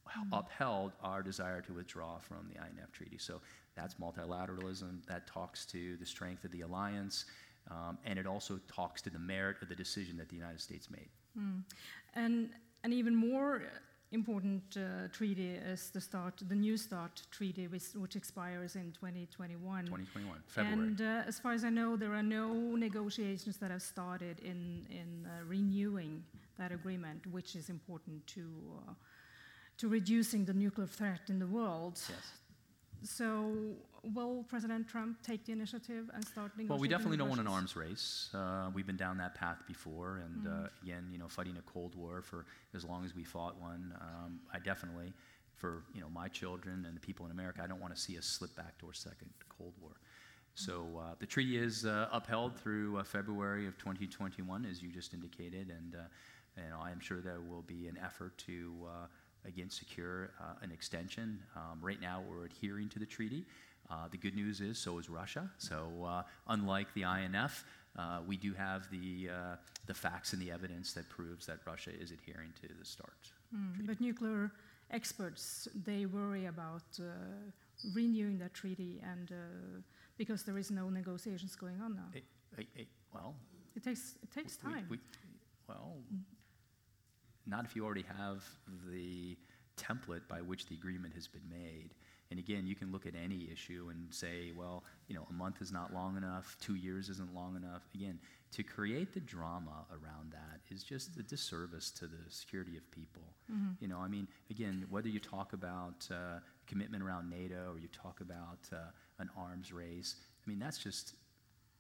mm-hmm. 0.08 0.34
upheld 0.34 0.94
our 1.02 1.22
desire 1.22 1.62
to 1.62 1.74
withdraw 1.74 2.18
from 2.18 2.50
the 2.54 2.56
INF 2.56 2.92
Treaty. 2.92 3.18
So 3.18 3.42
that's 3.76 3.96
multilateralism. 3.96 5.06
That 5.08 5.28
talks 5.28 5.66
to 5.68 5.98
the 5.98 6.06
strength 6.06 6.44
of 6.44 6.52
the 6.52 6.62
alliance, 6.62 7.26
um, 7.72 7.98
and 8.06 8.20
it 8.20 8.28
also 8.28 8.60
talks 8.68 9.02
to 9.04 9.10
the 9.10 9.20
merit 9.20 9.58
of 9.62 9.70
the 9.70 9.76
decision 9.76 10.18
that 10.18 10.30
the 10.30 10.36
United 10.36 10.62
States 10.62 10.90
made. 10.90 11.10
Mm. 11.38 11.64
And 12.16 12.50
an 12.84 12.94
even 12.94 13.16
more 13.16 13.62
important 14.12 14.64
uh, 14.78 15.08
treaty 15.12 15.52
is 15.52 15.92
the 15.92 16.02
START, 16.02 16.42
the 16.48 16.56
New 16.56 16.78
START 16.78 17.22
treaty, 17.30 17.68
which, 17.68 17.84
which 17.96 18.16
expires 18.16 18.76
in 18.76 18.92
2021. 18.92 19.86
2021, 19.86 20.38
February. 20.48 20.74
And 20.74 21.02
uh, 21.02 21.24
as 21.28 21.40
far 21.40 21.54
as 21.54 21.64
I 21.64 21.70
know, 21.70 21.96
there 21.96 22.14
are 22.14 22.24
no 22.24 22.76
negotiations 22.76 23.58
that 23.58 23.70
have 23.70 23.82
started 23.84 24.40
in 24.40 24.86
in 24.90 25.28
uh, 25.28 25.46
renewing 25.46 26.24
that 26.58 26.72
agreement, 26.72 27.28
which 27.28 27.56
is 27.56 27.70
important 27.70 28.26
to 28.28 28.46
uh, 28.88 28.94
to 29.78 29.88
reducing 29.88 30.46
the 30.46 30.54
nuclear 30.54 30.88
threat 30.88 31.22
in 31.30 31.40
the 31.40 31.48
world. 31.48 32.00
Yes. 32.10 32.32
So, 33.04 33.54
will 34.04 34.44
President 34.48 34.88
Trump 34.88 35.22
take 35.24 35.46
the 35.46 35.52
initiative 35.52 36.10
and 36.14 36.26
start 36.26 36.52
negotiating? 36.52 36.70
Well, 36.70 36.80
we 36.80 36.88
definitely 36.88 37.18
don't 37.18 37.30
want 37.30 37.42
an 37.42 37.48
arms 37.48 37.76
race. 37.76 38.30
Uh, 38.34 38.70
we've 38.74 38.88
been 38.88 38.98
down 38.98 39.18
that 39.18 39.36
path 39.36 39.58
before, 39.68 40.22
and 40.26 40.46
mm. 40.46 40.66
uh, 40.66 40.70
again, 40.84 41.08
you 41.12 41.18
know, 41.18 41.28
fighting 41.28 41.58
a 41.58 41.62
Cold 41.72 41.96
War 41.96 42.22
for 42.22 42.46
as 42.76 42.84
long 42.84 43.06
as 43.06 43.16
we 43.16 43.24
fought 43.24 43.60
one. 43.60 43.94
Um, 44.02 44.40
I 44.54 44.60
definitely, 44.60 45.14
for 45.56 45.84
you 45.94 46.02
know, 46.02 46.10
my 46.10 46.28
children 46.28 46.86
and 46.86 46.96
the 46.96 47.02
people 47.02 47.26
in 47.26 47.32
America, 47.32 47.62
I 47.64 47.68
don't 47.68 47.82
want 47.82 47.96
to 47.96 48.02
see 48.02 48.18
us 48.18 48.26
slip 48.26 48.56
back 48.56 48.78
to 48.80 48.88
our 48.88 48.94
second 48.94 49.30
Cold 49.50 49.74
War. 49.82 49.92
So 50.56 50.88
uh, 51.00 51.16
the 51.20 51.26
treaty 51.26 51.58
is 51.58 51.86
uh, 51.86 52.10
upheld 52.12 52.60
through 52.60 52.98
uh, 52.98 53.04
February 53.04 53.66
of 53.66 53.78
2021, 53.78 54.66
as 54.66 54.82
you 54.82 54.90
just 54.90 55.14
indicated, 55.14 55.70
and 55.70 55.96
uh, 55.96 56.08
and 56.58 56.74
I 56.74 56.92
am 56.92 57.00
sure 57.00 57.22
there 57.22 57.40
will 57.40 57.62
be 57.62 57.88
an 57.88 57.98
effort 58.04 58.38
to 58.40 58.74
again, 59.46 59.70
secure 59.70 60.32
uh, 60.40 60.54
an 60.62 60.72
extension. 60.72 61.40
Um, 61.56 61.80
right 61.82 62.02
now, 62.02 62.24
we're 62.28 62.46
adhering 62.46 62.90
to 62.90 63.00
the 63.00 63.06
treaty. 63.06 63.46
Uh, 63.90 64.08
the 64.12 64.18
good 64.18 64.36
news 64.36 64.62
is, 64.62 64.78
so 64.78 65.00
is 65.00 65.10
Russia. 65.10 65.50
So, 65.58 65.90
uh, 66.06 66.24
unlike 66.48 66.94
the 66.94 67.04
INF, 67.04 67.66
uh, 67.98 68.20
we 68.28 68.38
do 68.38 68.54
have 68.54 68.90
the, 68.92 69.30
uh, 69.30 69.56
the 69.88 69.94
facts 69.94 70.34
and 70.34 70.42
the 70.42 70.52
evidence 70.52 70.94
that 70.94 71.10
proves 71.10 71.46
that 71.48 71.60
Russia 71.66 71.92
is 72.00 72.12
adhering 72.12 72.54
to 72.62 72.68
the 72.68 72.86
START. 72.86 73.32
Mm, 73.56 73.88
but 73.88 74.00
nuclear 74.00 74.52
experts, 74.92 75.68
they 75.86 76.06
worry 76.06 76.46
about 76.46 76.84
uh, 77.00 77.04
renewing 77.96 78.38
that 78.38 78.54
treaty 78.54 79.02
and 79.04 79.32
because 80.18 80.44
there 80.44 80.58
is 80.58 80.70
no 80.70 80.90
negotiations 80.90 81.56
going 81.56 81.82
on 81.82 81.96
now. 81.96 82.10
It, 82.14 82.24
it, 82.58 82.68
it, 82.76 82.88
well, 83.14 83.36
it 83.76 83.84
takes, 83.84 84.18
it 84.22 84.32
takes 84.32 84.58
time. 84.58 84.86
We, 84.90 84.98
we, 84.98 85.04
not 87.50 87.66
if 87.66 87.76
you 87.76 87.86
already 87.86 88.06
have 88.18 88.44
the 88.90 89.38
template 89.78 90.28
by 90.28 90.42
which 90.42 90.68
the 90.68 90.76
agreement 90.76 91.14
has 91.14 91.28
been 91.28 91.48
made. 91.50 91.92
And 92.32 92.38
again, 92.38 92.68
you 92.68 92.76
can 92.76 92.92
look 92.92 93.08
at 93.08 93.14
any 93.16 93.50
issue 93.52 93.88
and 93.90 94.14
say, 94.14 94.52
well, 94.56 94.84
you 95.08 95.16
know, 95.16 95.26
a 95.30 95.34
month 95.34 95.62
is 95.62 95.72
not 95.72 95.94
long 95.94 96.16
enough, 96.16 96.56
two 96.62 96.76
years 96.76 97.10
isn't 97.10 97.34
long 97.34 97.56
enough. 97.56 97.82
Again, 97.96 98.20
to 98.52 98.62
create 98.64 99.14
the 99.14 99.20
drama 99.20 99.86
around 99.92 100.32
that 100.32 100.60
is 100.70 100.84
just 100.84 101.18
a 101.18 101.24
disservice 101.24 101.90
to 101.92 102.06
the 102.06 102.18
security 102.30 102.78
of 102.78 102.90
people. 102.92 103.24
Mm-hmm. 103.52 103.72
You 103.80 103.88
know, 103.88 103.98
I 103.98 104.08
mean, 104.08 104.28
again, 104.52 104.86
whether 104.92 105.08
you 105.08 105.20
talk 105.20 105.54
about 105.54 106.08
uh, 106.12 106.40
commitment 106.68 107.02
around 107.04 107.30
NATO 107.32 107.74
or 107.74 107.80
you 107.80 107.88
talk 107.88 108.22
about 108.22 108.60
uh, 108.72 108.92
an 109.18 109.30
arms 109.36 109.72
race, 109.74 110.16
I 110.46 110.50
mean, 110.50 110.60
that's 110.60 110.78
just, 110.78 111.16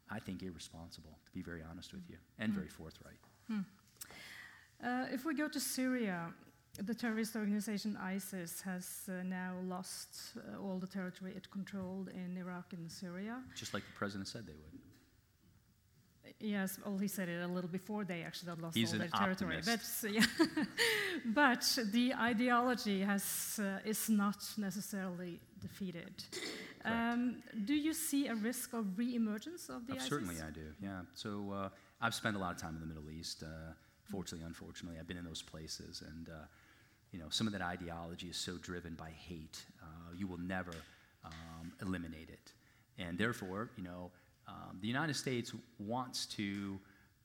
I 0.10 0.20
think, 0.20 0.42
irresponsible, 0.42 1.18
to 1.26 1.32
be 1.32 1.44
very 1.44 1.62
honest 1.70 1.94
with 1.94 2.04
you, 2.10 2.18
and 2.40 2.52
mm-hmm. 2.52 2.60
very 2.60 2.70
forthright. 2.70 3.20
Mm. 3.52 3.66
Uh, 4.84 5.06
if 5.12 5.26
we 5.26 5.34
go 5.36 5.48
to 5.48 5.60
Syria, 5.60 6.34
the 6.84 6.94
terrorist 6.94 7.36
organization 7.36 7.98
ISIS 7.98 8.62
has 8.62 9.10
uh, 9.10 9.24
now 9.24 9.54
lost 9.68 10.38
uh, 10.38 10.62
all 10.62 10.78
the 10.80 10.88
territory 10.88 11.34
it 11.36 11.50
controlled 11.52 12.10
in 12.10 12.38
Iraq 12.38 12.74
and 12.74 12.90
Syria. 12.90 13.42
Just 13.56 13.74
like 13.74 13.84
the 13.84 13.98
president 13.98 14.28
said 14.28 14.46
they 14.48 14.54
would. 14.54 14.80
Yes, 16.40 16.80
well, 16.86 16.98
he 16.98 17.08
said 17.08 17.28
it 17.28 17.42
a 17.44 17.48
little 17.48 17.70
before 17.70 18.06
they 18.06 18.22
actually 18.22 18.54
lost 18.62 18.78
He's 18.78 18.94
all 18.94 19.00
their 19.00 19.10
territory. 19.10 19.60
But, 19.66 19.82
yeah. 20.10 20.24
but 21.26 21.78
the 21.92 22.14
ideology 22.14 23.02
has, 23.02 23.60
uh, 23.62 23.80
is 23.84 24.10
not 24.10 24.38
necessarily 24.58 25.40
defeated. 25.60 26.24
Um, 26.86 27.44
do 27.66 27.74
you 27.74 27.94
see 27.94 28.28
a 28.28 28.36
risk 28.36 28.74
of 28.74 28.98
re-emergence 28.98 29.70
of 29.70 29.86
the 29.88 29.94
oh, 29.94 29.96
ISIS? 29.98 30.08
Certainly 30.08 30.36
I 30.48 30.52
do, 30.52 30.68
yeah. 30.82 31.02
So 31.14 31.52
uh, 31.52 31.70
I've 32.00 32.14
spent 32.14 32.38
a 32.38 32.40
lot 32.40 32.54
of 32.54 32.62
time 32.62 32.76
in 32.76 32.80
the 32.80 32.88
Middle 32.88 33.10
East. 33.10 33.44
Fortunately, 34.12 34.46
unfortunately, 34.46 35.00
I've 35.00 35.08
been 35.08 35.18
in 35.18 35.26
those 35.26 35.42
places. 35.42 36.04
And, 36.06 36.30
uh, 36.30 36.46
you 37.12 37.20
know, 37.20 37.28
some 37.30 37.48
of 37.48 37.54
that 37.54 37.62
ideology 37.62 38.28
is 38.28 38.38
so 38.38 38.58
driven 38.58 38.96
by 38.96 39.12
hate, 39.12 39.64
uh, 39.82 40.14
you 40.18 40.28
will 40.28 40.40
never 40.40 40.74
um, 41.24 41.72
eliminate 41.82 42.30
it. 42.30 42.54
And 42.98 43.18
therefore, 43.18 43.70
you 43.78 43.84
know, 43.84 44.12
um, 44.48 44.80
the 44.82 44.88
United 44.88 45.16
States 45.16 45.54
wants 45.78 46.26
to 46.28 46.80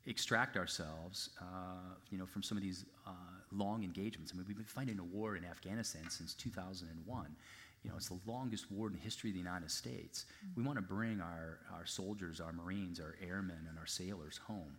extract 0.06 0.56
ourselves, 0.56 1.30
uh, 1.40 1.94
you 2.10 2.18
know, 2.18 2.26
from 2.26 2.42
some 2.42 2.58
of 2.58 2.62
these 2.62 2.84
uh, 3.06 3.10
long 3.52 3.82
engagements. 3.82 4.32
I 4.32 4.36
mean, 4.36 4.44
we've 4.46 4.56
been 4.56 4.66
fighting 4.66 4.98
a 4.98 5.04
war 5.04 5.36
in 5.36 5.44
Afghanistan 5.44 6.10
since 6.10 6.34
2001. 6.34 7.36
You 7.82 7.90
know, 7.90 7.96
it's 7.96 8.08
the 8.08 8.20
longest 8.26 8.70
war 8.70 8.86
in 8.86 8.94
the 8.94 8.98
history 8.98 9.30
of 9.30 9.34
the 9.34 9.40
United 9.40 9.70
States. 9.70 10.24
Mm-hmm. 10.24 10.60
We 10.60 10.66
want 10.66 10.78
to 10.78 10.82
bring 10.82 11.20
our, 11.20 11.58
our 11.74 11.86
soldiers, 11.86 12.40
our 12.40 12.52
Marines, 12.52 13.00
our 13.00 13.14
airmen, 13.26 13.66
and 13.68 13.78
our 13.78 13.86
sailors 13.86 14.38
home. 14.46 14.76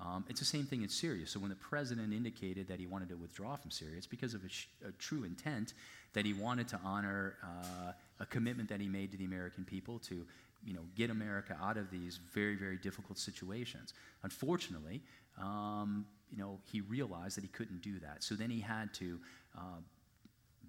Um, 0.00 0.24
it's 0.28 0.40
the 0.40 0.46
same 0.46 0.64
thing 0.64 0.82
in 0.82 0.88
Syria. 0.88 1.26
So 1.26 1.38
when 1.38 1.50
the 1.50 1.56
president 1.56 2.12
indicated 2.12 2.68
that 2.68 2.80
he 2.80 2.86
wanted 2.86 3.10
to 3.10 3.16
withdraw 3.16 3.56
from 3.56 3.70
Syria, 3.70 3.96
it's 3.98 4.06
because 4.06 4.32
of 4.32 4.44
a, 4.44 4.48
sh- 4.48 4.68
a 4.86 4.92
true 4.92 5.24
intent 5.24 5.74
that 6.14 6.24
he 6.24 6.32
wanted 6.32 6.68
to 6.68 6.80
honor 6.82 7.36
uh, 7.42 7.92
a 8.18 8.26
commitment 8.26 8.68
that 8.70 8.80
he 8.80 8.88
made 8.88 9.12
to 9.12 9.18
the 9.18 9.24
American 9.24 9.64
people 9.64 9.98
to, 10.00 10.26
you 10.64 10.72
know, 10.72 10.80
get 10.96 11.10
America 11.10 11.56
out 11.62 11.76
of 11.76 11.90
these 11.90 12.18
very, 12.32 12.56
very 12.56 12.76
difficult 12.76 13.18
situations. 13.18 13.92
Unfortunately, 14.22 15.02
um, 15.38 16.06
you 16.30 16.38
know, 16.38 16.58
he 16.64 16.80
realized 16.80 17.36
that 17.36 17.42
he 17.42 17.48
couldn't 17.48 17.82
do 17.82 17.98
that. 18.00 18.22
So 18.22 18.34
then 18.34 18.50
he 18.50 18.60
had 18.60 18.94
to 18.94 19.18
uh, 19.56 19.80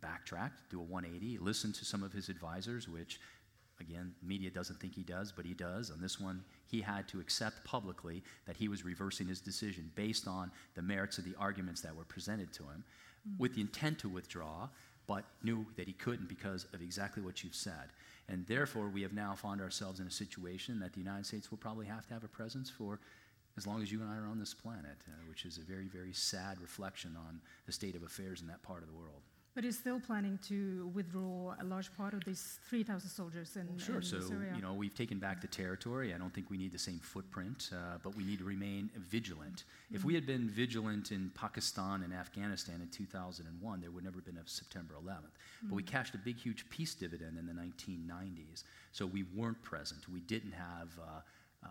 backtrack, 0.01 0.51
do 0.69 0.79
a 0.79 0.83
180, 0.83 1.37
listen 1.39 1.71
to 1.73 1.85
some 1.85 2.03
of 2.03 2.11
his 2.11 2.29
advisors, 2.29 2.89
which 2.89 3.19
Again, 3.81 4.13
media 4.23 4.49
doesn't 4.49 4.79
think 4.79 4.95
he 4.95 5.03
does, 5.03 5.31
but 5.31 5.45
he 5.45 5.53
does. 5.53 5.91
On 5.91 5.99
this 5.99 6.19
one, 6.19 6.43
he 6.67 6.81
had 6.81 7.07
to 7.09 7.19
accept 7.19 7.65
publicly 7.65 8.23
that 8.45 8.55
he 8.55 8.67
was 8.67 8.85
reversing 8.85 9.27
his 9.27 9.41
decision 9.41 9.91
based 9.95 10.27
on 10.27 10.51
the 10.75 10.81
merits 10.81 11.17
of 11.17 11.25
the 11.25 11.35
arguments 11.37 11.81
that 11.81 11.95
were 11.95 12.05
presented 12.05 12.53
to 12.53 12.63
him. 12.63 12.83
with 13.37 13.53
the 13.53 13.61
intent 13.61 13.99
to 13.99 14.09
withdraw, 14.09 14.67
but 15.05 15.25
knew 15.43 15.65
that 15.75 15.87
he 15.87 15.93
couldn't 15.93 16.27
because 16.27 16.65
of 16.73 16.81
exactly 16.81 17.21
what 17.21 17.43
you've 17.43 17.53
said. 17.53 17.93
And 18.27 18.47
therefore, 18.47 18.87
we 18.89 19.01
have 19.03 19.13
now 19.13 19.35
found 19.35 19.61
ourselves 19.61 19.99
in 19.99 20.07
a 20.07 20.11
situation 20.11 20.79
that 20.79 20.93
the 20.93 20.99
United 20.99 21.25
States 21.25 21.51
will 21.51 21.59
probably 21.59 21.85
have 21.85 22.07
to 22.07 22.13
have 22.13 22.23
a 22.23 22.27
presence 22.27 22.69
for 22.69 22.99
as 23.57 23.67
long 23.67 23.81
as 23.81 23.91
you 23.91 24.01
and 24.01 24.09
I 24.09 24.17
are 24.17 24.27
on 24.27 24.39
this 24.39 24.53
planet, 24.53 24.97
uh, 25.07 25.11
which 25.29 25.45
is 25.45 25.57
a 25.57 25.61
very, 25.61 25.87
very 25.87 26.13
sad 26.13 26.59
reflection 26.61 27.15
on 27.27 27.41
the 27.65 27.71
state 27.71 27.95
of 27.95 28.03
affairs 28.03 28.41
in 28.41 28.47
that 28.47 28.63
part 28.63 28.81
of 28.81 28.87
the 28.87 28.95
world. 28.95 29.21
But 29.53 29.65
he's 29.65 29.77
still 29.77 29.99
planning 29.99 30.39
to 30.47 30.89
withdraw 30.93 31.55
a 31.59 31.65
large 31.65 31.93
part 31.97 32.13
of 32.13 32.23
these 32.23 32.59
3,000 32.69 33.09
soldiers 33.09 33.57
in, 33.57 33.77
Sure. 33.77 33.97
in 33.97 34.01
So, 34.01 34.21
Syria. 34.21 34.53
you 34.55 34.61
know, 34.61 34.73
we've 34.73 34.95
taken 34.95 35.19
back 35.19 35.41
the 35.41 35.47
territory. 35.47 36.13
I 36.13 36.17
don't 36.17 36.33
think 36.33 36.49
we 36.49 36.57
need 36.57 36.71
the 36.71 36.79
same 36.79 36.99
footprint, 36.99 37.69
uh, 37.73 37.97
but 38.01 38.15
we 38.15 38.23
need 38.23 38.39
to 38.39 38.45
remain 38.45 38.89
vigilant. 38.95 39.65
If 39.91 40.05
we 40.05 40.13
had 40.15 40.25
been 40.25 40.47
vigilant 40.49 41.11
in 41.11 41.31
Pakistan 41.31 42.01
and 42.03 42.13
Afghanistan 42.13 42.79
in 42.81 42.87
2001, 42.87 43.81
there 43.81 43.91
would 43.91 44.05
never 44.05 44.17
have 44.19 44.25
been 44.25 44.37
a 44.37 44.47
September 44.47 44.93
11th. 44.95 45.35
But 45.63 45.75
we 45.75 45.83
cashed 45.83 46.15
a 46.15 46.17
big, 46.17 46.37
huge 46.37 46.69
peace 46.69 46.95
dividend 46.95 47.37
in 47.37 47.45
the 47.45 47.53
1990s. 47.53 48.63
So 48.93 49.05
we 49.05 49.23
weren't 49.23 49.61
present. 49.63 50.07
We 50.07 50.21
didn't 50.21 50.53
have 50.53 50.97
uh, 50.97 51.21
uh, 51.65 51.67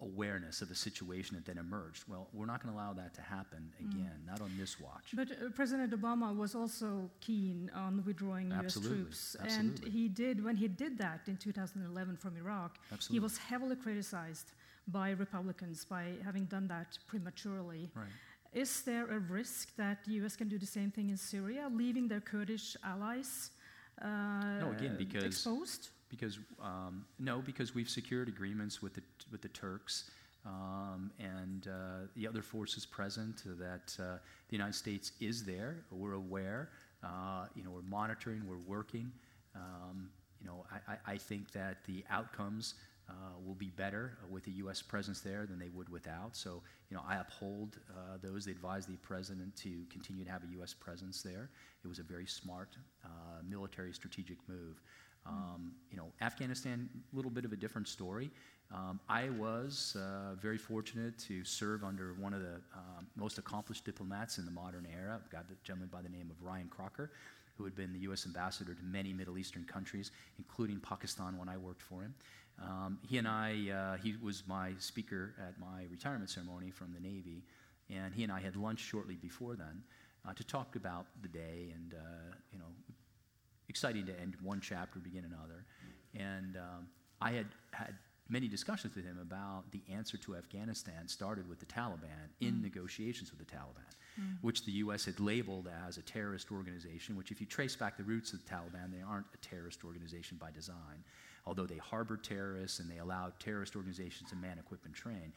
awareness 0.00 0.60
of 0.60 0.70
a 0.70 0.74
situation 0.74 1.36
that 1.36 1.46
then 1.46 1.58
emerged. 1.58 2.04
Well, 2.06 2.28
we're 2.32 2.46
not 2.46 2.62
going 2.62 2.74
to 2.74 2.78
allow 2.80 2.92
that 2.92 3.14
to 3.14 3.22
happen 3.22 3.72
again, 3.80 4.12
not 4.26 4.40
on 4.42 4.50
this 4.58 4.78
watch. 4.78 5.06
But 5.14 5.30
uh, 5.32 5.48
President 5.54 5.90
Obama 5.98 6.36
was 6.36 6.54
also 6.54 7.10
keen 7.20 7.70
on 7.74 8.02
withdrawing 8.06 8.52
Absolutely, 8.52 8.98
U.S. 8.98 9.06
troops, 9.06 9.36
absolutely. 9.40 9.84
and 9.86 9.92
he 9.94 10.08
did 10.08 10.44
when 10.44 10.56
he 10.56 10.68
did 10.68 10.98
that 10.98 11.20
in 11.28 11.36
2011 11.38 12.16
from 12.16 12.36
Iraq. 12.36 12.78
Absolutely. 12.92 13.14
He 13.16 13.20
was 13.20 13.38
heavily 13.38 13.76
criticized 13.76 14.52
by 14.88 15.10
Republicans 15.12 15.84
by 15.84 16.12
having 16.24 16.44
done 16.44 16.68
that 16.68 16.98
prematurely. 17.06 17.90
Right. 17.94 18.06
Is 18.52 18.82
there 18.82 19.06
a 19.10 19.18
risk 19.18 19.74
that 19.76 20.04
the 20.04 20.12
U.S. 20.14 20.36
can 20.36 20.48
do 20.48 20.58
the 20.58 20.66
same 20.66 20.90
thing 20.90 21.08
in 21.10 21.16
Syria, 21.16 21.68
leaving 21.72 22.06
their 22.06 22.20
Kurdish 22.20 22.76
allies 22.84 23.50
uh, 24.02 24.06
No, 24.60 24.74
again, 24.76 24.96
because- 24.98 25.24
exposed? 25.24 25.88
Because 26.08 26.38
um, 26.62 27.04
no, 27.18 27.42
because 27.44 27.74
we've 27.74 27.90
secured 27.90 28.28
agreements 28.28 28.80
with 28.80 28.94
the 28.94 29.02
with 29.30 29.42
the 29.42 29.48
Turks 29.48 30.10
um, 30.46 31.10
and 31.18 31.68
uh, 31.68 32.06
the 32.14 32.26
other 32.26 32.42
forces 32.42 32.86
present 32.86 33.42
that 33.58 33.96
uh, 33.98 34.18
the 34.48 34.56
United 34.56 34.74
States 34.74 35.12
is 35.20 35.44
there. 35.44 35.78
We're 35.90 36.14
aware. 36.14 36.70
Uh, 37.02 37.46
you 37.54 37.64
know, 37.64 37.70
we're 37.70 37.82
monitoring. 37.82 38.42
We're 38.48 38.64
working. 38.66 39.10
Um, 39.54 40.10
you 40.40 40.46
know, 40.46 40.64
I, 40.88 41.12
I, 41.12 41.16
think 41.16 41.50
that 41.52 41.78
the 41.86 42.04
outcomes 42.10 42.74
uh, 43.08 43.12
will 43.44 43.54
be 43.54 43.70
better 43.70 44.18
with 44.30 44.44
the 44.44 44.50
U.S. 44.52 44.82
presence 44.82 45.20
there 45.20 45.46
than 45.46 45.58
they 45.58 45.70
would 45.70 45.88
without. 45.88 46.36
So, 46.36 46.62
you 46.90 46.96
know, 46.96 47.02
I 47.08 47.16
uphold 47.16 47.78
uh, 47.90 48.18
those. 48.22 48.44
They 48.44 48.52
advise 48.52 48.86
the 48.86 48.96
president 48.96 49.56
to 49.56 49.84
continue 49.90 50.24
to 50.24 50.30
have 50.30 50.42
a 50.44 50.52
U.S. 50.58 50.74
presence 50.74 51.22
there. 51.22 51.48
It 51.84 51.88
was 51.88 51.98
a 51.98 52.02
very 52.02 52.26
smart 52.26 52.76
uh, 53.04 53.08
military 53.48 53.92
strategic 53.92 54.36
move. 54.48 54.82
Um, 55.28 55.72
you 55.90 55.96
know, 55.96 56.06
Afghanistan, 56.20 56.88
a 57.12 57.16
little 57.16 57.30
bit 57.30 57.44
of 57.44 57.52
a 57.52 57.56
different 57.56 57.88
story. 57.88 58.30
Um, 58.74 59.00
I 59.08 59.28
was 59.30 59.96
uh, 59.96 60.34
very 60.34 60.58
fortunate 60.58 61.18
to 61.20 61.44
serve 61.44 61.84
under 61.84 62.14
one 62.14 62.32
of 62.32 62.40
the 62.40 62.60
um, 62.74 63.06
most 63.14 63.38
accomplished 63.38 63.84
diplomats 63.84 64.38
in 64.38 64.44
the 64.44 64.50
modern 64.50 64.86
era, 64.92 65.20
a 65.32 65.64
gentleman 65.64 65.88
by 65.92 66.02
the 66.02 66.08
name 66.08 66.30
of 66.30 66.42
Ryan 66.42 66.68
Crocker, 66.68 67.10
who 67.56 67.64
had 67.64 67.74
been 67.74 67.92
the 67.92 68.00
U.S. 68.00 68.26
ambassador 68.26 68.74
to 68.74 68.82
many 68.82 69.12
Middle 69.12 69.38
Eastern 69.38 69.64
countries, 69.64 70.10
including 70.38 70.80
Pakistan 70.80 71.38
when 71.38 71.48
I 71.48 71.56
worked 71.56 71.82
for 71.82 72.02
him. 72.02 72.14
Um, 72.60 72.98
he 73.08 73.18
and 73.18 73.28
I, 73.28 73.70
uh, 73.70 73.96
he 74.02 74.16
was 74.22 74.42
my 74.46 74.72
speaker 74.78 75.34
at 75.46 75.58
my 75.60 75.84
retirement 75.90 76.30
ceremony 76.30 76.70
from 76.70 76.92
the 76.92 77.00
Navy, 77.00 77.44
and 77.90 78.14
he 78.14 78.24
and 78.24 78.32
I 78.32 78.40
had 78.40 78.56
lunch 78.56 78.80
shortly 78.80 79.14
before 79.14 79.54
then 79.54 79.82
uh, 80.26 80.32
to 80.34 80.44
talk 80.44 80.76
about 80.76 81.06
the 81.22 81.28
day 81.28 81.72
and, 81.74 81.94
uh, 81.94 82.34
you 82.52 82.58
know, 82.58 82.64
exciting 83.68 84.06
to 84.06 84.20
end 84.20 84.36
one 84.42 84.60
chapter, 84.60 84.98
begin 84.98 85.24
another. 85.24 85.64
And 86.14 86.56
um, 86.56 86.88
I 87.20 87.32
had 87.32 87.46
had 87.72 87.94
many 88.28 88.48
discussions 88.48 88.94
with 88.96 89.04
him 89.04 89.18
about 89.20 89.70
the 89.70 89.82
answer 89.92 90.16
to 90.16 90.36
Afghanistan 90.36 91.06
started 91.06 91.48
with 91.48 91.60
the 91.60 91.66
Taliban 91.66 92.30
in 92.40 92.54
mm. 92.54 92.62
negotiations 92.62 93.30
with 93.30 93.38
the 93.38 93.54
Taliban, 93.54 93.86
mm. 94.20 94.36
which 94.40 94.64
the 94.64 94.72
U.S. 94.72 95.04
had 95.04 95.20
labeled 95.20 95.68
as 95.86 95.98
a 95.98 96.02
terrorist 96.02 96.50
organization, 96.50 97.16
which, 97.16 97.30
if 97.30 97.40
you 97.40 97.46
trace 97.46 97.76
back 97.76 97.96
the 97.96 98.02
roots 98.02 98.32
of 98.32 98.44
the 98.44 98.50
Taliban, 98.50 98.90
they 98.90 99.02
aren't 99.06 99.26
a 99.34 99.36
terrorist 99.38 99.84
organization 99.84 100.38
by 100.40 100.50
design, 100.50 101.04
although 101.46 101.66
they 101.66 101.76
harbored 101.76 102.24
terrorists 102.24 102.80
and 102.80 102.90
they 102.90 102.98
allowed 102.98 103.38
terrorist 103.38 103.76
organizations 103.76 104.30
to 104.30 104.36
man, 104.36 104.58
equip, 104.58 104.84
and 104.84 104.94
train 104.94 105.32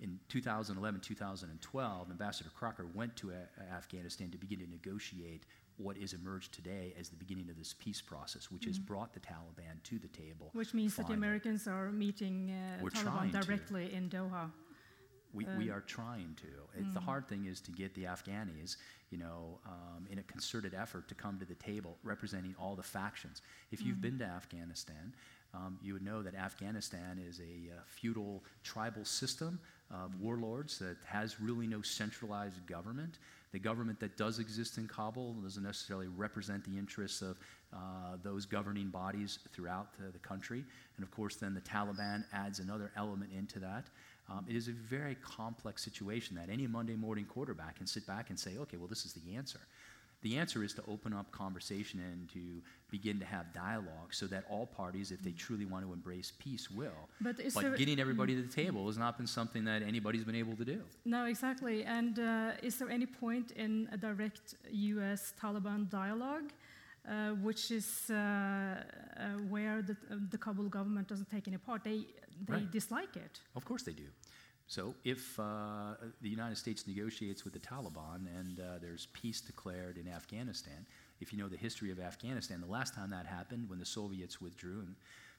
in 0.00 0.18
2011, 0.28 1.00
2012, 1.00 2.10
Ambassador 2.10 2.50
Crocker 2.56 2.86
went 2.94 3.14
to 3.16 3.32
A- 3.32 3.74
Afghanistan 3.74 4.30
to 4.30 4.38
begin 4.38 4.58
to 4.60 4.70
negotiate 4.70 5.44
what 5.80 5.96
is 5.96 6.12
emerged 6.12 6.52
today 6.52 6.94
as 6.98 7.08
the 7.08 7.16
beginning 7.16 7.48
of 7.50 7.58
this 7.58 7.74
peace 7.78 8.00
process, 8.00 8.50
which 8.50 8.64
has 8.64 8.78
brought 8.78 9.12
the 9.12 9.20
Taliban 9.20 9.82
to 9.84 9.98
the 9.98 10.08
table. 10.08 10.50
Which 10.52 10.74
means 10.74 10.96
that 10.96 11.06
the. 11.06 11.14
Americans 11.14 11.66
are 11.66 11.90
meeting 11.90 12.50
uh, 12.50 12.78
We're 12.82 12.90
Taliban 12.90 13.02
trying 13.02 13.32
to. 13.32 13.40
directly 13.40 13.94
in 13.94 14.08
Doha. 14.08 14.50
We, 15.32 15.46
we 15.56 15.70
are 15.70 15.82
trying 15.82 16.36
to. 16.42 16.80
It's 16.80 16.92
The 16.92 17.00
hard 17.00 17.28
thing 17.28 17.46
is 17.46 17.60
to 17.60 17.70
get 17.70 17.94
the 17.94 18.02
Afghanis, 18.02 18.76
you 19.10 19.18
know, 19.18 19.60
um, 19.64 20.06
in 20.10 20.18
a 20.18 20.22
concerted 20.22 20.74
effort 20.74 21.06
to 21.06 21.14
come 21.14 21.38
to 21.38 21.44
the 21.44 21.54
table 21.54 21.96
representing 22.02 22.54
all 22.58 22.74
the 22.74 22.82
factions. 22.82 23.40
If 23.70 23.80
you've 23.80 24.00
been 24.00 24.18
to 24.18 24.24
Afghanistan, 24.24 25.14
um, 25.54 25.78
you 25.82 25.92
would 25.92 26.02
know 26.02 26.22
that 26.22 26.34
Afghanistan 26.34 27.20
is 27.24 27.40
a 27.40 27.72
uh, 27.72 27.80
feudal 27.86 28.42
tribal 28.64 29.04
system 29.04 29.60
of 29.92 30.20
warlords 30.20 30.78
that 30.78 30.96
has 31.04 31.40
really 31.40 31.66
no 31.66 31.82
centralized 31.82 32.64
government. 32.66 33.18
The 33.52 33.58
government 33.58 33.98
that 34.00 34.16
does 34.16 34.38
exist 34.38 34.78
in 34.78 34.86
Kabul 34.86 35.34
doesn't 35.34 35.62
necessarily 35.62 36.06
represent 36.06 36.64
the 36.64 36.78
interests 36.78 37.20
of 37.20 37.38
uh, 37.72 38.16
those 38.22 38.46
governing 38.46 38.88
bodies 38.88 39.40
throughout 39.52 39.88
the, 39.98 40.12
the 40.12 40.18
country. 40.18 40.64
And 40.96 41.04
of 41.04 41.10
course, 41.10 41.36
then 41.36 41.54
the 41.54 41.60
Taliban 41.60 42.24
adds 42.32 42.60
another 42.60 42.92
element 42.96 43.32
into 43.36 43.58
that. 43.58 43.86
Um, 44.30 44.46
it 44.48 44.54
is 44.54 44.68
a 44.68 44.72
very 44.72 45.16
complex 45.16 45.82
situation 45.82 46.36
that 46.36 46.48
any 46.48 46.66
Monday 46.66 46.94
morning 46.94 47.24
quarterback 47.24 47.76
can 47.76 47.86
sit 47.86 48.06
back 48.06 48.30
and 48.30 48.38
say, 48.38 48.56
okay, 48.58 48.76
well, 48.76 48.86
this 48.86 49.04
is 49.04 49.12
the 49.12 49.34
answer. 49.34 49.60
The 50.22 50.36
answer 50.36 50.62
is 50.62 50.74
to 50.74 50.82
open 50.86 51.12
up 51.14 51.30
conversation 51.32 52.00
and 52.00 52.28
to 52.30 52.60
begin 52.90 53.18
to 53.20 53.24
have 53.24 53.52
dialogue 53.54 54.12
so 54.12 54.26
that 54.26 54.44
all 54.50 54.66
parties, 54.66 55.10
if 55.12 55.22
they 55.22 55.32
truly 55.32 55.64
want 55.64 55.84
to 55.86 55.92
embrace 55.94 56.32
peace, 56.38 56.70
will. 56.70 57.00
But 57.22 57.40
is 57.40 57.54
but 57.54 57.62
there- 57.62 57.76
getting 57.76 57.98
everybody 57.98 58.34
to 58.36 58.42
the 58.42 58.52
table 58.62 58.86
has 58.86 58.98
not 58.98 59.16
been 59.16 59.26
something 59.26 59.64
that 59.64 59.82
anybody's 59.82 60.24
been 60.24 60.34
able 60.44 60.56
to 60.56 60.64
do. 60.64 60.82
No, 61.06 61.24
exactly. 61.24 61.84
And 61.84 62.18
uh, 62.18 62.52
is 62.62 62.76
there 62.78 62.90
any 62.90 63.06
point 63.06 63.52
in 63.52 63.88
a 63.92 63.96
direct 63.96 64.54
US 64.70 65.32
Taliban 65.40 65.88
dialogue, 65.88 66.52
uh, 67.08 67.30
which 67.46 67.70
is 67.70 68.10
uh, 68.10 68.14
uh, 68.14 69.24
where 69.48 69.80
the, 69.82 69.96
uh, 70.10 70.16
the 70.30 70.38
Kabul 70.38 70.68
government 70.68 71.08
doesn't 71.08 71.30
take 71.30 71.48
any 71.48 71.56
part? 71.58 71.82
They, 71.82 72.04
they 72.46 72.54
Right. 72.54 72.70
dislike 72.70 73.16
it. 73.16 73.40
Of 73.56 73.64
course 73.64 73.82
they 73.84 73.92
do. 73.92 74.04
So 74.70 74.94
if 75.02 75.36
uh, 75.40 75.94
the 76.22 76.28
United 76.28 76.56
States 76.56 76.86
negotiates 76.86 77.42
with 77.42 77.54
the 77.54 77.58
Taliban 77.58 78.28
and 78.38 78.60
uh, 78.60 78.78
there's 78.80 79.08
peace 79.12 79.40
declared 79.40 79.98
in 79.98 80.06
Afghanistan, 80.06 80.86
if 81.20 81.32
you 81.32 81.40
know 81.40 81.48
the 81.48 81.56
history 81.56 81.90
of 81.90 81.98
Afghanistan, 81.98 82.60
the 82.60 82.68
last 82.68 82.94
time 82.94 83.10
that 83.10 83.26
happened, 83.26 83.68
when 83.68 83.80
the 83.80 83.84
Soviets 83.84 84.40
withdrew 84.40 84.82
in 84.82 84.94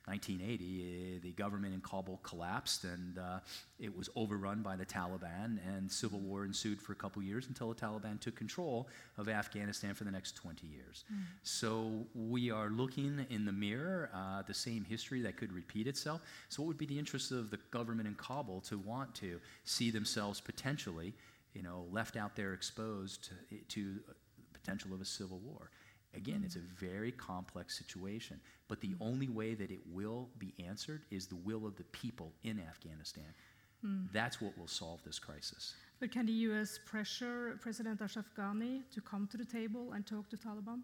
1980, 0.05 1.15
eh, 1.15 1.19
the 1.21 1.31
government 1.31 1.73
in 1.73 1.81
Kabul 1.81 2.19
collapsed 2.23 2.83
and 2.85 3.17
uh, 3.17 3.39
it 3.79 3.95
was 3.95 4.09
overrun 4.15 4.61
by 4.61 4.75
the 4.75 4.85
Taliban, 4.85 5.59
and 5.67 5.91
civil 5.91 6.19
war 6.19 6.43
ensued 6.43 6.81
for 6.81 6.91
a 6.93 6.95
couple 6.95 7.21
years 7.21 7.47
until 7.47 7.69
the 7.69 7.75
Taliban 7.75 8.19
took 8.19 8.35
control 8.35 8.87
of 9.17 9.29
Afghanistan 9.29 9.93
for 9.93 10.03
the 10.03 10.11
next 10.11 10.35
20 10.35 10.67
years. 10.67 11.03
So 11.43 12.05
we 12.15 12.51
are 12.51 12.69
looking 12.69 13.25
in 13.29 13.45
the 13.45 13.51
mirror 13.51 14.09
uh, 14.13 14.41
the 14.41 14.53
same 14.53 14.83
history 14.83 15.21
that 15.21 15.37
could 15.37 15.53
repeat 15.53 15.87
itself. 15.87 16.21
So, 16.49 16.61
what 16.61 16.67
would 16.67 16.77
be 16.77 16.85
the 16.85 16.97
interest 16.97 17.31
of 17.31 17.49
the 17.49 17.59
government 17.71 18.07
in 18.07 18.15
Kabul 18.15 18.61
to 18.61 18.77
want 18.77 19.13
to 19.15 19.39
see 19.63 19.91
themselves 19.91 20.41
potentially, 20.41 21.13
you 21.53 21.63
know, 21.63 21.85
left 21.91 22.17
out 22.17 22.35
there 22.35 22.53
exposed 22.53 23.29
to, 23.49 23.57
to 23.75 23.93
the 24.07 24.13
potential 24.53 24.93
of 24.93 25.01
a 25.01 25.05
civil 25.05 25.39
war? 25.39 25.69
Again, 26.13 26.41
it's 26.45 26.57
a 26.57 26.65
very 26.77 27.11
complex 27.11 27.77
situation, 27.77 28.39
but 28.67 28.81
the 28.81 28.95
only 28.99 29.29
way 29.29 29.53
that 29.53 29.71
it 29.71 29.79
will 29.89 30.29
be 30.37 30.53
answered 30.59 31.03
is 31.09 31.27
the 31.27 31.37
will 31.37 31.65
of 31.65 31.77
the 31.77 31.85
people 31.85 32.33
in 32.43 32.59
Afghanistan. 32.59 33.33
That's 34.13 34.39
what 34.39 34.55
will 34.57 34.67
solve 34.67 35.01
this 35.03 35.17
crisis. 35.17 35.73
But 35.99 36.11
can 36.11 36.25
the 36.25 36.33
US 36.49 36.79
pressure 36.85 37.57
President 37.61 38.01
Ashraf 38.01 38.25
Ghani 38.37 38.83
to 38.93 39.01
come 39.01 39.27
to 39.31 39.37
the 39.37 39.45
table 39.45 39.93
and 39.93 40.05
talk 40.05 40.29
to 40.29 40.37
Taliban? 40.37 40.81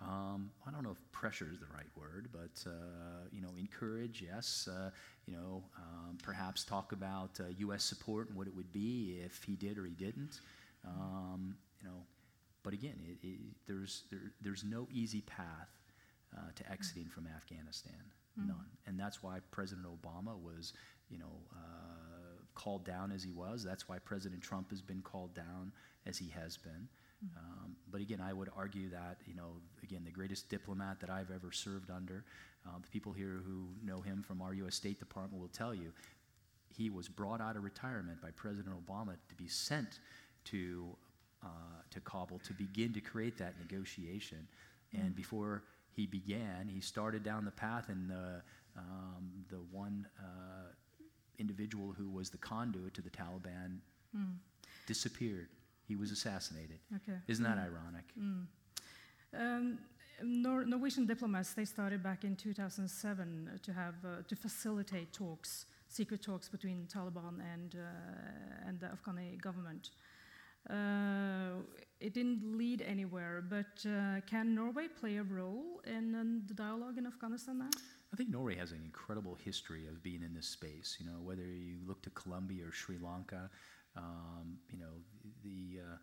Um, 0.00 0.50
I 0.66 0.70
don't 0.70 0.82
know 0.82 0.90
if 0.90 1.12
pressure 1.12 1.48
is 1.52 1.60
the 1.60 1.66
right 1.72 1.86
word, 1.96 2.28
but 2.32 2.68
uh, 2.68 3.28
you 3.30 3.40
know, 3.40 3.50
encourage, 3.58 4.22
yes. 4.26 4.68
Uh, 4.70 4.90
you 5.26 5.34
know, 5.34 5.62
um, 5.78 6.18
perhaps 6.22 6.64
talk 6.64 6.92
about 6.92 7.38
uh, 7.40 7.44
U.S. 7.58 7.84
support 7.84 8.28
and 8.28 8.36
what 8.36 8.46
it 8.46 8.54
would 8.56 8.72
be 8.72 9.20
if 9.24 9.42
he 9.44 9.54
did 9.54 9.78
or 9.78 9.84
he 9.86 9.94
didn't. 9.94 10.40
Um, 10.84 11.56
you 11.80 11.88
know, 11.88 12.02
but 12.64 12.72
again, 12.72 12.96
it, 13.06 13.24
it, 13.26 13.38
there's 13.66 14.02
there, 14.10 14.32
there's 14.42 14.64
no 14.64 14.88
easy 14.90 15.20
path 15.20 15.70
uh, 16.36 16.40
to 16.56 16.72
exiting 16.72 17.08
from 17.08 17.28
Afghanistan, 17.28 18.02
none, 18.48 18.66
and 18.86 18.98
that's 18.98 19.22
why 19.22 19.38
President 19.52 19.86
Obama 19.86 20.36
was, 20.42 20.72
you 21.08 21.18
know, 21.18 21.34
uh, 21.52 22.42
called 22.54 22.84
down 22.84 23.12
as 23.12 23.22
he 23.22 23.30
was. 23.30 23.62
That's 23.62 23.88
why 23.88 23.98
President 23.98 24.42
Trump 24.42 24.70
has 24.70 24.82
been 24.82 25.02
called 25.02 25.34
down 25.34 25.70
as 26.06 26.18
he 26.18 26.28
has 26.30 26.56
been. 26.56 26.88
Um, 27.36 27.76
but 27.90 28.00
again, 28.00 28.20
I 28.20 28.32
would 28.32 28.50
argue 28.56 28.90
that, 28.90 29.18
you 29.26 29.34
know, 29.34 29.52
again, 29.82 30.02
the 30.04 30.10
greatest 30.10 30.48
diplomat 30.48 31.00
that 31.00 31.10
I've 31.10 31.30
ever 31.30 31.52
served 31.52 31.90
under, 31.90 32.24
uh, 32.66 32.78
the 32.82 32.88
people 32.88 33.12
here 33.12 33.42
who 33.46 33.68
know 33.82 34.00
him 34.00 34.22
from 34.22 34.42
our 34.42 34.52
U.S. 34.54 34.74
State 34.74 34.98
Department 34.98 35.40
will 35.40 35.48
tell 35.48 35.74
you, 35.74 35.92
he 36.76 36.90
was 36.90 37.08
brought 37.08 37.40
out 37.40 37.56
of 37.56 37.64
retirement 37.64 38.20
by 38.20 38.30
President 38.32 38.74
Obama 38.74 39.14
to 39.28 39.34
be 39.36 39.48
sent 39.48 40.00
to, 40.46 40.96
uh, 41.44 41.48
to 41.90 42.00
Kabul 42.00 42.38
to 42.40 42.52
begin 42.54 42.92
to 42.94 43.00
create 43.00 43.36
that 43.38 43.54
negotiation. 43.58 44.46
And 44.92 45.12
Mm. 45.12 45.16
before 45.16 45.64
he 45.92 46.06
began, 46.06 46.68
he 46.68 46.80
started 46.80 47.22
down 47.22 47.44
the 47.44 47.50
path, 47.52 47.88
and 47.88 48.08
the, 48.10 48.42
um, 48.76 49.44
the 49.48 49.60
one 49.72 50.06
uh, 50.18 50.72
individual 51.38 51.92
who 51.92 52.08
was 52.10 52.30
the 52.30 52.38
conduit 52.38 52.94
to 52.94 53.02
the 53.02 53.10
Taliban 53.10 53.80
Mm. 54.16 54.38
disappeared. 54.86 55.48
He 55.86 55.96
was 55.96 56.10
assassinated. 56.10 56.78
Okay. 56.96 57.18
Isn't 57.26 57.44
that 57.44 57.58
Mm. 57.58 57.64
ironic? 57.64 58.12
Mm. 58.16 58.46
Um, 59.32 59.78
Nor- 60.22 60.64
Norwegian 60.64 61.06
diplomats 61.06 61.54
they 61.54 61.64
started 61.64 62.00
back 62.00 62.22
in 62.22 62.36
2007 62.36 63.58
to 63.64 63.72
have 63.72 63.96
uh, 64.04 64.22
to 64.28 64.36
facilitate 64.36 65.12
talks, 65.12 65.66
secret 65.88 66.22
talks 66.22 66.48
between 66.48 66.86
Taliban 66.86 67.40
and 67.52 67.74
uh, 67.74 68.68
and 68.68 68.78
the 68.78 68.86
Afghani 68.86 69.36
government. 69.40 69.90
Uh, 70.70 71.62
it 72.00 72.12
didn't 72.12 72.56
lead 72.56 72.82
anywhere, 72.82 73.42
but 73.48 73.84
uh, 73.88 74.20
can 74.26 74.54
Norway 74.54 74.88
play 74.88 75.16
a 75.16 75.22
role 75.22 75.80
in, 75.86 76.14
um, 76.14 76.42
the 76.46 76.54
dialogue 76.54 76.98
in 76.98 77.06
Afghanistan 77.06 77.58
now? 77.58 77.70
I 78.12 78.16
think 78.16 78.30
Norway 78.30 78.56
has 78.56 78.72
an 78.72 78.80
incredible 78.84 79.36
history 79.44 79.86
of 79.86 80.02
being 80.02 80.22
in 80.22 80.34
this 80.34 80.46
space. 80.46 80.96
You 81.00 81.06
know, 81.06 81.18
whether 81.22 81.42
you 81.42 81.78
look 81.86 82.02
to 82.02 82.10
Colombia 82.10 82.66
or 82.66 82.72
Sri 82.72 82.98
Lanka, 82.98 83.50
um, 83.96 84.58
you 84.70 84.78
know, 84.78 84.94
the 85.42 85.80
uh, 85.80 85.96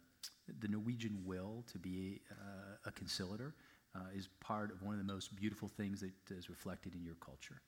the 0.59 0.67
Norwegian 0.67 1.21
will 1.25 1.63
to 1.71 1.77
be 1.77 2.21
uh, 2.31 2.89
a 2.89 2.91
conciliator 2.91 3.53
uh, 3.95 3.99
is 4.15 4.27
part 4.39 4.71
of 4.71 4.81
one 4.81 4.93
of 4.93 5.05
the 5.05 5.13
most 5.13 5.35
beautiful 5.35 5.67
things 5.67 6.01
that 6.01 6.13
is 6.29 6.49
reflected 6.49 6.95
in 6.95 7.03
your 7.03 7.15
culture. 7.15 7.61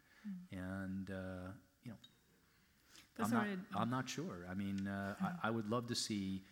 And 0.51 1.09
uh, 1.09 1.51
you 1.83 1.91
know, 1.91 1.97
I'm 3.19 3.31
not, 3.31 3.47
I'm 3.75 3.89
not 3.89 4.09
sure. 4.09 4.47
I 4.49 4.53
mean, 4.53 4.87
uh, 4.87 5.15
I, 5.21 5.47
I 5.47 5.51
would 5.51 5.69
love 5.69 5.87
to 5.87 5.95
see, 5.95 6.43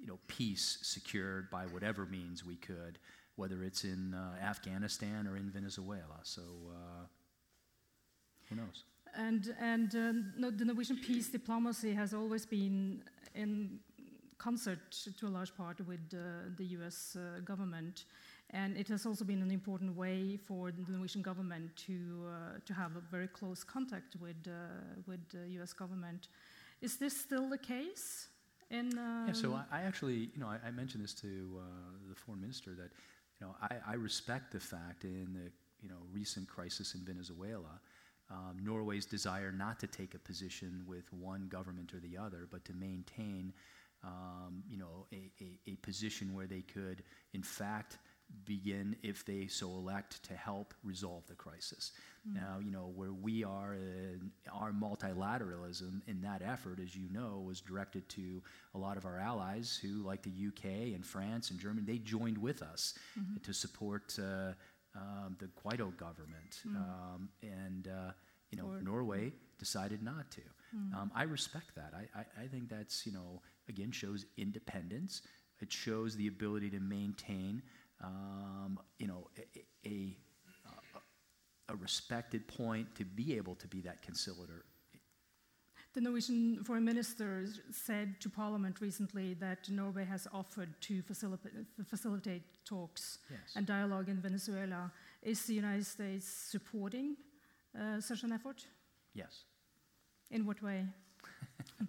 you 0.00 0.06
know, 0.06 0.18
peace 0.26 0.78
secured 0.82 1.50
by 1.50 1.64
whatever 1.66 2.06
means 2.06 2.44
we 2.44 2.56
could, 2.56 2.98
whether 3.36 3.62
it's 3.62 3.84
in 3.84 4.14
uh, 4.14 4.42
Afghanistan 4.42 5.26
or 5.26 5.36
in 5.36 5.50
Venezuela. 5.50 6.20
So, 6.22 6.42
uh, 6.70 7.06
who 8.48 8.56
knows? 8.56 8.84
And, 9.16 9.54
and 9.60 9.94
uh, 9.94 10.12
no, 10.38 10.50
the 10.50 10.64
Norwegian 10.64 10.98
peace 10.98 11.28
diplomacy 11.28 11.92
has 11.94 12.14
always 12.14 12.46
been 12.46 13.02
in 13.34 13.80
concert 14.38 14.78
to 15.18 15.26
a 15.26 15.28
large 15.28 15.54
part 15.54 15.86
with 15.86 16.00
uh, 16.14 16.48
the 16.56 16.64
US 16.78 17.16
uh, 17.16 17.40
government. 17.40 18.04
And 18.50 18.76
it 18.76 18.88
has 18.88 19.06
also 19.06 19.24
been 19.24 19.42
an 19.42 19.50
important 19.50 19.96
way 19.96 20.36
for 20.36 20.72
the 20.72 20.84
Norwegian 20.88 21.22
government 21.22 21.76
to, 21.86 22.26
uh, 22.26 22.58
to 22.64 22.74
have 22.74 22.96
a 22.96 23.00
very 23.10 23.28
close 23.28 23.62
contact 23.62 24.16
with, 24.20 24.48
with 25.06 25.20
the 25.28 25.60
US 25.60 25.72
government. 25.72 26.28
Is 26.80 26.96
this 26.96 27.16
still 27.16 27.48
the 27.48 27.58
case? 27.58 28.28
In, 28.70 28.96
um, 28.98 29.24
Yeah, 29.26 29.32
so 29.32 29.54
I, 29.54 29.80
I 29.80 29.82
actually, 29.82 30.30
you 30.34 30.40
know, 30.40 30.46
I, 30.46 30.58
I 30.68 30.70
mentioned 30.70 31.02
this 31.02 31.14
to 31.14 31.58
uh, 31.58 31.62
the 32.08 32.14
foreign 32.14 32.40
minister 32.40 32.70
that, 32.76 32.90
you 33.40 33.46
know, 33.46 33.56
I, 33.60 33.92
I 33.92 33.94
respect 33.94 34.52
the 34.52 34.60
fact 34.60 35.04
in 35.04 35.28
the, 35.34 35.50
you 35.82 35.88
know, 35.88 35.96
recent 36.12 36.48
crisis 36.48 36.94
in 36.94 37.00
Venezuela, 37.04 37.80
um, 38.30 38.58
Norway's 38.62 39.06
desire 39.06 39.50
not 39.50 39.80
to 39.80 39.86
take 39.86 40.14
a 40.14 40.18
position 40.18 40.84
with 40.86 41.12
one 41.12 41.48
government 41.48 41.92
or 41.92 41.98
the 41.98 42.16
other, 42.16 42.46
but 42.50 42.64
to 42.66 42.72
maintain, 42.74 43.52
um, 44.04 44.62
you 44.68 44.78
know, 44.78 45.06
a, 45.12 45.30
a, 45.42 45.72
a 45.72 45.74
position 45.76 46.32
where 46.32 46.46
they 46.46 46.62
could, 46.62 47.02
in 47.32 47.42
fact, 47.42 47.98
begin, 48.44 48.96
if 49.02 49.24
they 49.24 49.46
so 49.46 49.68
elect, 49.70 50.22
to 50.24 50.34
help 50.34 50.74
resolve 50.84 51.26
the 51.26 51.34
crisis. 51.34 51.92
Now, 52.34 52.58
you 52.62 52.70
know, 52.70 52.92
where 52.94 53.12
we 53.14 53.44
are, 53.44 53.74
in 53.74 54.30
our 54.52 54.72
multilateralism 54.72 56.02
in 56.06 56.20
that 56.22 56.42
effort, 56.42 56.78
as 56.82 56.94
you 56.94 57.08
know, 57.10 57.42
was 57.46 57.60
directed 57.60 58.08
to 58.10 58.42
a 58.74 58.78
lot 58.78 58.96
of 58.96 59.06
our 59.06 59.18
allies 59.18 59.78
who, 59.80 60.02
like 60.02 60.22
the 60.22 60.30
UK 60.48 60.64
and 60.94 61.04
France 61.04 61.50
and 61.50 61.58
Germany, 61.58 61.82
they 61.86 61.98
joined 61.98 62.36
with 62.38 62.62
us 62.62 62.94
to 63.42 63.52
support 63.54 64.18
uh, 64.18 64.52
um, 64.94 65.36
the 65.38 65.46
Guaido 65.64 65.96
government. 65.96 66.60
Um, 66.76 67.28
and, 67.42 67.88
uh, 67.88 68.12
you 68.50 68.58
know, 68.58 68.66
Or- 68.68 68.82
Norway 68.82 69.32
decided 69.58 70.02
not 70.02 70.30
to. 70.32 70.42
Um, 70.94 71.10
I 71.14 71.22
respect 71.24 71.74
that. 71.76 71.94
I, 71.94 72.20
I, 72.20 72.44
I 72.44 72.46
think 72.46 72.68
that's, 72.68 73.04
you 73.06 73.12
know, 73.12 73.40
again, 73.68 73.90
shows 73.92 74.24
independence. 74.36 75.22
It 75.60 75.72
shows 75.72 76.16
the 76.16 76.26
ability 76.28 76.70
to 76.70 76.80
maintain, 76.80 77.62
um, 78.02 78.78
you 78.98 79.06
know, 79.06 79.28
a, 79.38 79.88
a, 79.88 80.16
a, 81.68 81.76
respected 81.76 82.46
point 82.48 82.94
to 82.94 83.04
be 83.04 83.36
able 83.36 83.54
to 83.56 83.66
be 83.68 83.80
that 83.82 84.02
conciliator. 84.02 84.64
The 85.92 86.00
Norwegian 86.00 86.62
foreign 86.64 86.84
minister 86.84 87.46
said 87.72 88.20
to 88.20 88.30
Parliament 88.30 88.80
recently 88.80 89.34
that 89.34 89.68
Norway 89.68 90.04
has 90.04 90.28
offered 90.32 90.80
to 90.82 91.02
facilitate, 91.02 91.52
facilitate 91.88 92.42
talks 92.64 93.18
Yes. 93.28 93.56
and 93.56 93.66
dialogue 93.66 94.08
in 94.08 94.20
Venezuela. 94.20 94.92
Is 95.22 95.44
the 95.46 95.54
United 95.54 95.86
States 95.86 96.26
supporting 96.26 97.16
uh, 97.78 98.00
such 98.00 98.22
an 98.22 98.32
effort? 98.32 98.64
yes. 99.14 99.44
In 100.30 100.46
what 100.46 100.62
way? 100.62 100.86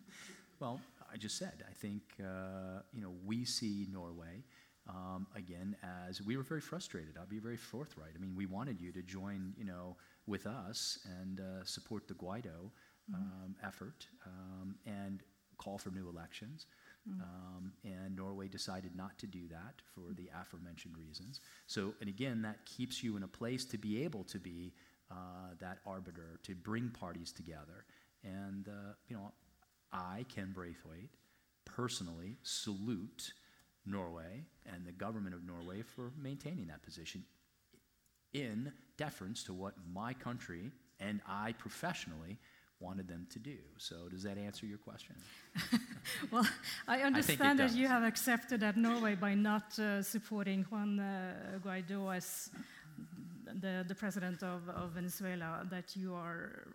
Well, 0.59 0.79
I 1.11 1.17
just 1.17 1.37
said, 1.39 1.63
I 1.67 1.73
think, 1.73 2.03
uh, 2.19 2.81
you 2.93 3.01
know, 3.01 3.13
we 3.25 3.45
see 3.45 3.87
Norway, 3.91 4.43
um, 4.93 5.27
again, 5.35 5.75
as 6.07 6.21
we 6.21 6.37
were 6.37 6.43
very 6.43 6.61
frustrated. 6.61 7.17
I'll 7.17 7.25
be 7.25 7.39
very 7.39 7.57
forthright. 7.57 8.11
I 8.15 8.19
mean, 8.19 8.35
we 8.35 8.45
wanted 8.45 8.81
you 8.81 8.91
to 8.91 9.01
join, 9.01 9.53
you 9.57 9.65
know, 9.65 9.95
with 10.27 10.45
us 10.45 10.99
and 11.21 11.39
uh, 11.39 11.63
support 11.63 12.07
the 12.07 12.13
Guaido 12.13 12.71
um, 13.13 13.55
effort 13.63 14.07
um, 14.25 14.75
and 14.85 15.23
call 15.57 15.77
for 15.77 15.91
new 15.91 16.09
elections. 16.09 16.67
Um, 17.09 17.73
and 17.83 18.15
Norway 18.15 18.47
decided 18.47 18.95
not 18.95 19.17
to 19.19 19.27
do 19.27 19.47
that 19.49 19.81
for 19.95 20.13
the 20.13 20.29
aforementioned 20.39 20.95
reasons. 20.97 21.41
So, 21.65 21.95
and 21.99 22.07
again, 22.07 22.43
that 22.43 22.63
keeps 22.65 23.03
you 23.03 23.17
in 23.17 23.23
a 23.23 23.27
place 23.27 23.65
to 23.65 23.77
be 23.77 24.03
able 24.03 24.23
to 24.25 24.39
be 24.39 24.73
uh, 25.09 25.55
that 25.59 25.79
arbiter, 25.85 26.39
to 26.43 26.53
bring 26.53 26.89
parties 26.89 27.31
together. 27.31 27.85
And, 28.23 28.67
uh, 28.67 28.93
you 29.07 29.15
know, 29.15 29.31
I, 29.91 30.25
Ken 30.33 30.51
Braithwaite, 30.53 31.09
personally 31.65 32.37
salute 32.43 33.33
Norway 33.85 34.43
and 34.65 34.85
the 34.85 34.91
government 34.91 35.33
of 35.35 35.43
Norway 35.43 35.81
for 35.81 36.11
maintaining 36.21 36.67
that 36.67 36.83
position 36.83 37.23
in 38.33 38.71
deference 38.97 39.43
to 39.43 39.53
what 39.53 39.73
my 39.91 40.13
country 40.13 40.71
and 40.99 41.21
I 41.27 41.53
professionally 41.53 42.37
wanted 42.79 43.07
them 43.07 43.27
to 43.29 43.39
do. 43.39 43.57
So, 43.77 44.09
does 44.09 44.23
that 44.23 44.37
answer 44.37 44.65
your 44.65 44.77
question? 44.77 45.15
Well, 46.31 46.47
I 46.87 47.01
understand 47.01 47.59
that 47.59 47.73
you 47.73 47.87
have 47.87 48.03
accepted 48.03 48.59
that 48.61 48.75
Norway 48.75 49.15
by 49.15 49.35
not 49.35 49.77
uh, 49.79 50.01
supporting 50.01 50.63
Juan 50.69 50.99
uh, 50.99 51.59
Guaido 51.63 52.15
as 52.15 52.49
the, 53.59 53.85
the 53.87 53.95
president 53.95 54.43
of, 54.43 54.67
of 54.69 54.91
Venezuela, 54.91 55.65
that 55.69 55.95
you 55.95 56.13
are 56.13 56.67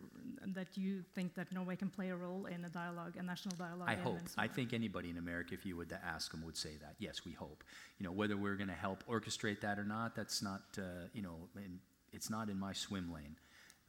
that 0.54 0.76
you 0.76 1.02
think 1.14 1.34
that 1.34 1.50
Norway 1.52 1.76
can 1.76 1.88
play 1.88 2.10
a 2.10 2.16
role 2.16 2.46
in 2.46 2.64
a 2.64 2.68
dialogue, 2.68 3.14
a 3.18 3.22
national 3.22 3.56
dialogue. 3.56 3.88
I 3.88 3.94
hope. 3.94 4.16
Venezuela. 4.16 4.44
I 4.44 4.48
think 4.48 4.72
anybody 4.72 5.10
in 5.10 5.18
America, 5.18 5.54
if 5.54 5.66
you 5.66 5.76
were 5.76 5.86
to 5.86 6.00
ask 6.04 6.30
them, 6.30 6.44
would 6.44 6.56
say 6.56 6.76
that. 6.80 6.94
Yes, 6.98 7.24
we 7.24 7.32
hope. 7.32 7.64
You 7.98 8.04
know, 8.04 8.12
whether 8.12 8.36
we're 8.36 8.56
going 8.56 8.68
to 8.68 8.74
help 8.74 9.04
orchestrate 9.06 9.60
that 9.60 9.78
or 9.78 9.84
not, 9.84 10.14
that's 10.14 10.42
not, 10.42 10.62
uh, 10.78 11.08
you 11.12 11.22
know, 11.22 11.48
in, 11.56 11.80
it's 12.12 12.30
not 12.30 12.48
in 12.48 12.58
my 12.58 12.72
swim 12.72 13.12
lane. 13.12 13.36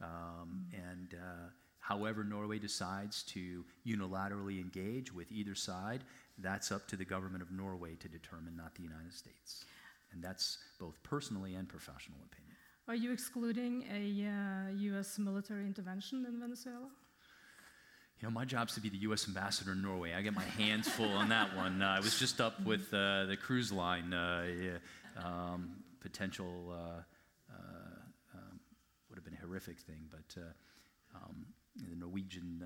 Um, 0.00 0.66
And 0.72 1.14
uh, 1.14 1.50
however 1.80 2.24
Norway 2.24 2.58
decides 2.58 3.22
to 3.24 3.64
unilaterally 3.86 4.60
engage 4.60 5.12
with 5.12 5.30
either 5.30 5.54
side, 5.54 6.04
that's 6.38 6.70
up 6.70 6.86
to 6.88 6.96
the 6.96 7.04
government 7.04 7.42
of 7.42 7.50
Norway 7.50 7.94
to 7.96 8.08
determine, 8.08 8.56
not 8.56 8.74
the 8.74 8.82
United 8.82 9.12
States. 9.12 9.64
And 10.12 10.22
that's 10.22 10.58
both 10.78 11.02
personally 11.02 11.54
and 11.54 11.68
professional 11.68 12.18
opinion. 12.24 12.47
Are 12.88 12.94
you 12.94 13.12
excluding 13.12 13.84
a 13.92 14.26
uh, 14.26 14.72
U.S. 14.74 15.18
military 15.18 15.66
intervention 15.66 16.24
in 16.26 16.40
Venezuela? 16.40 16.88
You 18.18 18.26
know, 18.26 18.30
my 18.30 18.46
job's 18.46 18.74
to 18.76 18.80
be 18.80 18.88
the 18.88 18.96
U.S. 19.08 19.28
ambassador 19.28 19.72
in 19.72 19.82
Norway. 19.82 20.14
I 20.14 20.22
get 20.22 20.32
my 20.32 20.42
hands 20.42 20.88
full 20.88 21.12
on 21.12 21.28
that 21.28 21.54
one. 21.54 21.82
Uh, 21.82 21.86
I 21.86 22.00
was 22.00 22.18
just 22.18 22.40
up 22.40 22.58
with 22.64 22.92
uh, 22.94 23.26
the 23.26 23.36
cruise 23.36 23.70
line 23.70 24.14
uh, 24.14 24.46
yeah, 24.58 25.22
um, 25.22 25.84
potential. 26.00 26.72
Uh, 26.72 27.02
uh, 27.52 28.38
um, 28.38 28.58
would 29.10 29.16
have 29.18 29.24
been 29.24 29.34
a 29.34 29.46
horrific 29.46 29.78
thing, 29.80 30.08
but 30.10 30.42
um, 31.14 31.44
the 31.76 31.94
Norwegian 31.94 32.64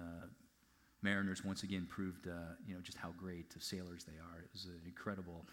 mariners 1.02 1.44
once 1.44 1.64
again 1.64 1.86
proved, 1.90 2.28
uh, 2.28 2.54
you 2.64 2.74
know, 2.74 2.80
just 2.80 2.96
how 2.96 3.12
great 3.18 3.54
of 3.56 3.62
sailors 3.62 4.04
they 4.04 4.18
are. 4.18 4.40
It 4.40 4.50
was 4.52 4.66
an 4.66 4.80
incredible, 4.86 5.46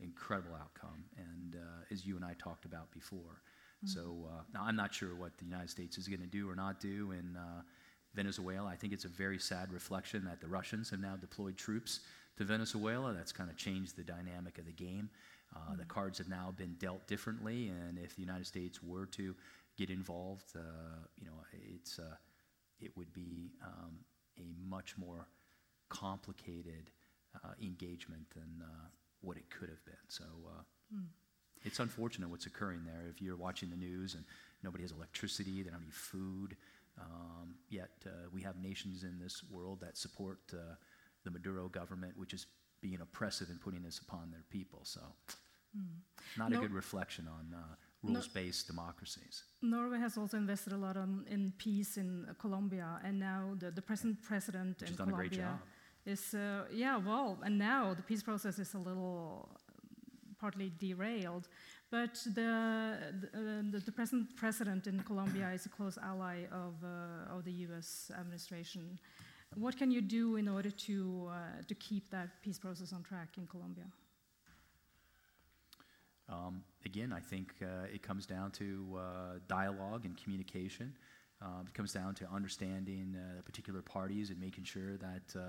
incredible 0.00 0.56
outcome, 0.60 1.04
and 1.16 1.54
uh, 1.54 1.84
as 1.92 2.04
you 2.04 2.16
and 2.16 2.24
I 2.24 2.34
talked 2.38 2.64
about 2.64 2.90
before. 2.90 3.40
So 3.86 4.28
uh, 4.28 4.42
now 4.52 4.64
I'm 4.64 4.76
not 4.76 4.92
sure 4.94 5.14
what 5.14 5.36
the 5.38 5.44
United 5.44 5.70
States 5.70 5.96
is 5.98 6.08
going 6.08 6.20
to 6.20 6.26
do 6.26 6.48
or 6.50 6.56
not 6.56 6.80
do 6.80 7.12
in 7.12 7.36
uh, 7.36 7.62
Venezuela. 8.14 8.68
I 8.68 8.76
think 8.76 8.92
it's 8.92 9.04
a 9.04 9.08
very 9.08 9.38
sad 9.38 9.72
reflection 9.72 10.24
that 10.24 10.40
the 10.40 10.48
Russians 10.48 10.90
have 10.90 11.00
now 11.00 11.16
deployed 11.16 11.56
troops 11.56 12.00
to 12.36 12.44
Venezuela. 12.44 13.12
That's 13.12 13.32
kind 13.32 13.50
of 13.50 13.56
changed 13.56 13.96
the 13.96 14.02
dynamic 14.02 14.58
of 14.58 14.66
the 14.66 14.72
game. 14.72 15.08
Uh, 15.54 15.76
The 15.76 15.84
cards 15.84 16.18
have 16.18 16.28
now 16.28 16.52
been 16.56 16.74
dealt 16.78 17.06
differently, 17.06 17.68
and 17.68 17.98
if 17.98 18.14
the 18.16 18.22
United 18.22 18.46
States 18.46 18.82
were 18.82 19.06
to 19.06 19.34
get 19.76 19.90
involved, 19.90 20.50
uh, 20.56 20.60
you 21.16 21.24
know, 21.24 21.38
it's, 21.74 21.98
uh, 21.98 22.16
it 22.80 22.90
would 22.96 23.12
be 23.12 23.52
um, 23.64 23.92
a 24.38 24.46
much 24.68 24.96
more 24.98 25.28
complicated 25.88 26.90
uh, 27.36 27.52
engagement 27.62 28.26
than 28.34 28.62
uh, 28.62 28.88
what 29.20 29.36
it 29.36 29.48
could 29.50 29.68
have 29.68 29.84
been. 29.84 30.04
So 30.08 30.24
uh, 30.24 30.62
it's 31.66 31.80
unfortunate 31.80 32.28
what's 32.30 32.46
occurring 32.46 32.82
there. 32.90 33.04
If 33.12 33.20
you're 33.20 33.36
watching 33.48 33.68
the 33.70 33.76
news 33.88 34.14
and 34.14 34.24
nobody 34.62 34.82
has 34.84 34.92
electricity, 34.92 35.54
they 35.62 35.64
don't 35.64 35.72
have 35.80 35.82
any 35.82 35.90
food, 36.12 36.56
um, 37.06 37.46
yet 37.68 37.90
uh, 38.06 38.10
we 38.32 38.40
have 38.48 38.56
nations 38.70 39.02
in 39.02 39.14
this 39.24 39.42
world 39.50 39.80
that 39.80 39.94
support 40.04 40.38
uh, 40.52 40.56
the 41.24 41.30
Maduro 41.30 41.68
government, 41.68 42.12
which 42.16 42.32
is 42.32 42.46
being 42.80 43.00
oppressive 43.00 43.48
and 43.50 43.60
putting 43.60 43.82
this 43.82 43.98
upon 43.98 44.30
their 44.30 44.44
people. 44.50 44.80
So 44.84 45.00
not 46.38 46.50
No- 46.50 46.58
a 46.58 46.62
good 46.62 46.72
reflection 46.72 47.24
on 47.28 47.44
uh, 47.54 47.58
rules-based 48.02 48.66
democracies. 48.66 49.42
Norway 49.62 49.98
has 49.98 50.16
also 50.16 50.36
invested 50.36 50.72
a 50.72 50.76
lot 50.76 50.96
on, 50.96 51.24
in 51.28 51.52
peace 51.58 51.96
in 51.96 52.08
uh, 52.30 52.34
Colombia, 52.44 53.00
and 53.04 53.18
now 53.18 53.54
the, 53.58 53.70
the 53.70 53.82
present 53.82 54.22
president 54.22 54.80
Which 54.80 54.90
in 54.90 54.96
has 54.96 54.96
done 54.98 55.08
a 55.08 55.12
great 55.12 55.32
Colombia 55.32 55.58
job. 56.06 56.12
is, 56.12 56.34
uh, 56.34 56.64
yeah, 56.72 56.96
well, 56.96 57.38
and 57.42 57.58
now 57.58 57.94
the 57.94 58.02
peace 58.02 58.22
process 58.22 58.58
is 58.58 58.74
a 58.74 58.78
little 58.78 59.48
partly 60.46 60.70
derailed, 60.78 61.48
but 61.90 62.14
the, 62.38 62.50
the, 63.20 63.28
uh, 63.34 63.62
the, 63.72 63.80
the 63.84 63.90
present 63.90 64.24
president 64.36 64.86
in 64.86 65.00
Colombia 65.00 65.50
is 65.52 65.66
a 65.66 65.68
close 65.68 65.98
ally 66.10 66.36
of, 66.52 66.74
uh, 66.84 67.34
of 67.34 67.44
the 67.44 67.50
U.S. 67.66 68.12
administration. 68.20 68.96
What 69.56 69.76
can 69.76 69.90
you 69.90 70.00
do 70.00 70.36
in 70.36 70.46
order 70.46 70.70
to, 70.70 70.96
uh, 71.28 71.62
to 71.66 71.74
keep 71.74 72.10
that 72.10 72.28
peace 72.42 72.60
process 72.60 72.92
on 72.92 73.02
track 73.02 73.30
in 73.38 73.46
Colombia? 73.48 73.86
Um, 76.28 76.62
again, 76.84 77.12
I 77.12 77.20
think 77.20 77.46
uh, 77.60 77.94
it 77.96 78.02
comes 78.02 78.24
down 78.24 78.52
to 78.52 78.66
uh, 78.96 79.02
dialogue 79.48 80.04
and 80.04 80.16
communication. 80.22 80.94
Um, 81.42 81.64
it 81.66 81.74
comes 81.74 81.92
down 81.92 82.14
to 82.20 82.24
understanding 82.32 83.16
uh, 83.16 83.42
particular 83.42 83.82
parties 83.82 84.30
and 84.30 84.38
making 84.38 84.64
sure 84.64 84.96
that 84.96 85.26
uh, 85.34 85.40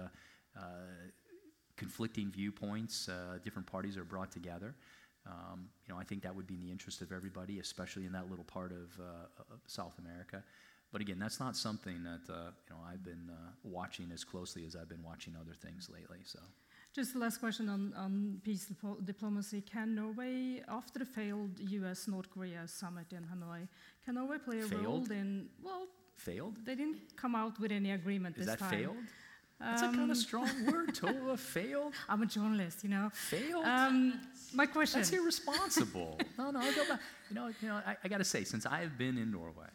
uh, 0.60 0.62
conflicting 1.78 2.30
viewpoints, 2.32 3.08
uh, 3.08 3.38
different 3.44 3.68
parties 3.68 3.96
are 3.98 4.04
brought 4.04 4.32
together. 4.32 4.76
Um, 5.26 5.70
you 5.86 5.94
know, 5.94 6.00
I 6.00 6.04
think 6.04 6.24
that 6.24 6.36
would 6.36 6.48
be 6.48 6.56
in 6.56 6.62
the 6.62 6.72
interest 6.72 7.02
of 7.02 7.12
everybody, 7.12 7.60
especially 7.60 8.06
in 8.06 8.12
that 8.14 8.30
little 8.30 8.46
part 8.46 8.72
of, 8.72 9.00
uh, 9.00 9.54
of 9.54 9.60
South 9.68 9.96
America. 10.00 10.44
But 10.92 11.02
again, 11.02 11.20
that's 11.20 11.40
not 11.40 11.56
something 11.58 12.02
that 12.04 12.34
uh, 12.34 12.52
you 12.70 12.72
know 12.76 12.82
I've 12.90 13.04
been 13.04 13.30
uh, 13.30 13.36
watching 13.64 14.10
as 14.14 14.24
closely 14.24 14.66
as 14.66 14.76
I've 14.76 14.88
been 14.88 15.04
watching 15.04 15.36
other 15.40 15.54
things 15.54 15.90
lately. 15.94 16.20
So. 16.24 16.40
Just 16.96 17.14
the 17.14 17.20
last 17.20 17.38
question 17.40 17.68
on, 17.70 17.94
on 17.96 18.40
peace 18.44 18.72
diplomacy. 19.04 19.62
Can 19.62 19.94
Norway, 19.94 20.64
after 20.70 21.00
the 21.00 21.06
failed 21.06 21.60
US 21.60 22.08
North 22.08 22.30
Korea 22.32 22.66
summit 22.68 23.12
in 23.12 23.24
Hanoi, 23.32 23.68
can 24.04 24.16
Norway 24.16 24.38
play 24.38 24.60
a 24.60 24.62
role 24.62 24.70
Failed? 25.06 25.12
in, 25.12 25.48
well, 25.62 25.88
Failed? 26.16 26.56
they 26.66 26.74
didn't 26.76 27.16
come 27.18 27.36
out 27.36 27.60
with 27.60 27.72
any 27.72 27.92
agreement 27.92 28.38
Is 28.38 28.46
this 28.46 28.56
that 28.56 28.60
time. 28.60 28.72
failed? 28.72 28.96
That's 29.60 29.82
a 29.82 29.86
kind 29.86 30.02
Um, 30.02 30.12
of 30.12 30.18
strong 30.18 30.50
word, 30.72 30.94
Tove. 30.94 31.40
Failed? 31.58 31.94
I'm 32.08 32.22
a 32.22 32.26
journalist, 32.26 32.84
you 32.84 32.90
know. 32.90 33.10
Failed? 33.14 33.66
Um, 33.66 34.20
my 34.54 34.66
question. 34.68 35.00
That's 35.00 35.12
irresponsible. 35.12 36.20
no, 36.38 36.52
no, 36.52 36.60
I 36.60 36.74
go 36.76 36.88
back. 36.88 37.02
You 37.30 37.36
know, 37.36 37.48
you 37.62 37.68
know 37.68 37.82
I, 37.86 37.98
I 38.04 38.08
got 38.08 38.20
to 38.20 38.24
say, 38.24 38.44
since 38.44 38.66
I 38.66 38.80
have 38.82 38.98
been 38.98 39.18
in 39.18 39.32
Norway, 39.32 39.68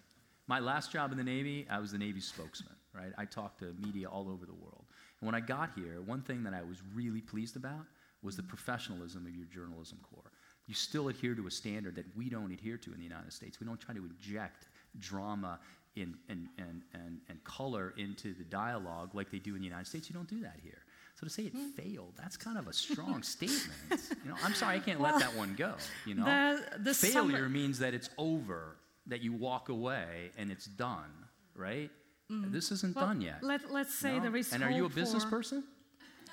my 0.47 0.61
last 0.61 0.93
job 0.93 1.11
in 1.13 1.19
the 1.19 1.25
Navy, 1.25 1.67
I 1.69 1.81
was 1.81 1.93
the 1.93 1.99
Navy 1.99 2.21
spokesman, 2.21 2.75
right? 2.95 3.13
I 3.19 3.25
talked 3.25 3.59
to 3.61 3.75
media 3.85 4.09
all 4.09 4.29
over 4.29 4.47
the 4.47 4.55
world. 4.55 4.85
And 5.21 5.27
when 5.27 5.35
I 5.35 5.41
got 5.41 5.71
here, 5.75 6.01
one 6.05 6.23
thing 6.23 6.45
that 6.45 6.55
I 6.55 6.63
was 6.63 6.79
really 6.95 7.21
pleased 7.21 7.57
about 7.57 7.87
was 8.23 8.37
the 8.37 8.43
professionalism 8.43 9.27
of 9.27 9.35
your 9.35 9.47
journalism 9.47 9.99
corps. 10.13 10.31
You 10.69 10.75
still 10.75 11.09
adhere 11.09 11.35
to 11.35 11.49
a 11.49 11.51
standard 11.51 11.97
that 11.97 12.07
we 12.17 12.29
don't 12.29 12.53
adhere 12.53 12.77
to 12.77 12.93
in 12.93 12.99
the 12.99 13.05
United 13.05 13.33
States. 13.33 13.59
We 13.59 13.67
don't 13.67 13.81
try 13.81 13.95
to 13.95 14.05
inject 14.05 14.69
drama 15.01 15.59
in, 15.97 16.15
and, 16.29 16.49
and, 16.59 16.83
and, 16.95 17.21
and 17.29 17.45
color 17.45 17.95
into 17.97 18.35
the 18.35 18.45
dialogue 18.45 19.15
like 19.15 19.31
they 19.31 19.39
do 19.39 19.55
in 19.55 19.61
the 19.61 19.67
United 19.67 19.87
States. 19.87 20.09
You 20.09 20.15
don't 20.15 20.29
do 20.29 20.41
that 20.41 20.57
here. 20.63 20.79
So 21.15 21.27
to 21.27 21.33
say 21.33 21.45
it 21.45 21.53
hmm. 21.53 21.71
failed, 21.71 22.15
that's 22.17 22.37
kind 22.37 22.59
of 22.59 22.67
a 22.67 22.73
strong 22.73 23.23
statement. 23.35 24.01
You 24.25 24.31
know, 24.31 24.37
I'm 24.43 24.55
sorry, 24.55 24.77
I 24.77 24.81
can't 24.81 25.01
let 25.01 25.19
that 25.21 25.37
one 25.37 25.55
go. 25.55 25.75
You 26.07 26.15
know, 26.15 26.25
The- 26.25 26.79
the 26.79 26.95
failure 26.95 27.37
summit- 27.37 27.51
means 27.51 27.79
that 27.81 27.95
it's 27.95 28.09
over, 28.17 28.77
that 29.07 29.21
you 29.21 29.33
walk 29.33 29.69
away 29.69 30.31
and 30.39 30.51
it's 30.51 30.65
done, 30.65 31.11
right? 31.55 31.91
Hmm. 32.29 32.51
This 32.51 32.73
isn't 32.73 32.97
well, 32.97 33.07
done 33.07 33.21
yet. 33.21 33.43
Let, 33.43 33.71
let's 33.71 33.95
say 33.95 34.17
No? 34.17 34.23
there 34.23 34.37
is 34.37 34.53
and 34.53 34.63
are 34.63 34.71
you 34.71 34.87
a 34.87 34.89
business 34.89 35.25
person? 35.25 35.65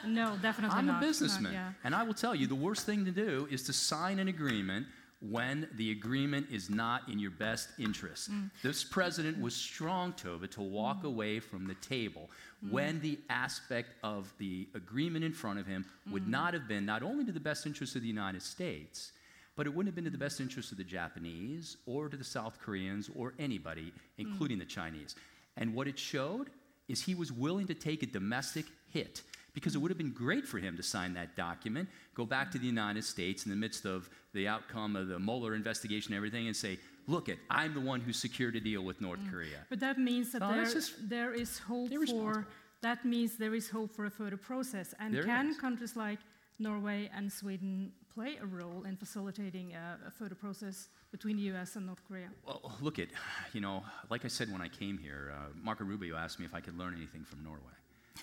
No, 0.06 0.38
definitely 0.42 0.78
I'm 0.78 0.86
not. 0.86 0.92
a 0.92 0.94
Not- 0.94 1.02
businessman. 1.02 1.52
yeah. 1.52 1.72
And 1.84 1.94
I 1.94 2.04
will 2.04 2.14
tell 2.14 2.34
you 2.34 2.48
the 2.48 2.56
worst 2.56 2.86
thing 2.86 3.04
to 3.04 3.12
do 3.12 3.48
is 3.52 3.64
to 3.64 3.74
sign 3.74 4.20
an 4.20 4.30
agreement 4.30 4.88
when 5.22 5.68
the 5.76 5.92
agreement 5.92 6.48
is 6.50 6.70
not 6.70 7.10
in 7.10 7.20
your 7.20 7.32
best 7.32 7.70
interest. 7.78 8.32
Mm. 8.32 8.50
This 8.64 8.84
president 8.86 9.40
was 9.40 9.54
strong, 9.54 10.14
Tove, 10.14 10.50
to 10.52 10.62
walk 10.62 11.04
away 11.04 11.40
from 11.42 11.68
the 11.68 11.76
table 11.76 12.30
Mm. 12.66 12.72
when 12.72 13.00
the 13.02 13.20
aspect 13.30 13.96
of 14.04 14.34
the 14.38 14.68
agreement 14.76 15.26
in 15.26 15.34
front 15.34 15.60
of 15.60 15.66
him 15.68 15.86
would 16.10 16.24
Mm. 16.24 16.28
not 16.30 16.54
have 16.54 16.68
been 16.68 16.86
not 16.86 17.04
only 17.04 17.26
to 17.26 17.32
the 17.34 17.40
best 17.40 17.66
interest 17.66 17.96
of 17.98 18.02
the 18.02 18.08
United 18.08 18.42
States, 18.42 19.12
but 19.56 19.66
it 19.68 19.72
wouldn't 19.74 19.88
have 19.90 19.96
been 19.96 20.06
to 20.06 20.10
the 20.10 20.18
best 20.18 20.40
interest 20.40 20.72
of 20.72 20.78
the 20.78 20.84
Japanese 20.86 21.76
or 21.86 22.08
to 22.08 22.16
the 22.16 22.24
South 22.24 22.60
Koreans 22.60 23.10
or 23.14 23.34
anybody, 23.40 23.92
including 24.18 24.58
the 24.60 24.66
Chinese. 24.66 25.16
And 25.58 25.74
what 25.76 25.88
it 25.88 26.00
showed 26.00 26.50
is 26.88 27.02
he 27.04 27.14
was 27.14 27.30
willing 27.32 27.68
to 27.68 27.74
take 27.74 28.04
a 28.04 28.06
domestic 28.06 28.66
hit 28.90 29.22
because 29.54 29.76
it 29.76 29.80
would 29.80 29.92
have 29.92 29.98
been 29.98 30.12
great 30.14 30.48
for 30.48 30.60
him 30.60 30.78
to 30.78 30.84
sign 30.84 31.14
that 31.16 31.36
document, 31.36 31.90
go 32.16 32.26
back 32.26 32.52
to 32.52 32.58
the 32.60 32.66
United 32.68 33.04
States 33.04 33.44
in 33.46 33.50
the 33.50 33.56
midst 33.58 33.84
of 33.86 34.10
the 34.34 34.48
outcome 34.48 34.96
of 34.96 35.08
the 35.08 35.20
Mueller 35.20 35.56
investigation 35.56 36.14
and 36.14 36.18
everything, 36.18 36.48
and 36.48 36.56
say, 36.56 36.80
look 37.08 37.30
it, 37.30 37.40
I'm 37.50 37.74
the 37.74 37.82
one 37.82 38.02
who 38.02 38.14
secured 38.14 38.56
a 38.56 38.60
deal 38.60 38.84
with 38.84 39.02
North 39.02 39.20
Korea. 39.32 39.66
But 39.70 39.80
that 39.80 39.98
means 39.98 40.32
that 40.34 40.40
there, 40.42 40.66
just 40.66 41.10
there 41.10 41.34
is 41.34 41.58
hope 41.58 41.92
for 42.08 42.48
that 42.82 43.04
means 43.04 43.36
there 43.38 43.56
is 43.56 43.70
hope 43.70 43.94
for 43.94 44.06
a 44.06 44.10
further 44.10 44.38
process. 44.38 44.94
And 45.00 45.14
There 45.14 45.24
can 45.24 45.56
countries 45.56 45.96
like 45.96 46.20
Norway 46.60 47.10
and 47.16 47.32
Sweden 47.32 47.92
play 48.14 48.38
a 48.42 48.46
role 48.46 48.84
in 48.84 48.96
facilitating 48.96 49.74
a, 49.74 49.98
a 50.08 50.12
further 50.12 50.36
process 50.36 50.90
between 51.12 51.38
the 51.38 51.44
U.S. 51.44 51.76
and 51.76 51.86
North 51.86 52.02
Korea? 52.08 52.30
Well, 52.46 52.74
look 52.82 53.00
at, 53.00 53.10
you 53.54 53.62
know, 53.62 53.84
like 54.10 54.26
I 54.26 54.28
said 54.28 54.52
when 54.52 54.62
I 54.62 54.68
came 54.70 54.98
here, 54.98 55.34
uh, 55.36 55.50
Marco 55.62 55.84
Rubio 55.84 56.16
asked 56.16 56.40
me 56.40 56.46
if 56.46 56.54
I 56.54 56.62
could 56.62 56.78
learn 56.78 56.96
anything 56.96 57.24
from 57.24 57.44
Norway. 57.44 57.78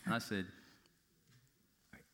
And 0.05 0.15
I 0.15 0.19
said, 0.19 0.47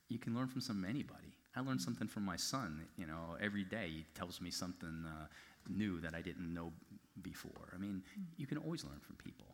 you 0.08 0.18
can 0.18 0.34
learn 0.34 0.48
from 0.48 0.60
some 0.60 0.84
anybody. 0.84 1.34
I 1.54 1.60
learn 1.60 1.78
something 1.78 2.08
from 2.08 2.24
my 2.24 2.36
son, 2.36 2.86
you 2.96 3.06
know, 3.06 3.36
every 3.40 3.64
day. 3.64 3.88
He 3.88 4.04
tells 4.14 4.40
me 4.40 4.50
something 4.50 5.04
uh, 5.06 5.26
new 5.68 6.00
that 6.00 6.14
I 6.14 6.22
didn't 6.22 6.52
know 6.52 6.72
before. 7.20 7.72
I 7.74 7.78
mean, 7.78 8.02
you 8.36 8.46
can 8.46 8.58
always 8.58 8.84
learn 8.84 9.00
from 9.00 9.16
people. 9.16 9.46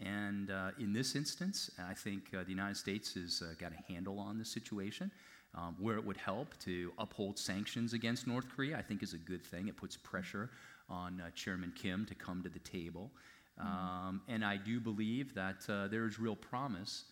And 0.00 0.50
uh, 0.50 0.70
in 0.78 0.92
this 0.92 1.14
instance, 1.14 1.70
I 1.78 1.94
think 1.94 2.24
uh, 2.32 2.44
the 2.44 2.50
United 2.50 2.76
States 2.76 3.14
has 3.14 3.42
uh, 3.42 3.54
got 3.58 3.72
a 3.72 3.92
handle 3.92 4.18
on 4.18 4.38
the 4.38 4.44
situation. 4.44 5.10
Um, 5.52 5.74
where 5.80 5.96
it 5.96 6.06
would 6.06 6.16
help 6.16 6.56
to 6.60 6.92
uphold 6.96 7.36
sanctions 7.36 7.92
against 7.92 8.28
North 8.28 8.48
Korea, 8.54 8.78
I 8.78 8.82
think 8.82 9.02
is 9.02 9.14
a 9.14 9.18
good 9.18 9.42
thing. 9.42 9.66
It 9.66 9.76
puts 9.76 9.96
pressure 9.96 10.48
on 10.88 11.20
uh, 11.20 11.30
Chairman 11.34 11.72
Kim 11.74 12.06
to 12.06 12.14
come 12.14 12.40
to 12.44 12.48
the 12.48 12.60
table. 12.60 13.10
Um, 13.58 14.22
and 14.28 14.44
I 14.44 14.56
do 14.56 14.78
believe 14.78 15.34
that 15.34 15.68
uh, 15.68 15.88
there 15.88 16.06
is 16.06 16.20
real 16.20 16.36
promise 16.36 17.02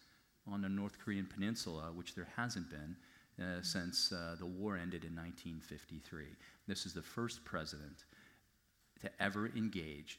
on 0.46 0.62
the 0.62 0.68
North 0.68 0.98
Korean 1.04 1.26
peninsula, 1.26 1.90
which 1.94 2.14
there 2.14 2.28
hasn't 2.36 2.70
been 2.70 2.94
uh, 3.40 3.62
since 3.62 4.12
uh, 4.12 4.36
the 4.38 4.46
war 4.46 4.76
ended 4.76 5.04
in 5.04 5.14
1953. 5.14 6.24
This 6.66 6.86
is 6.86 6.94
the 6.94 7.02
first 7.02 7.44
president 7.44 8.04
to 9.00 9.10
ever 9.20 9.46
engage 9.56 10.18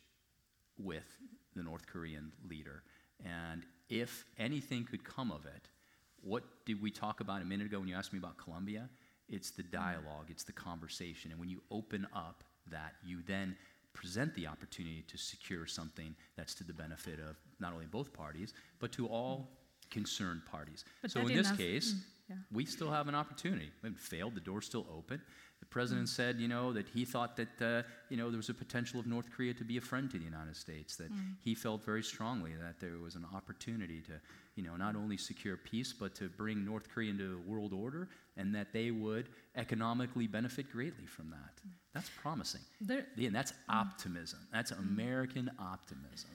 with 0.77 1.17
the 1.55 1.63
North 1.63 1.85
Korean 1.87 2.31
leader. 2.49 2.83
And 3.25 3.63
if 3.89 4.25
anything 4.37 4.85
could 4.85 5.03
come 5.03 5.31
of 5.31 5.45
it, 5.45 5.69
what 6.21 6.43
did 6.65 6.81
we 6.81 6.91
talk 6.91 7.19
about 7.19 7.41
a 7.41 7.45
minute 7.45 7.67
ago 7.67 7.79
when 7.79 7.87
you 7.87 7.95
asked 7.95 8.13
me 8.13 8.19
about 8.19 8.37
Colombia? 8.37 8.89
It's 9.27 9.51
the 9.51 9.63
dialogue, 9.63 10.27
it's 10.29 10.43
the 10.43 10.51
conversation. 10.53 11.31
And 11.31 11.39
when 11.39 11.49
you 11.49 11.61
open 11.71 12.07
up 12.15 12.43
that, 12.71 12.93
you 13.05 13.19
then 13.27 13.55
present 13.93 14.33
the 14.35 14.47
opportunity 14.47 15.03
to 15.07 15.17
secure 15.17 15.65
something 15.65 16.15
that's 16.37 16.53
to 16.55 16.63
the 16.63 16.73
benefit 16.73 17.19
of 17.19 17.35
not 17.59 17.73
only 17.73 17.85
both 17.85 18.13
parties, 18.13 18.53
but 18.79 18.91
to 18.93 19.07
all 19.07 19.49
concerned 19.89 20.41
parties. 20.45 20.85
But 21.01 21.11
so 21.11 21.21
in 21.21 21.27
this 21.27 21.47
enough- 21.47 21.57
case, 21.57 21.93
mm, 21.93 21.99
yeah. 22.29 22.35
we 22.51 22.65
still 22.65 22.91
have 22.91 23.07
an 23.07 23.15
opportunity. 23.15 23.69
We 23.81 23.87
haven't 23.87 23.99
failed, 23.99 24.35
the 24.35 24.41
door's 24.41 24.65
still 24.65 24.85
open. 24.95 25.21
The 25.59 25.65
president 25.65 26.07
mm. 26.07 26.09
said, 26.09 26.39
you 26.39 26.47
know, 26.47 26.71
that 26.71 26.87
he 26.87 27.03
thought 27.03 27.35
that, 27.35 27.61
uh, 27.61 27.83
you 28.09 28.15
know, 28.15 28.29
there 28.29 28.37
was 28.37 28.49
a 28.49 28.53
potential 28.53 28.99
of 28.99 29.07
North 29.07 29.29
Korea 29.35 29.53
to 29.55 29.65
be 29.65 29.77
a 29.77 29.81
friend 29.81 30.09
to 30.11 30.17
the 30.17 30.23
United 30.23 30.55
States, 30.55 30.95
that 30.95 31.11
mm. 31.11 31.35
he 31.43 31.53
felt 31.53 31.83
very 31.83 32.01
strongly 32.03 32.51
that 32.61 32.79
there 32.79 32.97
was 33.03 33.15
an 33.15 33.25
opportunity 33.33 34.01
to, 34.03 34.13
you 34.55 34.63
know, 34.63 34.77
not 34.77 34.95
only 34.95 35.17
secure 35.17 35.57
peace, 35.57 35.91
but 35.91 36.15
to 36.15 36.29
bring 36.29 36.63
North 36.63 36.89
Korea 36.89 37.09
into 37.09 37.41
a 37.45 37.49
world 37.49 37.73
order, 37.73 38.07
and 38.37 38.55
that 38.55 38.71
they 38.71 38.91
would 38.91 39.27
economically 39.57 40.27
benefit 40.27 40.71
greatly 40.71 41.05
from 41.05 41.29
that. 41.31 41.55
Mm. 41.67 41.71
That's 41.93 42.09
promising. 42.21 42.61
There, 42.79 43.05
Yeah, 43.17 43.29
that's 43.33 43.53
optimism. 43.67 44.39
That's 44.53 44.71
American 44.71 45.51
optimism. 45.59 46.29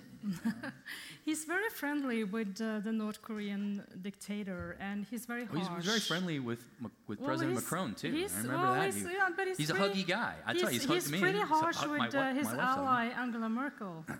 He's 1.24 1.44
very 1.44 1.68
friendly 1.70 2.24
with 2.24 2.60
uh, 2.60 2.80
the 2.80 2.92
North 2.92 3.20
Korean 3.22 3.82
dictator, 4.02 4.76
and 4.80 5.06
he's 5.10 5.26
very 5.26 5.44
harsh. 5.44 5.58
he's, 5.60 5.68
he's 5.76 5.84
very 5.86 6.00
friendly 6.00 6.38
with, 6.40 6.62
with 7.08 7.18
Well, 7.20 7.28
President 7.28 7.54
Macron, 7.56 7.94
too. 7.94 8.12
he's- 8.12 8.34
I 8.34 8.42
remember 8.42 8.62
well, 8.62 8.74
that. 8.74 8.84
He's, 8.86 9.06
He- 9.06 9.12
yeah, 9.12 9.28
but 9.36 9.46
he's, 9.48 9.56
he's 9.58 9.70
a 9.70 9.74
huggy 9.74 10.06
guy. 10.06 10.34
I 10.46 10.52
tell 10.54 10.70
you, 10.70 10.78
he's 10.80 10.84
he's, 10.84 11.04
he's 11.04 11.12
me. 11.12 11.20
pretty 11.20 11.40
So, 11.40 11.46
harsh 11.46 11.82
uh, 11.84 11.88
with 11.90 12.12
wi- 12.12 12.30
uh, 12.30 12.34
his 12.34 12.48
my 12.48 12.58
ally 12.62 13.04
Angela 13.22 13.48
Merkel. 13.48 14.04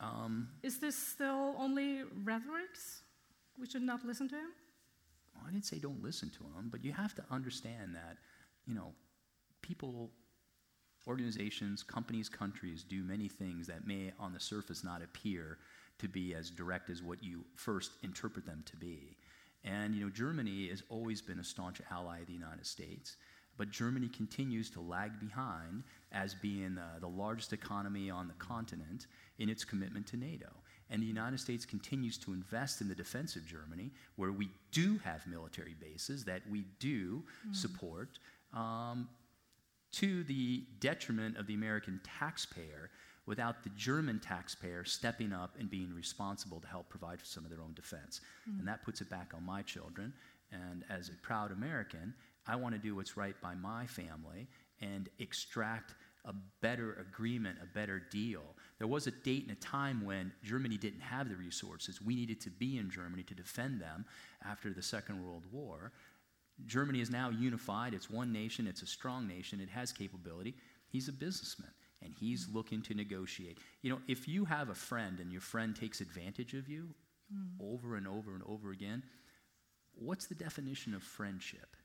Um, 0.00 0.48
Is 0.64 0.78
this 0.78 0.96
still 0.96 1.54
only 1.58 2.02
rhetorics? 2.24 3.02
We 3.58 3.66
should 3.66 3.82
not 3.82 4.04
listen 4.04 4.28
to 4.30 4.34
him? 4.34 4.50
well, 5.34 5.44
I 5.48 5.52
didn't 5.52 5.64
say 5.64 5.78
don't 5.78 6.02
listen 6.02 6.28
to 6.30 6.42
him, 6.58 6.68
but 6.70 6.84
you 6.84 6.92
have 6.92 7.14
to 7.14 7.24
understand 7.30 7.94
that, 7.94 8.16
you 8.66 8.74
know, 8.74 8.92
people, 9.60 10.10
organizations, 11.06 11.82
companies, 11.82 12.28
countries 12.28 12.84
do 12.84 13.02
many 13.02 13.28
things 13.28 13.66
that 13.66 13.86
may 13.86 14.12
on 14.18 14.32
the 14.32 14.40
surface 14.40 14.84
not 14.84 15.02
appear 15.02 15.58
to 15.98 16.08
be 16.08 16.34
as 16.34 16.50
direct 16.50 16.90
as 16.90 17.02
what 17.02 17.22
you 17.22 17.44
first 17.54 17.92
interpret 18.02 18.46
them 18.46 18.62
to 18.66 18.76
be. 18.76 19.16
And, 19.64 19.94
you 19.94 20.04
know, 20.04 20.10
Germany 20.10 20.68
has 20.68 20.82
always 20.88 21.22
been 21.22 21.38
a 21.38 21.44
staunch 21.44 21.80
ally 21.90 22.20
of 22.20 22.26
the 22.26 22.32
United 22.32 22.66
States, 22.66 23.16
but 23.56 23.70
Germany 23.70 24.08
continues 24.08 24.70
to 24.70 24.80
lag 24.80 25.20
behind 25.20 25.84
as 26.10 26.34
being 26.34 26.78
uh, 26.78 26.98
the 27.00 27.08
largest 27.08 27.52
economy 27.52 28.10
on 28.10 28.26
the 28.26 28.34
continent 28.34 29.06
in 29.38 29.48
its 29.48 29.64
commitment 29.64 30.06
to 30.08 30.16
NATO. 30.16 30.48
And 30.90 31.02
the 31.02 31.06
United 31.06 31.38
States 31.38 31.64
continues 31.64 32.18
to 32.18 32.32
invest 32.32 32.80
in 32.80 32.88
the 32.88 32.94
defense 32.94 33.36
of 33.36 33.46
Germany, 33.46 33.90
where 34.16 34.32
we 34.32 34.50
do 34.72 34.98
have 35.04 35.26
military 35.26 35.74
bases 35.80 36.24
that 36.24 36.42
we 36.50 36.64
do 36.80 37.22
support, 37.52 38.18
um, 38.52 39.08
to 39.92 40.24
the 40.24 40.64
detriment 40.80 41.36
of 41.36 41.46
the 41.46 41.54
American 41.54 42.00
taxpayer 42.18 42.90
without 43.26 43.62
the 43.62 43.70
German 43.70 44.18
taxpayer 44.18 44.84
stepping 44.84 45.32
up 45.32 45.54
and 45.58 45.70
being 45.70 45.94
responsible 45.94 46.60
to 46.60 46.66
help 46.66 46.88
provide 46.88 47.20
for 47.20 47.26
some 47.26 47.44
of 47.44 47.50
their 47.50 47.60
own 47.60 47.74
defense. 47.74 48.20
Hmm. 48.44 48.58
And 48.58 48.68
that 48.68 48.82
puts 48.84 49.00
it 49.00 49.10
back 49.10 49.32
on 49.34 49.44
my 49.44 49.62
children. 49.62 50.12
And 50.50 50.84
as 50.90 51.08
a 51.08 51.12
proud 51.22 51.52
American, 51.52 52.14
I 52.46 52.56
want 52.56 52.74
to 52.74 52.80
do 52.80 52.96
what's 52.96 53.16
right 53.16 53.40
by 53.40 53.54
my 53.54 53.86
family 53.86 54.48
and 54.80 55.08
extract 55.18 55.94
a 56.24 56.34
better 56.60 56.94
agreement, 57.00 57.58
a 57.62 57.66
better 57.66 58.00
deal. 58.10 58.42
There 58.78 58.86
was 58.86 59.06
a 59.06 59.10
date 59.10 59.44
and 59.48 59.56
a 59.56 59.60
time 59.60 60.04
when 60.04 60.32
Germany 60.42 60.76
didn't 60.76 61.00
have 61.00 61.28
the 61.28 61.36
resources. 61.36 62.00
We 62.00 62.14
needed 62.14 62.40
to 62.42 62.50
be 62.50 62.78
in 62.78 62.90
Germany 62.90 63.24
to 63.24 63.34
defend 63.34 63.80
them 63.80 64.04
after 64.44 64.72
the 64.72 64.82
Second 64.82 65.24
World 65.24 65.44
War. 65.50 65.92
Germany 66.66 67.00
is 67.00 67.10
now 67.10 67.30
unified. 67.30 67.94
It's 67.94 68.10
one 68.10 68.32
nation. 68.32 68.66
It's 68.66 68.82
a 68.82 68.86
strong 68.86 69.26
nation. 69.26 69.60
It 69.60 69.68
has 69.70 69.92
capability. 69.92 70.54
He's 70.88 71.08
a 71.08 71.12
businessman 71.12 71.72
and 72.02 72.12
he's 72.18 72.48
looking 72.52 72.82
to 72.82 72.94
negotiate. 72.94 73.58
You 73.82 73.90
know, 73.90 74.00
if 74.08 74.28
you 74.28 74.44
have 74.44 74.68
a 74.68 74.74
friend 74.74 75.20
and 75.20 75.30
your 75.32 75.40
friend 75.40 75.74
takes 75.74 76.00
advantage 76.00 76.54
of 76.54 76.68
you 76.68 76.88
hmm. 77.32 77.64
over 77.64 77.96
and 77.96 78.06
over 78.06 78.34
and 78.34 78.42
over 78.48 78.70
again, 78.70 79.02
what's 79.94 80.26
the 80.26 80.34
definition 80.34 80.94
of 80.94 81.02
friendship? 81.02 81.76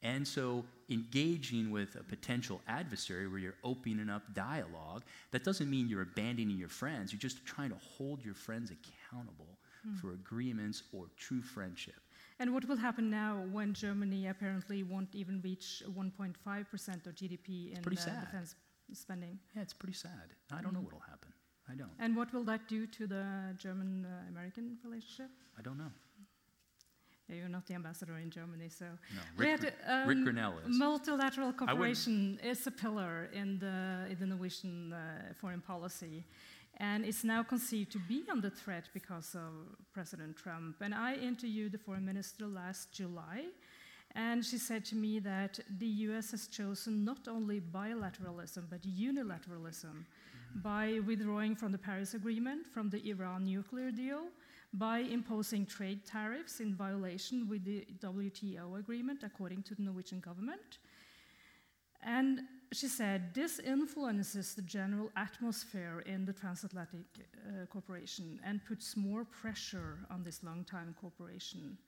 And 0.00 0.26
so, 0.26 0.64
engaging 0.90 1.72
with 1.72 1.96
a 1.96 2.04
potential 2.04 2.60
adversary 2.68 3.26
where 3.26 3.40
you're 3.40 3.56
opening 3.64 4.08
up 4.08 4.22
dialogue, 4.32 5.02
that 5.32 5.42
doesn't 5.42 5.68
mean 5.68 5.88
you're 5.88 6.02
abandoning 6.02 6.56
your 6.56 6.68
friends. 6.68 7.12
You're 7.12 7.18
just 7.18 7.44
trying 7.44 7.70
to 7.70 7.78
hold 7.96 8.24
your 8.24 8.34
friends 8.34 8.70
accountable 8.70 9.58
hmm. 9.82 9.96
for 9.96 10.12
agreements 10.12 10.84
or 10.92 11.06
true 11.16 11.42
friendship. 11.42 11.96
And 12.40 12.54
what 12.54 12.68
will 12.68 12.76
happen 12.76 13.10
now 13.10 13.44
when 13.50 13.74
Germany 13.74 14.28
apparently 14.28 14.82
won't 14.82 15.14
even 15.14 15.40
reach 15.42 15.82
1.5% 15.88 17.06
of 17.06 17.14
GDP 17.14 17.72
in 17.72 17.78
uh, 17.78 18.20
defense 18.20 18.54
spending? 18.92 19.38
Yeah, 19.56 19.62
it's 19.62 19.74
pretty 19.74 19.94
sad. 19.94 20.34
I 20.52 20.62
don't 20.62 20.72
know 20.72 20.80
what'll 20.80 21.00
happen. 21.00 21.32
I 21.70 21.74
don't. 21.74 21.90
And 21.98 22.16
what 22.16 22.32
will 22.32 22.44
that 22.44 22.68
do 22.68 22.86
to 22.86 23.06
the 23.06 23.54
German 23.58 24.06
uh, 24.06 24.28
American 24.30 24.78
relationship? 24.84 25.30
I 25.58 25.62
don't 25.62 25.78
know. 25.78 25.90
Yeah, 27.28 27.36
you're 27.36 27.48
not 27.48 27.66
the 27.66 27.74
ambassador 27.74 28.16
in 28.16 28.30
Germany, 28.30 28.70
so. 28.70 28.86
No. 29.14 29.20
Rick, 29.36 29.62
Rick 29.62 29.74
um, 29.86 30.24
Grenell 30.24 30.54
is. 30.66 30.78
Multilateral 30.78 31.52
cooperation 31.52 32.40
is 32.42 32.66
a 32.66 32.70
pillar 32.70 33.28
in 33.34 33.58
the, 33.58 34.06
in 34.10 34.16
the 34.18 34.26
Norwegian 34.26 34.94
uh, 34.94 35.34
foreign 35.38 35.60
policy. 35.60 36.24
And 36.80 37.04
it's 37.04 37.24
now 37.24 37.42
conceived 37.42 37.90
to 37.92 37.98
be 37.98 38.22
under 38.30 38.50
threat 38.50 38.88
because 38.94 39.34
of 39.34 39.52
President 39.92 40.36
Trump. 40.36 40.76
And 40.80 40.94
I 40.94 41.14
interviewed 41.14 41.72
the 41.72 41.78
foreign 41.78 42.04
minister 42.04 42.46
last 42.46 42.92
July, 42.92 43.46
and 44.14 44.44
she 44.44 44.58
said 44.58 44.84
to 44.86 44.96
me 44.96 45.18
that 45.20 45.58
the 45.78 45.86
US 45.86 46.30
has 46.30 46.46
chosen 46.46 47.04
not 47.04 47.28
only 47.28 47.60
bilateralism, 47.60 48.64
but 48.70 48.82
unilateralism 48.82 50.04
mm-hmm. 50.04 50.60
by 50.62 51.00
withdrawing 51.06 51.56
from 51.56 51.72
the 51.72 51.78
Paris 51.78 52.14
Agreement, 52.14 52.66
from 52.66 52.90
the 52.90 53.06
Iran 53.10 53.44
nuclear 53.44 53.90
deal, 53.90 54.22
by 54.72 54.98
imposing 54.98 55.66
trade 55.66 56.04
tariffs 56.04 56.60
in 56.60 56.74
violation 56.74 57.48
with 57.48 57.64
the 57.64 57.86
WTO 58.00 58.78
agreement, 58.78 59.22
according 59.22 59.62
to 59.64 59.74
the 59.74 59.82
Norwegian 59.82 60.20
government. 60.20 60.78
And 62.02 62.40
she 62.72 62.86
said 62.86 63.34
this 63.34 63.58
influences 63.58 64.54
the 64.54 64.62
general 64.62 65.10
atmosphere 65.16 66.02
in 66.06 66.24
the 66.24 66.32
transatlantic 66.32 67.06
uh, 67.16 67.66
cooperation 67.66 68.40
and 68.44 68.64
puts 68.64 68.96
more 68.96 69.24
pressure 69.24 69.98
on 70.10 70.22
this 70.22 70.44
long-time 70.44 70.94
cooperation. 71.00 71.78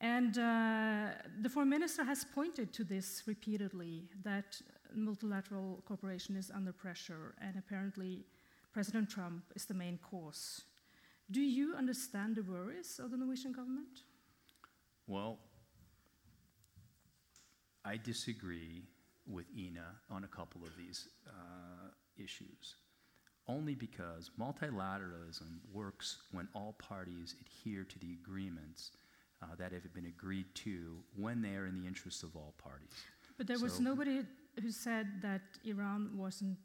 And 0.00 0.36
uh, 0.38 1.08
the 1.40 1.48
foreign 1.48 1.70
minister 1.70 2.04
has 2.04 2.24
pointed 2.24 2.72
to 2.74 2.84
this 2.84 3.22
repeatedly 3.26 4.04
that 4.22 4.60
multilateral 4.94 5.82
cooperation 5.86 6.36
is 6.36 6.50
under 6.50 6.72
pressure, 6.72 7.34
and 7.40 7.56
apparently 7.56 8.24
President 8.72 9.08
Trump 9.08 9.44
is 9.54 9.64
the 9.64 9.74
main 9.74 9.98
cause. 9.98 10.62
Do 11.30 11.40
you 11.40 11.74
understand 11.74 12.36
the 12.36 12.42
worries 12.42 13.00
of 13.02 13.10
the 13.10 13.16
Norwegian 13.16 13.52
government? 13.52 14.02
Well, 15.06 15.38
I 17.84 17.96
disagree 17.96 18.82
with 19.26 19.46
Ine 19.56 19.80
on 20.10 20.24
a 20.24 20.28
couple 20.28 20.62
of 20.62 20.76
these 20.76 21.08
uh, 21.28 21.88
issues. 22.16 22.76
Only 23.46 23.74
because 23.74 24.30
multilateralism 24.40 25.60
works 25.72 26.16
when 26.32 26.48
all 26.54 26.74
parties 26.78 27.34
adhere 27.40 27.84
to 27.84 27.98
the 27.98 28.16
agreements 28.22 28.92
uh, 29.42 29.54
that 29.58 29.72
have 29.72 29.92
been 29.92 30.06
agreed 30.06 30.46
to 30.54 30.96
when 31.16 31.42
they 31.42 31.54
are 31.56 31.66
in 31.66 31.74
the 31.74 31.86
interests 31.86 32.22
of 32.22 32.34
all 32.36 32.54
parties. 32.56 32.94
But 33.36 33.46
there 33.46 33.58
was 33.58 33.80
nobody 33.80 34.22
who 34.62 34.70
said 34.70 35.06
that 35.22 35.42
Iran 35.64 36.10
wasn't 36.16 36.58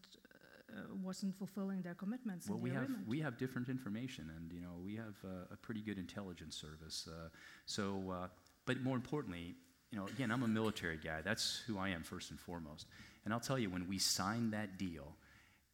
uh, 0.70 0.82
wasn't 1.04 1.36
fulfilling 1.36 1.82
their 1.82 1.96
commitments 1.96 2.48
Well, 2.48 2.60
we 2.60 2.70
the 2.70 2.76
have 2.76 2.90
we 3.08 3.20
have 3.22 3.38
different 3.38 3.70
information, 3.70 4.30
and 4.38 4.54
you 4.54 4.62
know 4.62 4.76
we 4.84 4.96
have 4.96 5.16
uh, 5.26 5.52
a 5.52 5.58
pretty 5.58 5.82
good 5.82 5.98
intelligence 5.98 6.56
service. 6.56 7.08
Uh, 7.08 7.30
so, 7.66 8.04
uh, 8.12 8.28
but 8.66 8.82
more 8.82 8.96
importantly, 8.96 9.56
you 9.92 9.98
know, 9.98 10.06
again, 10.08 10.32
I'm 10.32 10.44
a 10.44 10.48
military 10.48 10.98
guy. 10.98 11.22
That's 11.24 11.62
who 11.66 11.78
I 11.78 11.90
am 11.90 12.04
first 12.04 12.30
and 12.32 12.40
foremost. 12.40 12.86
And 13.26 13.34
I'll 13.34 13.40
tell 13.40 13.58
you, 13.58 13.70
when 13.70 13.88
we 13.88 13.98
signed 13.98 14.54
that 14.54 14.78
deal, 14.78 15.16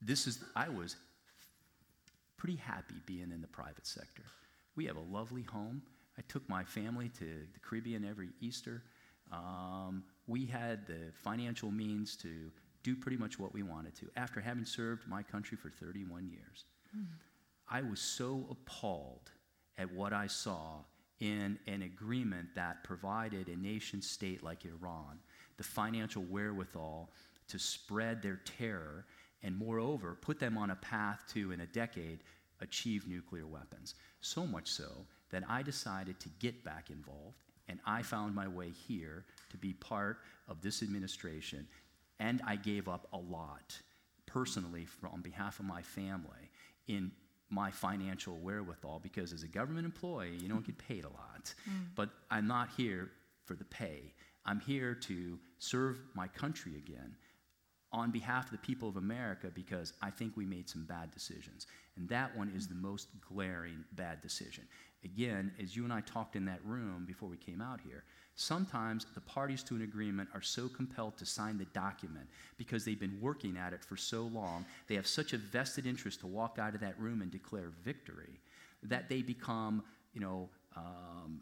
this 0.01 0.28
is 0.28 0.39
I 0.55 0.70
was 0.70 0.95
pretty 2.38 2.55
happy 2.55 2.95
being 3.05 3.32
in 3.32 3.41
the 3.41 3.47
private 3.47 3.86
sector. 3.86 4.24
We 4.76 4.86
have 4.86 4.97
a 4.97 5.01
lovely 5.11 5.43
home. 5.43 5.82
I 6.18 6.22
took 6.28 6.47
my 6.47 6.63
family 6.63 7.09
to 7.20 7.26
the 7.53 7.59
Caribbean 7.61 8.05
every 8.05 8.30
Easter. 8.39 8.84
Um, 9.32 10.03
we 10.28 10.45
had 10.45 10.86
the 10.88 11.11
financial 11.13 11.72
means 11.72 12.16
to 12.18 12.51
do 12.84 12.95
pretty 12.95 13.18
much 13.18 13.39
what 13.39 13.53
we 13.53 13.63
wanted 13.63 13.95
to 13.95 14.07
after 14.16 14.39
having 14.39 14.63
served 14.66 15.07
my 15.07 15.24
country 15.24 15.57
for 15.57 15.70
31 15.70 16.30
years. 16.30 16.66
I 17.70 17.82
was 17.82 17.99
so 17.99 18.45
appalled 18.49 19.32
at 19.78 19.91
what 19.91 20.13
I 20.13 20.28
saw 20.28 20.80
in 21.20 21.57
an 21.68 21.82
agreement 21.82 22.49
that 22.55 22.84
provided 22.84 23.47
a 23.47 23.55
nation 23.55 24.01
state 24.01 24.43
like 24.43 24.66
Iran 24.66 25.20
the 25.57 25.63
financial 25.63 26.24
wherewithal 26.24 27.09
to 27.47 27.59
spread 27.59 28.22
their 28.22 28.41
terror 28.45 29.05
and, 29.43 29.57
moreover, 29.57 30.18
put 30.20 30.39
them 30.39 30.57
on 30.57 30.72
a 30.72 30.76
path 30.76 31.24
to, 31.34 31.51
in 31.51 31.61
a 31.61 31.68
decade, 31.68 32.20
achieve 32.61 33.07
nuclear 33.07 33.45
weapons. 33.45 33.95
So 34.22 34.45
much 34.45 34.70
so 34.70 35.05
that 35.30 35.43
I 35.47 35.61
decided 35.61 36.20
to 36.22 36.30
get 36.39 36.63
back 36.63 36.89
involved, 36.89 37.38
and 37.68 37.80
I 37.86 38.01
found 38.01 38.34
my 38.34 38.47
way 38.47 38.72
here 38.88 39.26
to 39.51 39.57
be 39.57 39.74
part 39.74 40.20
of 40.47 40.61
this 40.61 40.82
administration, 40.82 41.68
and 42.20 42.41
I 42.45 42.55
gave 42.55 42.88
up 42.88 43.07
a 43.13 43.18
lot 43.18 43.80
personally 44.26 44.86
for, 44.86 45.07
on 45.07 45.22
behalf 45.22 45.59
of 45.59 45.66
my 45.66 45.82
family 45.82 46.49
in 46.88 47.11
my 47.49 47.71
financial 47.71 48.37
wherewithal 48.37 48.99
because 49.01 49.31
as 49.31 49.43
a 49.43 49.47
government 49.47 49.85
employee 49.85 50.37
you 50.41 50.49
don't 50.49 50.65
get 50.65 50.77
paid 50.77 51.03
a 51.03 51.09
lot 51.09 51.53
mm. 51.69 51.85
but 51.95 52.09
i'm 52.31 52.47
not 52.47 52.69
here 52.75 53.11
for 53.43 53.53
the 53.53 53.63
pay 53.65 54.13
i'm 54.45 54.59
here 54.59 54.93
to 54.95 55.37
serve 55.59 55.99
my 56.13 56.27
country 56.27 56.75
again 56.77 57.15
on 57.95 58.11
behalf 58.11 58.45
of 58.45 58.51
the 58.51 58.57
people 58.57 58.89
of 58.89 58.97
America 58.97 59.49
because 59.53 59.93
I 60.01 60.09
think 60.09 60.35
we 60.35 60.45
made 60.45 60.69
some 60.69 60.83
bad 60.83 61.11
decisions. 61.11 61.65
And 61.95 62.09
that 62.09 62.35
one 62.35 62.51
is 62.53 62.67
the 62.67 62.75
most 62.75 63.07
glaring 63.21 63.85
bad 63.93 64.21
decision. 64.21 64.65
Again, 65.05 65.53
as 65.61 65.77
you 65.77 65.85
and 65.85 65.93
I 65.93 66.01
talked 66.01 66.35
in 66.35 66.43
that 66.45 66.59
room 66.65 67.05
before 67.07 67.29
we 67.29 67.37
came 67.37 67.61
out 67.61 67.79
here, 67.79 68.03
sometimes 68.36 69.05
the 69.13 69.21
parties 69.21 69.63
to 69.63 69.75
an 69.75 69.81
agreement 69.81 70.29
are 70.33 70.41
so 70.41 70.67
compelled 70.67 71.17
to 71.17 71.25
sign 71.25 71.57
the 71.57 71.65
document 71.65 72.27
because 72.57 72.83
they've 72.83 72.99
been 72.99 73.17
working 73.21 73.57
at 73.57 73.73
it 73.73 73.83
for 73.83 73.95
so 73.95 74.23
long, 74.23 74.65
they 74.88 74.95
have 74.95 75.07
such 75.07 75.33
a 75.33 75.38
vested 75.38 75.86
interest 75.86 76.19
to 76.19 76.27
walk 76.27 76.57
out 76.59 76.75
of 76.75 76.81
that 76.81 76.99
room 76.99 77.21
and 77.21 77.31
declare 77.31 77.71
victory 77.83 78.39
that 78.83 79.09
they 79.09 79.21
become, 79.21 79.83
you 80.13 80.21
know, 80.21 80.49
um, 80.75 81.41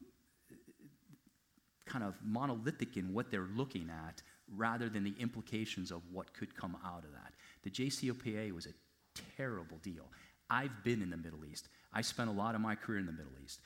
kind 1.85 2.03
of 2.03 2.15
monolithic 2.23 2.95
in 2.95 3.13
what 3.13 3.31
they're 3.31 3.49
looking 3.55 3.89
at 3.89 4.21
rather 4.55 4.87
than 4.87 5.03
the 5.03 5.15
implications 5.19 5.91
of 5.91 6.01
what 6.11 6.33
could 6.33 6.55
come 6.55 6.77
out 6.85 7.03
of 7.03 7.11
that. 7.11 7.33
The 7.63 7.69
JCPOA 7.69 8.51
was 8.53 8.67
a 8.67 8.73
terrible 9.37 9.77
deal. 9.81 10.05
I've 10.49 10.83
been 10.83 11.01
in 11.01 11.09
the 11.09 11.17
Middle 11.17 11.45
East. 11.45 11.69
I 11.93 12.01
spent 12.01 12.29
a 12.29 12.33
lot 12.33 12.55
of 12.55 12.61
my 12.61 12.75
career 12.75 12.99
in 12.99 13.05
the 13.05 13.11
Middle 13.11 13.33
East. 13.43 13.59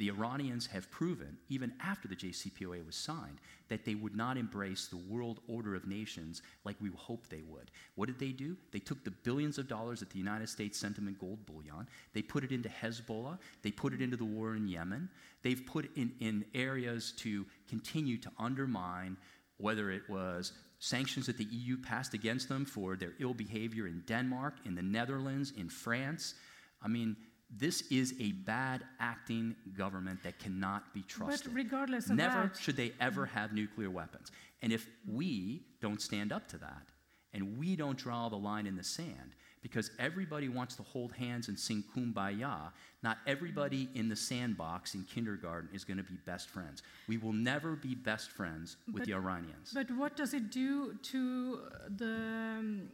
The 0.00 0.08
Iranians 0.08 0.66
have 0.68 0.90
proven, 0.90 1.36
even 1.50 1.74
after 1.78 2.08
the 2.08 2.16
JCPOA 2.16 2.86
was 2.86 2.96
signed, 2.96 3.38
that 3.68 3.84
they 3.84 3.94
would 3.94 4.16
not 4.16 4.38
embrace 4.38 4.86
the 4.86 4.96
world 4.96 5.40
order 5.46 5.74
of 5.74 5.86
nations 5.86 6.40
like 6.64 6.76
we 6.80 6.88
hoped 6.96 7.28
they 7.28 7.42
would. 7.46 7.70
What 7.96 8.06
did 8.06 8.18
they 8.18 8.32
do? 8.32 8.56
They 8.72 8.78
took 8.78 9.04
the 9.04 9.10
billions 9.10 9.58
of 9.58 9.68
dollars 9.68 10.00
that 10.00 10.08
the 10.08 10.16
United 10.16 10.48
States 10.48 10.78
sent 10.78 10.96
them 10.96 11.06
in 11.06 11.16
gold 11.20 11.44
bullion, 11.44 11.86
they 12.14 12.22
put 12.22 12.44
it 12.44 12.50
into 12.50 12.70
Hezbollah, 12.70 13.36
they 13.60 13.70
put 13.70 13.92
it 13.92 14.00
into 14.00 14.16
the 14.16 14.24
war 14.24 14.56
in 14.56 14.66
Yemen, 14.68 15.10
they've 15.42 15.66
put 15.66 15.94
in, 15.94 16.14
in 16.20 16.46
areas 16.54 17.12
to 17.18 17.44
continue 17.68 18.16
to 18.16 18.32
undermine 18.38 19.18
whether 19.58 19.90
it 19.90 20.08
was 20.08 20.54
sanctions 20.78 21.26
that 21.26 21.36
the 21.36 21.44
EU 21.44 21.76
passed 21.76 22.14
against 22.14 22.48
them 22.48 22.64
for 22.64 22.96
their 22.96 23.12
ill 23.18 23.34
behavior 23.34 23.86
in 23.86 24.02
Denmark, 24.06 24.54
in 24.64 24.74
the 24.74 24.82
Netherlands, 24.82 25.52
in 25.58 25.68
France. 25.68 26.36
I 26.82 26.88
mean, 26.88 27.16
this 27.56 27.82
is 27.90 28.14
a 28.20 28.32
bad 28.32 28.84
acting 29.00 29.56
government 29.76 30.22
that 30.22 30.38
cannot 30.38 30.92
be 30.94 31.02
trusted. 31.02 31.52
But 31.52 31.54
regardless 31.54 32.08
of 32.08 32.16
Never 32.16 32.50
that, 32.52 32.56
should 32.56 32.76
they 32.76 32.92
ever 33.00 33.26
have 33.26 33.52
nuclear 33.52 33.90
weapons. 33.90 34.30
And 34.62 34.72
if 34.72 34.88
we 35.08 35.62
don't 35.80 36.00
stand 36.00 36.32
up 36.32 36.46
to 36.48 36.58
that, 36.58 36.86
and 37.32 37.58
we 37.58 37.76
don't 37.76 37.96
draw 37.96 38.28
the 38.28 38.36
line 38.36 38.66
in 38.66 38.76
the 38.76 38.84
sand, 38.84 39.34
because 39.62 39.90
everybody 39.98 40.48
wants 40.48 40.74
to 40.76 40.82
hold 40.82 41.12
hands 41.12 41.48
and 41.48 41.58
sing 41.58 41.84
kumbaya, 41.94 42.70
not 43.02 43.18
everybody 43.26 43.88
in 43.94 44.08
the 44.08 44.16
sandbox 44.16 44.94
in 44.94 45.04
kindergarten 45.04 45.68
is 45.72 45.84
going 45.84 45.96
to 45.98 46.02
be 46.02 46.16
best 46.24 46.48
friends. 46.48 46.82
We 47.08 47.18
will 47.18 47.32
never 47.32 47.76
be 47.76 47.94
best 47.94 48.30
friends 48.30 48.76
with 48.86 48.96
But- 49.02 49.06
the 49.06 49.14
Iranians. 49.14 49.72
But 49.74 49.90
what 49.90 50.16
does 50.16 50.34
it 50.34 50.50
do 50.50 50.94
to 50.94 51.60
the 51.96 52.56
um, 52.58 52.88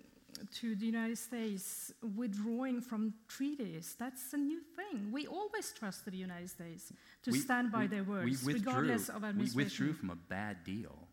to 0.55 0.75
the 0.75 0.87
United 0.87 1.19
States 1.19 1.93
withdrawing 2.15 2.81
from 2.81 3.15
treaties? 3.29 3.97
That's 3.99 4.33
a 4.33 4.37
new 4.37 4.61
thing. 4.61 5.11
We 5.13 5.27
always 5.27 5.73
trusted 5.73 6.13
the 6.13 6.19
United 6.19 6.51
States 6.51 6.93
to 7.23 7.31
We- 7.31 7.39
stand 7.41 7.73
by 7.73 7.83
we- 7.83 7.87
their 7.89 8.05
words, 8.05 8.45
regardless 8.45 9.09
of 9.09 9.23
We 9.37 9.51
withdrew 9.55 9.93
from 9.93 10.11
a 10.11 10.17
bad 10.17 10.65
deal. 10.65 11.09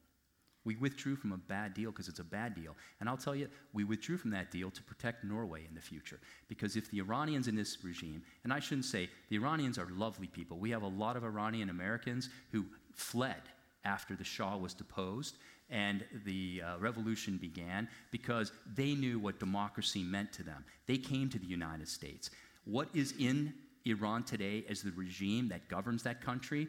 We 0.66 0.78
withdrew 0.78 1.18
from 1.18 1.34
a 1.34 1.38
bad 1.38 1.74
deal 1.74 1.92
because 1.92 2.08
it's 2.08 2.20
a 2.20 2.24
bad 2.24 2.56
deal. 2.56 2.78
And 3.02 3.10
I'll 3.10 3.18
tell 3.18 3.36
you, 3.36 3.50
we 3.74 3.84
withdrew 3.84 4.18
from 4.18 4.32
that 4.32 4.50
deal 4.50 4.72
to 4.72 4.82
protect 4.84 5.26
Norway 5.26 5.66
in 5.68 5.76
the 5.76 5.82
future. 5.82 6.22
Because 6.48 6.78
if 6.78 6.90
the 6.90 7.00
Iranians 7.00 7.50
in 7.50 7.56
this 7.56 7.84
regime, 7.84 8.24
and 8.46 8.54
I 8.54 8.60
shouldn't 8.60 8.86
say, 8.86 9.10
the 9.28 9.36
Iranians 9.36 9.78
are 9.78 9.90
lovely 9.90 10.28
people. 10.28 10.60
We 10.60 10.70
have 10.70 10.84
a 10.84 10.88
lot 10.88 11.18
of 11.18 11.26
Iranian 11.26 11.70
Americans 11.70 12.30
who 12.54 12.66
fled 12.94 13.42
after 13.84 14.16
the 14.16 14.24
Shah 14.24 14.56
was 14.56 14.74
deposed 14.74 15.38
and 15.70 16.04
the 16.26 16.62
uh, 16.66 16.78
revolution 16.80 17.38
began 17.38 17.88
because 18.12 18.52
they 18.76 18.94
knew 18.94 19.20
what 19.20 19.40
democracy 19.40 20.04
meant 20.04 20.32
to 20.34 20.44
them. 20.44 20.64
They 20.88 20.98
came 20.98 21.30
to 21.30 21.40
the 21.40 21.46
United 21.46 21.88
States. 21.88 22.30
What 22.66 22.90
is 22.94 23.14
in 23.20 23.54
Iran 23.86 24.24
today 24.24 24.66
as 24.70 24.82
the 24.82 24.92
regime 24.92 25.50
that 25.50 25.68
governs 25.68 26.04
that 26.04 26.22
country 26.22 26.68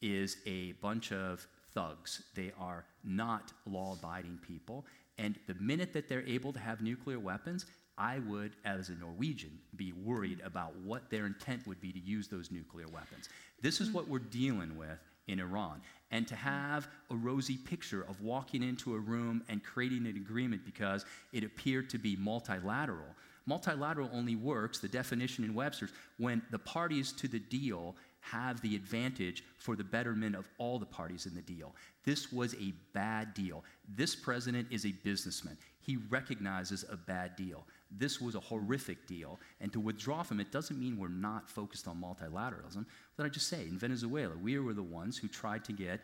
is 0.00 0.36
a 0.46 0.72
bunch 0.72 1.12
of 1.12 1.46
thugs. 1.72 2.22
They 2.34 2.52
are 2.58 2.84
not 3.04 3.52
law 3.66 3.94
abiding 3.98 4.38
people. 4.46 4.84
And 5.18 5.36
the 5.46 5.54
minute 5.54 5.92
that 5.94 6.08
they're 6.08 6.26
able 6.26 6.52
to 6.52 6.58
have 6.58 6.80
nuclear 6.80 7.18
weapons, 7.18 7.66
I 7.96 8.20
would, 8.20 8.52
as 8.64 8.90
a 8.90 8.94
Norwegian, 8.94 9.58
be 9.74 9.92
worried 9.92 10.40
about 10.44 10.76
what 10.76 11.10
their 11.10 11.26
intent 11.26 11.66
would 11.66 11.80
be 11.80 11.92
to 11.92 11.98
use 11.98 12.28
those 12.28 12.50
nuclear 12.52 12.86
weapons. 12.86 13.28
This 13.60 13.80
is 13.80 13.90
what 13.90 14.06
we're 14.08 14.20
dealing 14.20 14.76
with 14.76 14.98
in 15.28 15.40
Iran. 15.40 15.80
And 16.10 16.26
to 16.28 16.34
have 16.34 16.88
a 17.10 17.14
rosy 17.14 17.56
picture 17.56 18.02
of 18.02 18.20
walking 18.20 18.62
into 18.62 18.94
a 18.94 18.98
room 18.98 19.42
and 19.48 19.62
creating 19.62 20.06
an 20.06 20.16
agreement 20.16 20.64
because 20.64 21.04
it 21.32 21.44
appeared 21.44 21.90
to 21.90 21.98
be 21.98 22.16
multilateral. 22.16 23.14
Multilateral 23.46 24.10
only 24.12 24.36
works, 24.36 24.78
the 24.78 24.88
definition 24.88 25.44
in 25.44 25.54
Webster's, 25.54 25.92
when 26.18 26.42
the 26.50 26.58
parties 26.58 27.12
to 27.12 27.28
the 27.28 27.38
deal 27.38 27.94
have 28.20 28.60
the 28.60 28.74
advantage 28.76 29.44
for 29.58 29.76
the 29.76 29.84
betterment 29.84 30.34
of 30.34 30.48
all 30.58 30.78
the 30.78 30.86
parties 30.86 31.26
in 31.26 31.34
the 31.34 31.40
deal. 31.42 31.74
This 32.04 32.32
was 32.32 32.54
a 32.54 32.74
bad 32.92 33.32
deal. 33.34 33.64
This 33.96 34.14
president 34.14 34.68
is 34.70 34.84
a 34.84 34.92
businessman. 34.92 35.56
He 35.80 35.96
recognizes 36.10 36.84
a 36.90 36.96
bad 36.96 37.36
deal. 37.36 37.64
This 37.90 38.20
was 38.20 38.34
a 38.34 38.40
horrific 38.40 39.06
deal. 39.06 39.40
And 39.60 39.72
to 39.72 39.80
withdraw 39.80 40.22
from 40.22 40.40
it 40.40 40.52
doesn't 40.52 40.78
mean 40.78 40.98
we're 40.98 41.08
not 41.08 41.48
focused 41.48 41.88
on 41.88 42.00
multilateralism. 42.00 42.84
What 43.16 43.24
I 43.24 43.28
just 43.28 43.48
say, 43.48 43.62
in 43.62 43.78
Venezuela, 43.78 44.36
we 44.36 44.58
were 44.58 44.74
the 44.74 44.82
ones 44.82 45.16
who 45.16 45.28
tried 45.28 45.64
to 45.64 45.72
get 45.72 46.00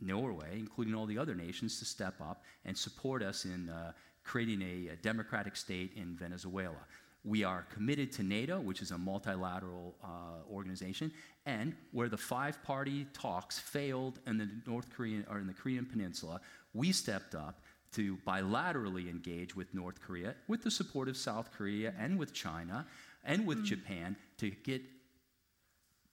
Norway, 0.00 0.58
including 0.58 0.94
all 0.94 1.06
the 1.06 1.18
other 1.18 1.34
nations, 1.34 1.78
to 1.78 1.84
step 1.84 2.14
up 2.20 2.42
and 2.64 2.76
support 2.76 3.22
us 3.22 3.44
in 3.44 3.68
uh, 3.68 3.92
creating 4.24 4.62
a, 4.62 4.92
a 4.92 4.96
democratic 4.96 5.56
state 5.56 5.92
in 5.96 6.16
Venezuela. 6.16 6.86
We 7.24 7.42
are 7.44 7.66
committed 7.74 8.12
to 8.12 8.22
NATO, 8.22 8.60
which 8.60 8.82
is 8.82 8.92
a 8.92 8.98
multilateral 8.98 9.96
uh, 10.02 10.52
organization, 10.52 11.12
and 11.44 11.74
where 11.92 12.08
the 12.08 12.16
five-party 12.16 13.08
talks 13.12 13.58
failed 13.58 14.20
in 14.26 14.38
the 14.38 14.48
North 14.66 14.90
Korean 14.94 15.26
or 15.28 15.38
in 15.38 15.46
the 15.46 15.52
Korean 15.52 15.86
Peninsula, 15.86 16.40
we 16.72 16.92
stepped 16.92 17.34
up 17.34 17.60
to 17.96 18.18
bilaterally 18.26 19.08
engage 19.08 19.56
with 19.56 19.68
North 19.74 19.98
Korea, 20.06 20.34
with 20.48 20.62
the 20.62 20.70
support 20.70 21.08
of 21.08 21.16
South 21.16 21.50
Korea 21.56 21.94
and 21.98 22.18
with 22.18 22.32
China 22.32 22.86
and 23.24 23.46
with 23.46 23.64
Japan 23.64 24.16
to 24.38 24.50
get 24.50 24.82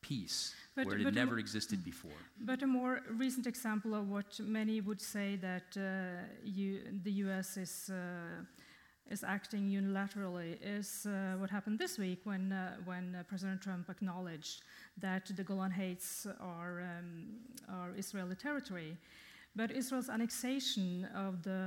peace 0.01 0.55
But- 0.75 0.85
where 0.87 0.97
it 0.97 1.03
but- 1.03 1.13
never 1.13 1.37
existed 1.39 1.83
before. 1.83 2.19
But 2.39 2.63
a 2.63 2.67
more 2.67 3.01
recent 3.25 3.45
example 3.47 3.93
of 3.95 4.09
what 4.09 4.39
many 4.39 4.81
would 4.81 5.01
say 5.01 5.35
that 5.49 5.69
uh, 5.77 5.83
you, 6.43 6.69
the 7.03 7.11
U.S. 7.25 7.57
is 7.57 7.89
uh, 7.89 8.43
is 9.09 9.23
acting 9.23 9.63
unilaterally 9.69 10.57
is 10.77 11.05
uh, 11.05 11.35
what 11.37 11.49
happened 11.49 11.77
this 11.77 11.97
week 11.99 12.19
when 12.23 12.43
uh, 12.53 12.77
when 12.85 13.05
uh, 13.15 13.23
President 13.31 13.61
Trump 13.61 13.89
acknowledged 13.89 14.63
that 14.97 15.23
the 15.35 15.43
Golan 15.43 15.71
Heights 15.71 16.25
are 16.39 16.75
um, 16.91 17.09
are 17.67 17.91
Israeli 17.97 18.35
territory. 18.35 18.97
But 19.55 19.71
Israel's 19.71 20.09
annexation 20.09 21.07
of 21.15 21.43
the 21.43 21.61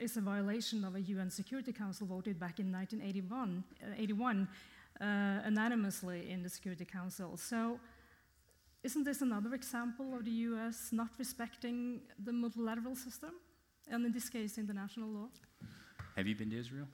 is 0.00 0.16
a 0.16 0.20
violation 0.20 0.84
of 0.84 0.94
a 0.94 1.00
UN 1.00 1.30
Security 1.30 1.72
Council 1.72 2.06
voted 2.06 2.38
back 2.38 2.60
in 2.60 2.72
1981, 2.72 3.64
uh, 3.82 3.94
81, 3.96 4.48
uh, 5.00 5.04
unanimously 5.44 6.30
in 6.30 6.42
the 6.42 6.48
Security 6.48 6.84
Council. 6.84 7.36
So, 7.36 7.78
isn't 8.82 9.04
this 9.04 9.20
another 9.22 9.54
example 9.54 10.14
of 10.14 10.24
the 10.24 10.30
US 10.30 10.92
not 10.92 11.10
respecting 11.18 12.00
the 12.24 12.32
multilateral 12.32 12.94
system, 12.94 13.32
and 13.90 14.06
in 14.06 14.12
this 14.12 14.28
case, 14.28 14.58
international 14.58 15.08
law? 15.08 15.28
Have 16.16 16.26
you 16.26 16.34
been 16.34 16.50
to 16.50 16.58
Israel? 16.58 16.88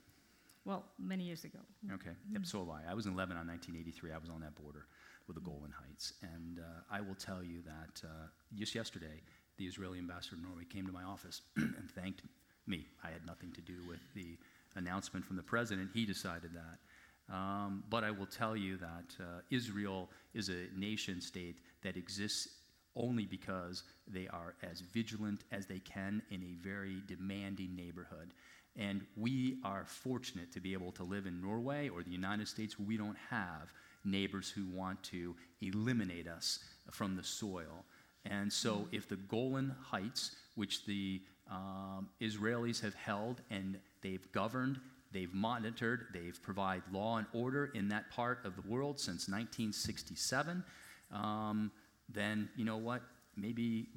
Well, 0.64 0.84
many 0.98 1.24
years 1.24 1.44
ago. 1.44 1.58
Okay, 1.92 2.14
yep, 2.32 2.46
so 2.46 2.60
have 2.60 2.68
I. 2.68 2.90
I 2.90 2.94
was 2.94 3.06
in 3.06 3.16
Lebanon 3.16 3.42
in 3.42 3.48
1983. 3.48 4.12
I 4.12 4.18
was 4.18 4.30
on 4.30 4.40
that 4.40 4.54
border 4.54 4.86
with 5.26 5.36
the 5.36 5.42
Golan 5.42 5.72
Heights. 5.72 6.14
And 6.22 6.58
uh, 6.58 6.62
I 6.90 7.00
will 7.00 7.14
tell 7.14 7.42
you 7.42 7.62
that 7.62 8.02
uh, 8.04 8.26
just 8.54 8.74
yesterday, 8.74 9.22
the 9.62 9.68
Israeli 9.68 9.98
ambassador 9.98 10.34
to 10.34 10.42
Norway 10.42 10.64
came 10.64 10.86
to 10.86 10.92
my 10.92 11.04
office 11.04 11.42
and 11.56 11.88
thanked 11.94 12.22
me. 12.66 12.86
I 13.04 13.10
had 13.10 13.24
nothing 13.24 13.52
to 13.52 13.60
do 13.60 13.76
with 13.88 14.00
the 14.14 14.36
announcement 14.74 15.24
from 15.24 15.36
the 15.36 15.42
president. 15.42 15.90
He 15.94 16.04
decided 16.04 16.50
that. 16.54 17.34
Um, 17.34 17.84
but 17.88 18.02
I 18.02 18.10
will 18.10 18.26
tell 18.26 18.56
you 18.56 18.76
that 18.78 19.14
uh, 19.20 19.40
Israel 19.50 20.10
is 20.34 20.48
a 20.48 20.66
nation 20.76 21.20
state 21.20 21.58
that 21.82 21.96
exists 21.96 22.48
only 22.96 23.24
because 23.24 23.84
they 24.08 24.26
are 24.28 24.54
as 24.68 24.80
vigilant 24.80 25.44
as 25.52 25.66
they 25.66 25.78
can 25.78 26.22
in 26.30 26.42
a 26.42 26.62
very 26.62 27.00
demanding 27.06 27.76
neighborhood. 27.76 28.34
And 28.76 29.02
we 29.16 29.58
are 29.64 29.84
fortunate 29.86 30.50
to 30.52 30.60
be 30.60 30.72
able 30.72 30.90
to 30.92 31.04
live 31.04 31.26
in 31.26 31.40
Norway 31.40 31.88
or 31.88 32.02
the 32.02 32.10
United 32.10 32.48
States 32.48 32.78
where 32.78 32.88
we 32.88 32.96
don't 32.96 33.16
have 33.30 33.72
neighbors 34.04 34.50
who 34.50 34.66
want 34.66 35.00
to 35.04 35.36
eliminate 35.60 36.26
us 36.26 36.58
from 36.90 37.14
the 37.16 37.22
soil. 37.22 37.84
And 38.24 38.52
so, 38.52 38.86
if 38.92 39.08
the 39.08 39.16
Golan 39.16 39.74
Heights, 39.82 40.36
which 40.54 40.84
the 40.86 41.20
um, 41.50 42.08
Israelis 42.20 42.80
have 42.80 42.94
held 42.94 43.42
and 43.50 43.78
they've 44.00 44.30
governed, 44.32 44.78
they've 45.12 45.32
monitored, 45.34 46.06
they've 46.12 46.40
provided 46.42 46.84
law 46.92 47.18
and 47.18 47.26
order 47.32 47.70
in 47.74 47.88
that 47.88 48.10
part 48.10 48.44
of 48.44 48.56
the 48.56 48.62
world 48.62 48.98
since 48.98 49.28
1967, 49.28 50.64
um, 51.12 51.70
then 52.08 52.48
you 52.56 52.64
know 52.64 52.76
what? 52.76 53.02
Maybe 53.36 53.88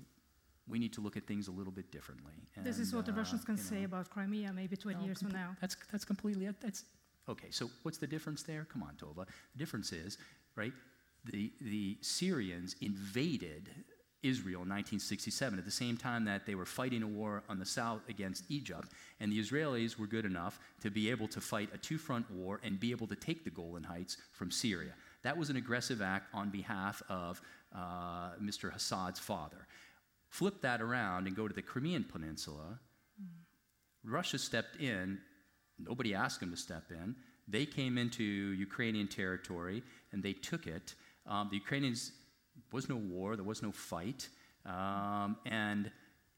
we 0.68 0.80
need 0.80 0.94
to 0.94 1.02
look 1.02 1.16
at 1.16 1.28
things 1.28 1.48
a 1.48 1.52
little 1.52 1.72
bit 1.72 1.92
differently. 1.92 2.34
this 2.64 2.80
is 2.80 2.90
And, 2.90 2.98
what 2.98 3.06
the 3.06 3.12
uh, 3.12 3.18
Russians 3.18 3.44
can 3.44 3.58
you 3.58 3.64
say 3.64 3.84
about 3.84 4.10
Crimea 4.10 4.52
maybe 4.54 4.76
20 4.76 5.00
no, 5.00 5.06
years 5.06 5.22
from 5.22 5.32
now. 5.32 5.56
That's, 5.62 5.78
that's 5.92 6.06
completely, 6.06 6.50
that's, 6.60 6.86
okay, 7.30 7.52
so 7.52 7.70
what's 7.84 7.98
the 7.98 8.08
difference 8.08 8.44
there? 8.44 8.66
Come 8.72 8.82
on, 8.82 8.96
Tove. 8.96 9.16
The 9.16 9.58
difference 9.58 9.92
is, 9.92 10.18
right, 10.56 10.74
the, 11.26 11.52
the 11.62 11.98
Syrians 12.02 12.76
invaded 12.82 13.70
Israel 14.26 14.64
in 14.64 14.70
1967 14.70 15.60
at 15.60 15.66
the 15.66 15.72
same 15.72 15.98
time 15.98 16.26
that 16.26 16.46
they 16.46 16.56
were 16.56 16.66
fighting 16.66 17.04
a 17.04 17.08
war 17.08 17.44
on 17.50 17.60
the 17.60 17.66
south 17.66 18.02
against 18.10 18.44
Egypt, 18.50 18.90
and 19.20 19.32
the 19.32 19.40
Israelis 19.40 19.98
were 19.98 20.08
good 20.08 20.26
enough 20.26 20.60
to 20.82 20.90
be 20.90 21.10
able 21.10 21.28
to 21.30 21.42
fight 21.42 21.70
a 21.74 21.78
two 21.78 21.98
front 21.98 22.30
war 22.32 22.60
and 22.64 22.80
be 22.80 22.92
able 22.92 23.08
to 23.08 23.16
take 23.16 23.44
the 23.44 23.50
Golan 23.50 23.84
Heights 23.84 24.18
from 24.32 24.52
Syria. 24.52 24.94
That 25.24 25.38
was 25.38 25.50
an 25.50 25.56
aggressive 25.56 26.02
act 26.02 26.28
on 26.34 26.50
behalf 26.50 27.02
of 27.10 27.42
uh, 27.76 28.32
Mr. 28.42 28.74
Assad's 28.76 29.20
father. 29.20 29.68
Flip 30.30 30.62
that 30.62 30.82
around 30.82 31.28
and 31.28 31.36
go 31.36 31.48
to 31.48 31.54
the 31.54 31.62
Crimean 31.62 32.04
Peninsula. 32.04 32.80
Russia 34.04 34.38
stepped 34.38 34.78
in. 34.78 35.20
Nobody 35.80 36.14
asked 36.14 36.40
them 36.40 36.52
to 36.52 36.58
step 36.58 36.92
in. 36.92 37.16
They 37.48 37.66
came 37.66 37.98
into 37.98 38.24
Ukrainian 38.24 39.08
territory 39.08 39.84
and 40.12 40.22
they 40.24 40.34
took 40.34 40.68
it. 40.68 40.96
Um, 41.28 41.48
the 41.50 41.58
Ukrainians, 41.58 42.12
was 42.72 42.90
no 42.90 42.96
war, 42.96 43.36
there 43.36 43.46
was 43.46 43.62
no 43.62 43.72
fight, 43.72 44.30
um, 44.66 45.38
and 45.46 45.92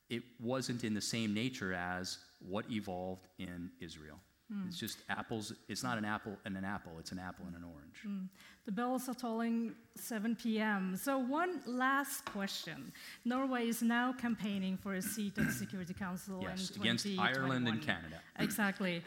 it 0.10 0.24
wasn't 0.40 0.84
in 0.84 0.94
the 0.94 1.02
same 1.02 1.34
nature 1.34 1.74
as 1.74 2.18
what 2.40 2.66
evolved 2.72 3.28
in 3.40 3.72
Israel. 3.80 4.20
It's 4.66 4.78
just 4.78 5.00
apples, 5.10 5.52
it's 5.68 5.84
not 5.84 5.98
an 5.98 6.06
apple 6.06 6.38
and 6.46 6.56
an 6.56 6.64
apple, 6.64 6.94
it's 7.00 7.12
an 7.12 7.20
apple 7.20 7.46
and 7.48 7.56
an 7.58 7.66
orange. 7.66 8.30
The 8.66 8.72
bells 8.72 9.10
are 9.10 9.14
tolling 9.14 9.76
7 9.96 10.38
p.m. 10.38 10.96
So, 10.96 11.18
one 11.18 11.62
last 11.66 12.24
question. 12.24 12.94
Norway 13.26 13.68
is 13.68 13.82
now 13.82 14.14
campaigning 14.14 14.78
for 14.78 14.94
a 14.94 15.02
seat 15.02 15.38
at 15.38 15.48
the 15.48 15.52
Security 15.52 15.94
Council 15.94 16.40
Yes, 16.42 16.72
in 16.72 16.82
against 16.82 17.08
Ireland 17.20 17.68
and 17.68 17.82
Canada. 17.82 18.22
Exactly. 18.40 19.04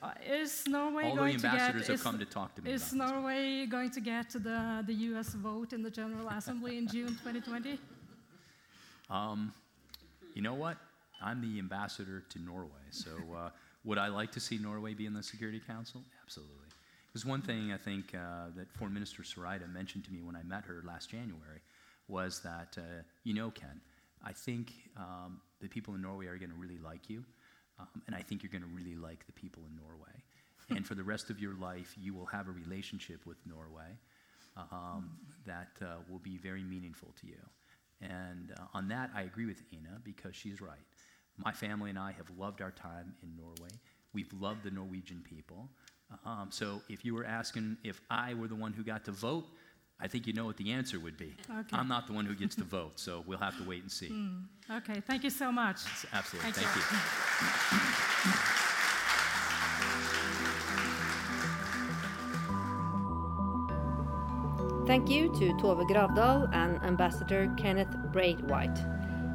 Uh, 0.00 0.12
is 0.30 0.64
Norway 0.68 1.04
All 1.04 1.10
the 1.10 1.16
going 1.16 1.36
to 1.36 1.42
get? 1.42 1.52
ambassadors 1.52 1.86
have 1.88 1.96
is- 1.96 2.02
come 2.02 2.18
to 2.18 2.24
talk 2.24 2.54
to 2.54 2.62
me 2.62 2.70
Is. 2.70 2.92
Norway 2.92 3.66
going 3.66 3.90
to 3.90 4.00
get 4.00 4.30
the, 4.30 4.84
the 4.86 4.94
U.S. 5.10 5.30
vote 5.34 5.72
in 5.72 5.82
the 5.82 5.90
General 5.90 6.28
Assembly 6.28 6.78
in 6.78 6.86
June 6.86 7.08
2020? 7.08 7.78
Um, 9.10 9.52
you 10.34 10.42
know 10.42 10.54
what? 10.54 10.76
I'm 11.20 11.40
the 11.40 11.58
ambassador 11.58 12.22
to 12.28 12.38
Norway. 12.38 12.86
So, 12.90 13.10
uh, 13.36 13.50
would 13.84 13.98
I 13.98 14.08
like 14.08 14.30
to 14.32 14.40
see 14.40 14.58
Norway 14.58 14.94
be 14.94 15.06
in 15.06 15.14
the 15.14 15.22
Security 15.22 15.60
Council? 15.66 16.02
Absolutely. 16.22 16.54
There's 17.12 17.24
one 17.24 17.42
thing 17.42 17.72
I 17.72 17.76
think 17.76 18.14
uh, 18.14 18.50
that 18.56 18.70
Foreign 18.74 18.94
Minister 18.94 19.22
Søreide 19.22 19.68
mentioned 19.72 20.04
to 20.04 20.12
me 20.12 20.20
when 20.22 20.36
I 20.36 20.42
met 20.44 20.64
her 20.64 20.82
last 20.86 21.10
January 21.10 21.60
was 22.06 22.40
that, 22.40 22.76
uh, 22.76 23.02
you 23.24 23.34
know, 23.34 23.50
Ken, 23.50 23.80
I 24.24 24.32
think 24.32 24.72
um, 24.96 25.40
the 25.60 25.68
people 25.68 25.94
in 25.94 26.02
Norway 26.02 26.26
are 26.26 26.36
going 26.38 26.50
to 26.50 26.56
really 26.56 26.78
like 26.84 27.08
you, 27.10 27.24
um, 27.78 28.02
and 28.06 28.14
I 28.14 28.22
think 28.22 28.42
you're 28.42 28.52
going 28.52 28.62
to 28.62 28.68
really 28.74 28.96
like 28.96 29.26
the 29.26 29.32
people 29.32 29.62
in 29.68 29.76
Norway. 29.76 30.76
and 30.76 30.86
for 30.86 30.94
the 30.94 31.02
rest 31.02 31.30
of 31.30 31.38
your 31.38 31.54
life, 31.54 31.94
you 32.00 32.14
will 32.14 32.26
have 32.26 32.48
a 32.48 32.50
relationship 32.50 33.24
with 33.26 33.38
Norway 33.46 33.96
um, 34.56 35.10
that 35.46 35.70
uh, 35.82 35.96
will 36.10 36.18
be 36.18 36.36
very 36.36 36.62
meaningful 36.62 37.14
to 37.20 37.26
you. 37.26 37.38
And 38.00 38.52
uh, 38.58 38.64
on 38.74 38.88
that, 38.88 39.10
I 39.14 39.22
agree 39.22 39.46
with 39.46 39.62
Ine 39.72 40.00
because 40.04 40.36
she's 40.36 40.60
right. 40.60 40.78
My 41.36 41.52
family 41.52 41.90
and 41.90 41.98
I 41.98 42.12
have 42.12 42.26
loved 42.36 42.60
our 42.60 42.72
time 42.72 43.14
in 43.22 43.36
Norway. 43.36 43.70
We've 44.12 44.32
loved 44.32 44.64
the 44.64 44.70
Norwegian 44.70 45.22
people. 45.28 45.68
Um, 46.24 46.48
so 46.50 46.82
if 46.88 47.04
you 47.04 47.14
were 47.14 47.24
asking 47.24 47.76
if 47.84 48.00
I 48.10 48.34
were 48.34 48.48
the 48.48 48.56
one 48.56 48.72
who 48.72 48.82
got 48.82 49.04
to 49.04 49.12
vote, 49.12 49.46
I 50.00 50.06
think 50.06 50.26
you 50.26 50.32
know 50.32 50.44
what 50.44 50.56
the 50.56 50.70
answer 50.72 51.00
would 51.00 51.16
be. 51.16 51.34
Okay. 51.50 51.76
I'm 51.76 51.88
not 51.88 52.06
the 52.06 52.12
one 52.12 52.24
who 52.24 52.34
gets 52.34 52.54
to 52.56 52.64
vote, 52.64 53.00
so 53.00 53.24
we'll 53.26 53.38
have 53.38 53.56
to 53.58 53.64
wait 53.64 53.82
and 53.82 53.90
see. 53.90 54.08
Hmm. 54.08 54.38
Okay, 54.70 55.00
thank 55.00 55.24
you 55.24 55.30
so 55.30 55.50
much. 55.50 55.78
Absolutely. 56.12 56.52
Thank 56.52 56.66
Thank, 56.66 56.76
you. 56.76 56.82
you. 56.82 58.58
Thank 64.86 65.10
you 65.10 65.28
to 65.34 65.52
Tove 65.62 65.86
Gravdal 65.90 66.48
and 66.54 66.82
Ambassador 66.82 67.52
Kenneth 67.58 67.94
Braithwaite, 68.12 68.78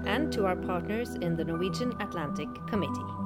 and 0.06 0.32
to 0.34 0.46
our 0.46 0.56
partners 0.56 1.16
in 1.16 1.36
the 1.36 1.44
Norwegian 1.44 1.94
Atlantic 2.02 2.48
Committee. 2.68 3.23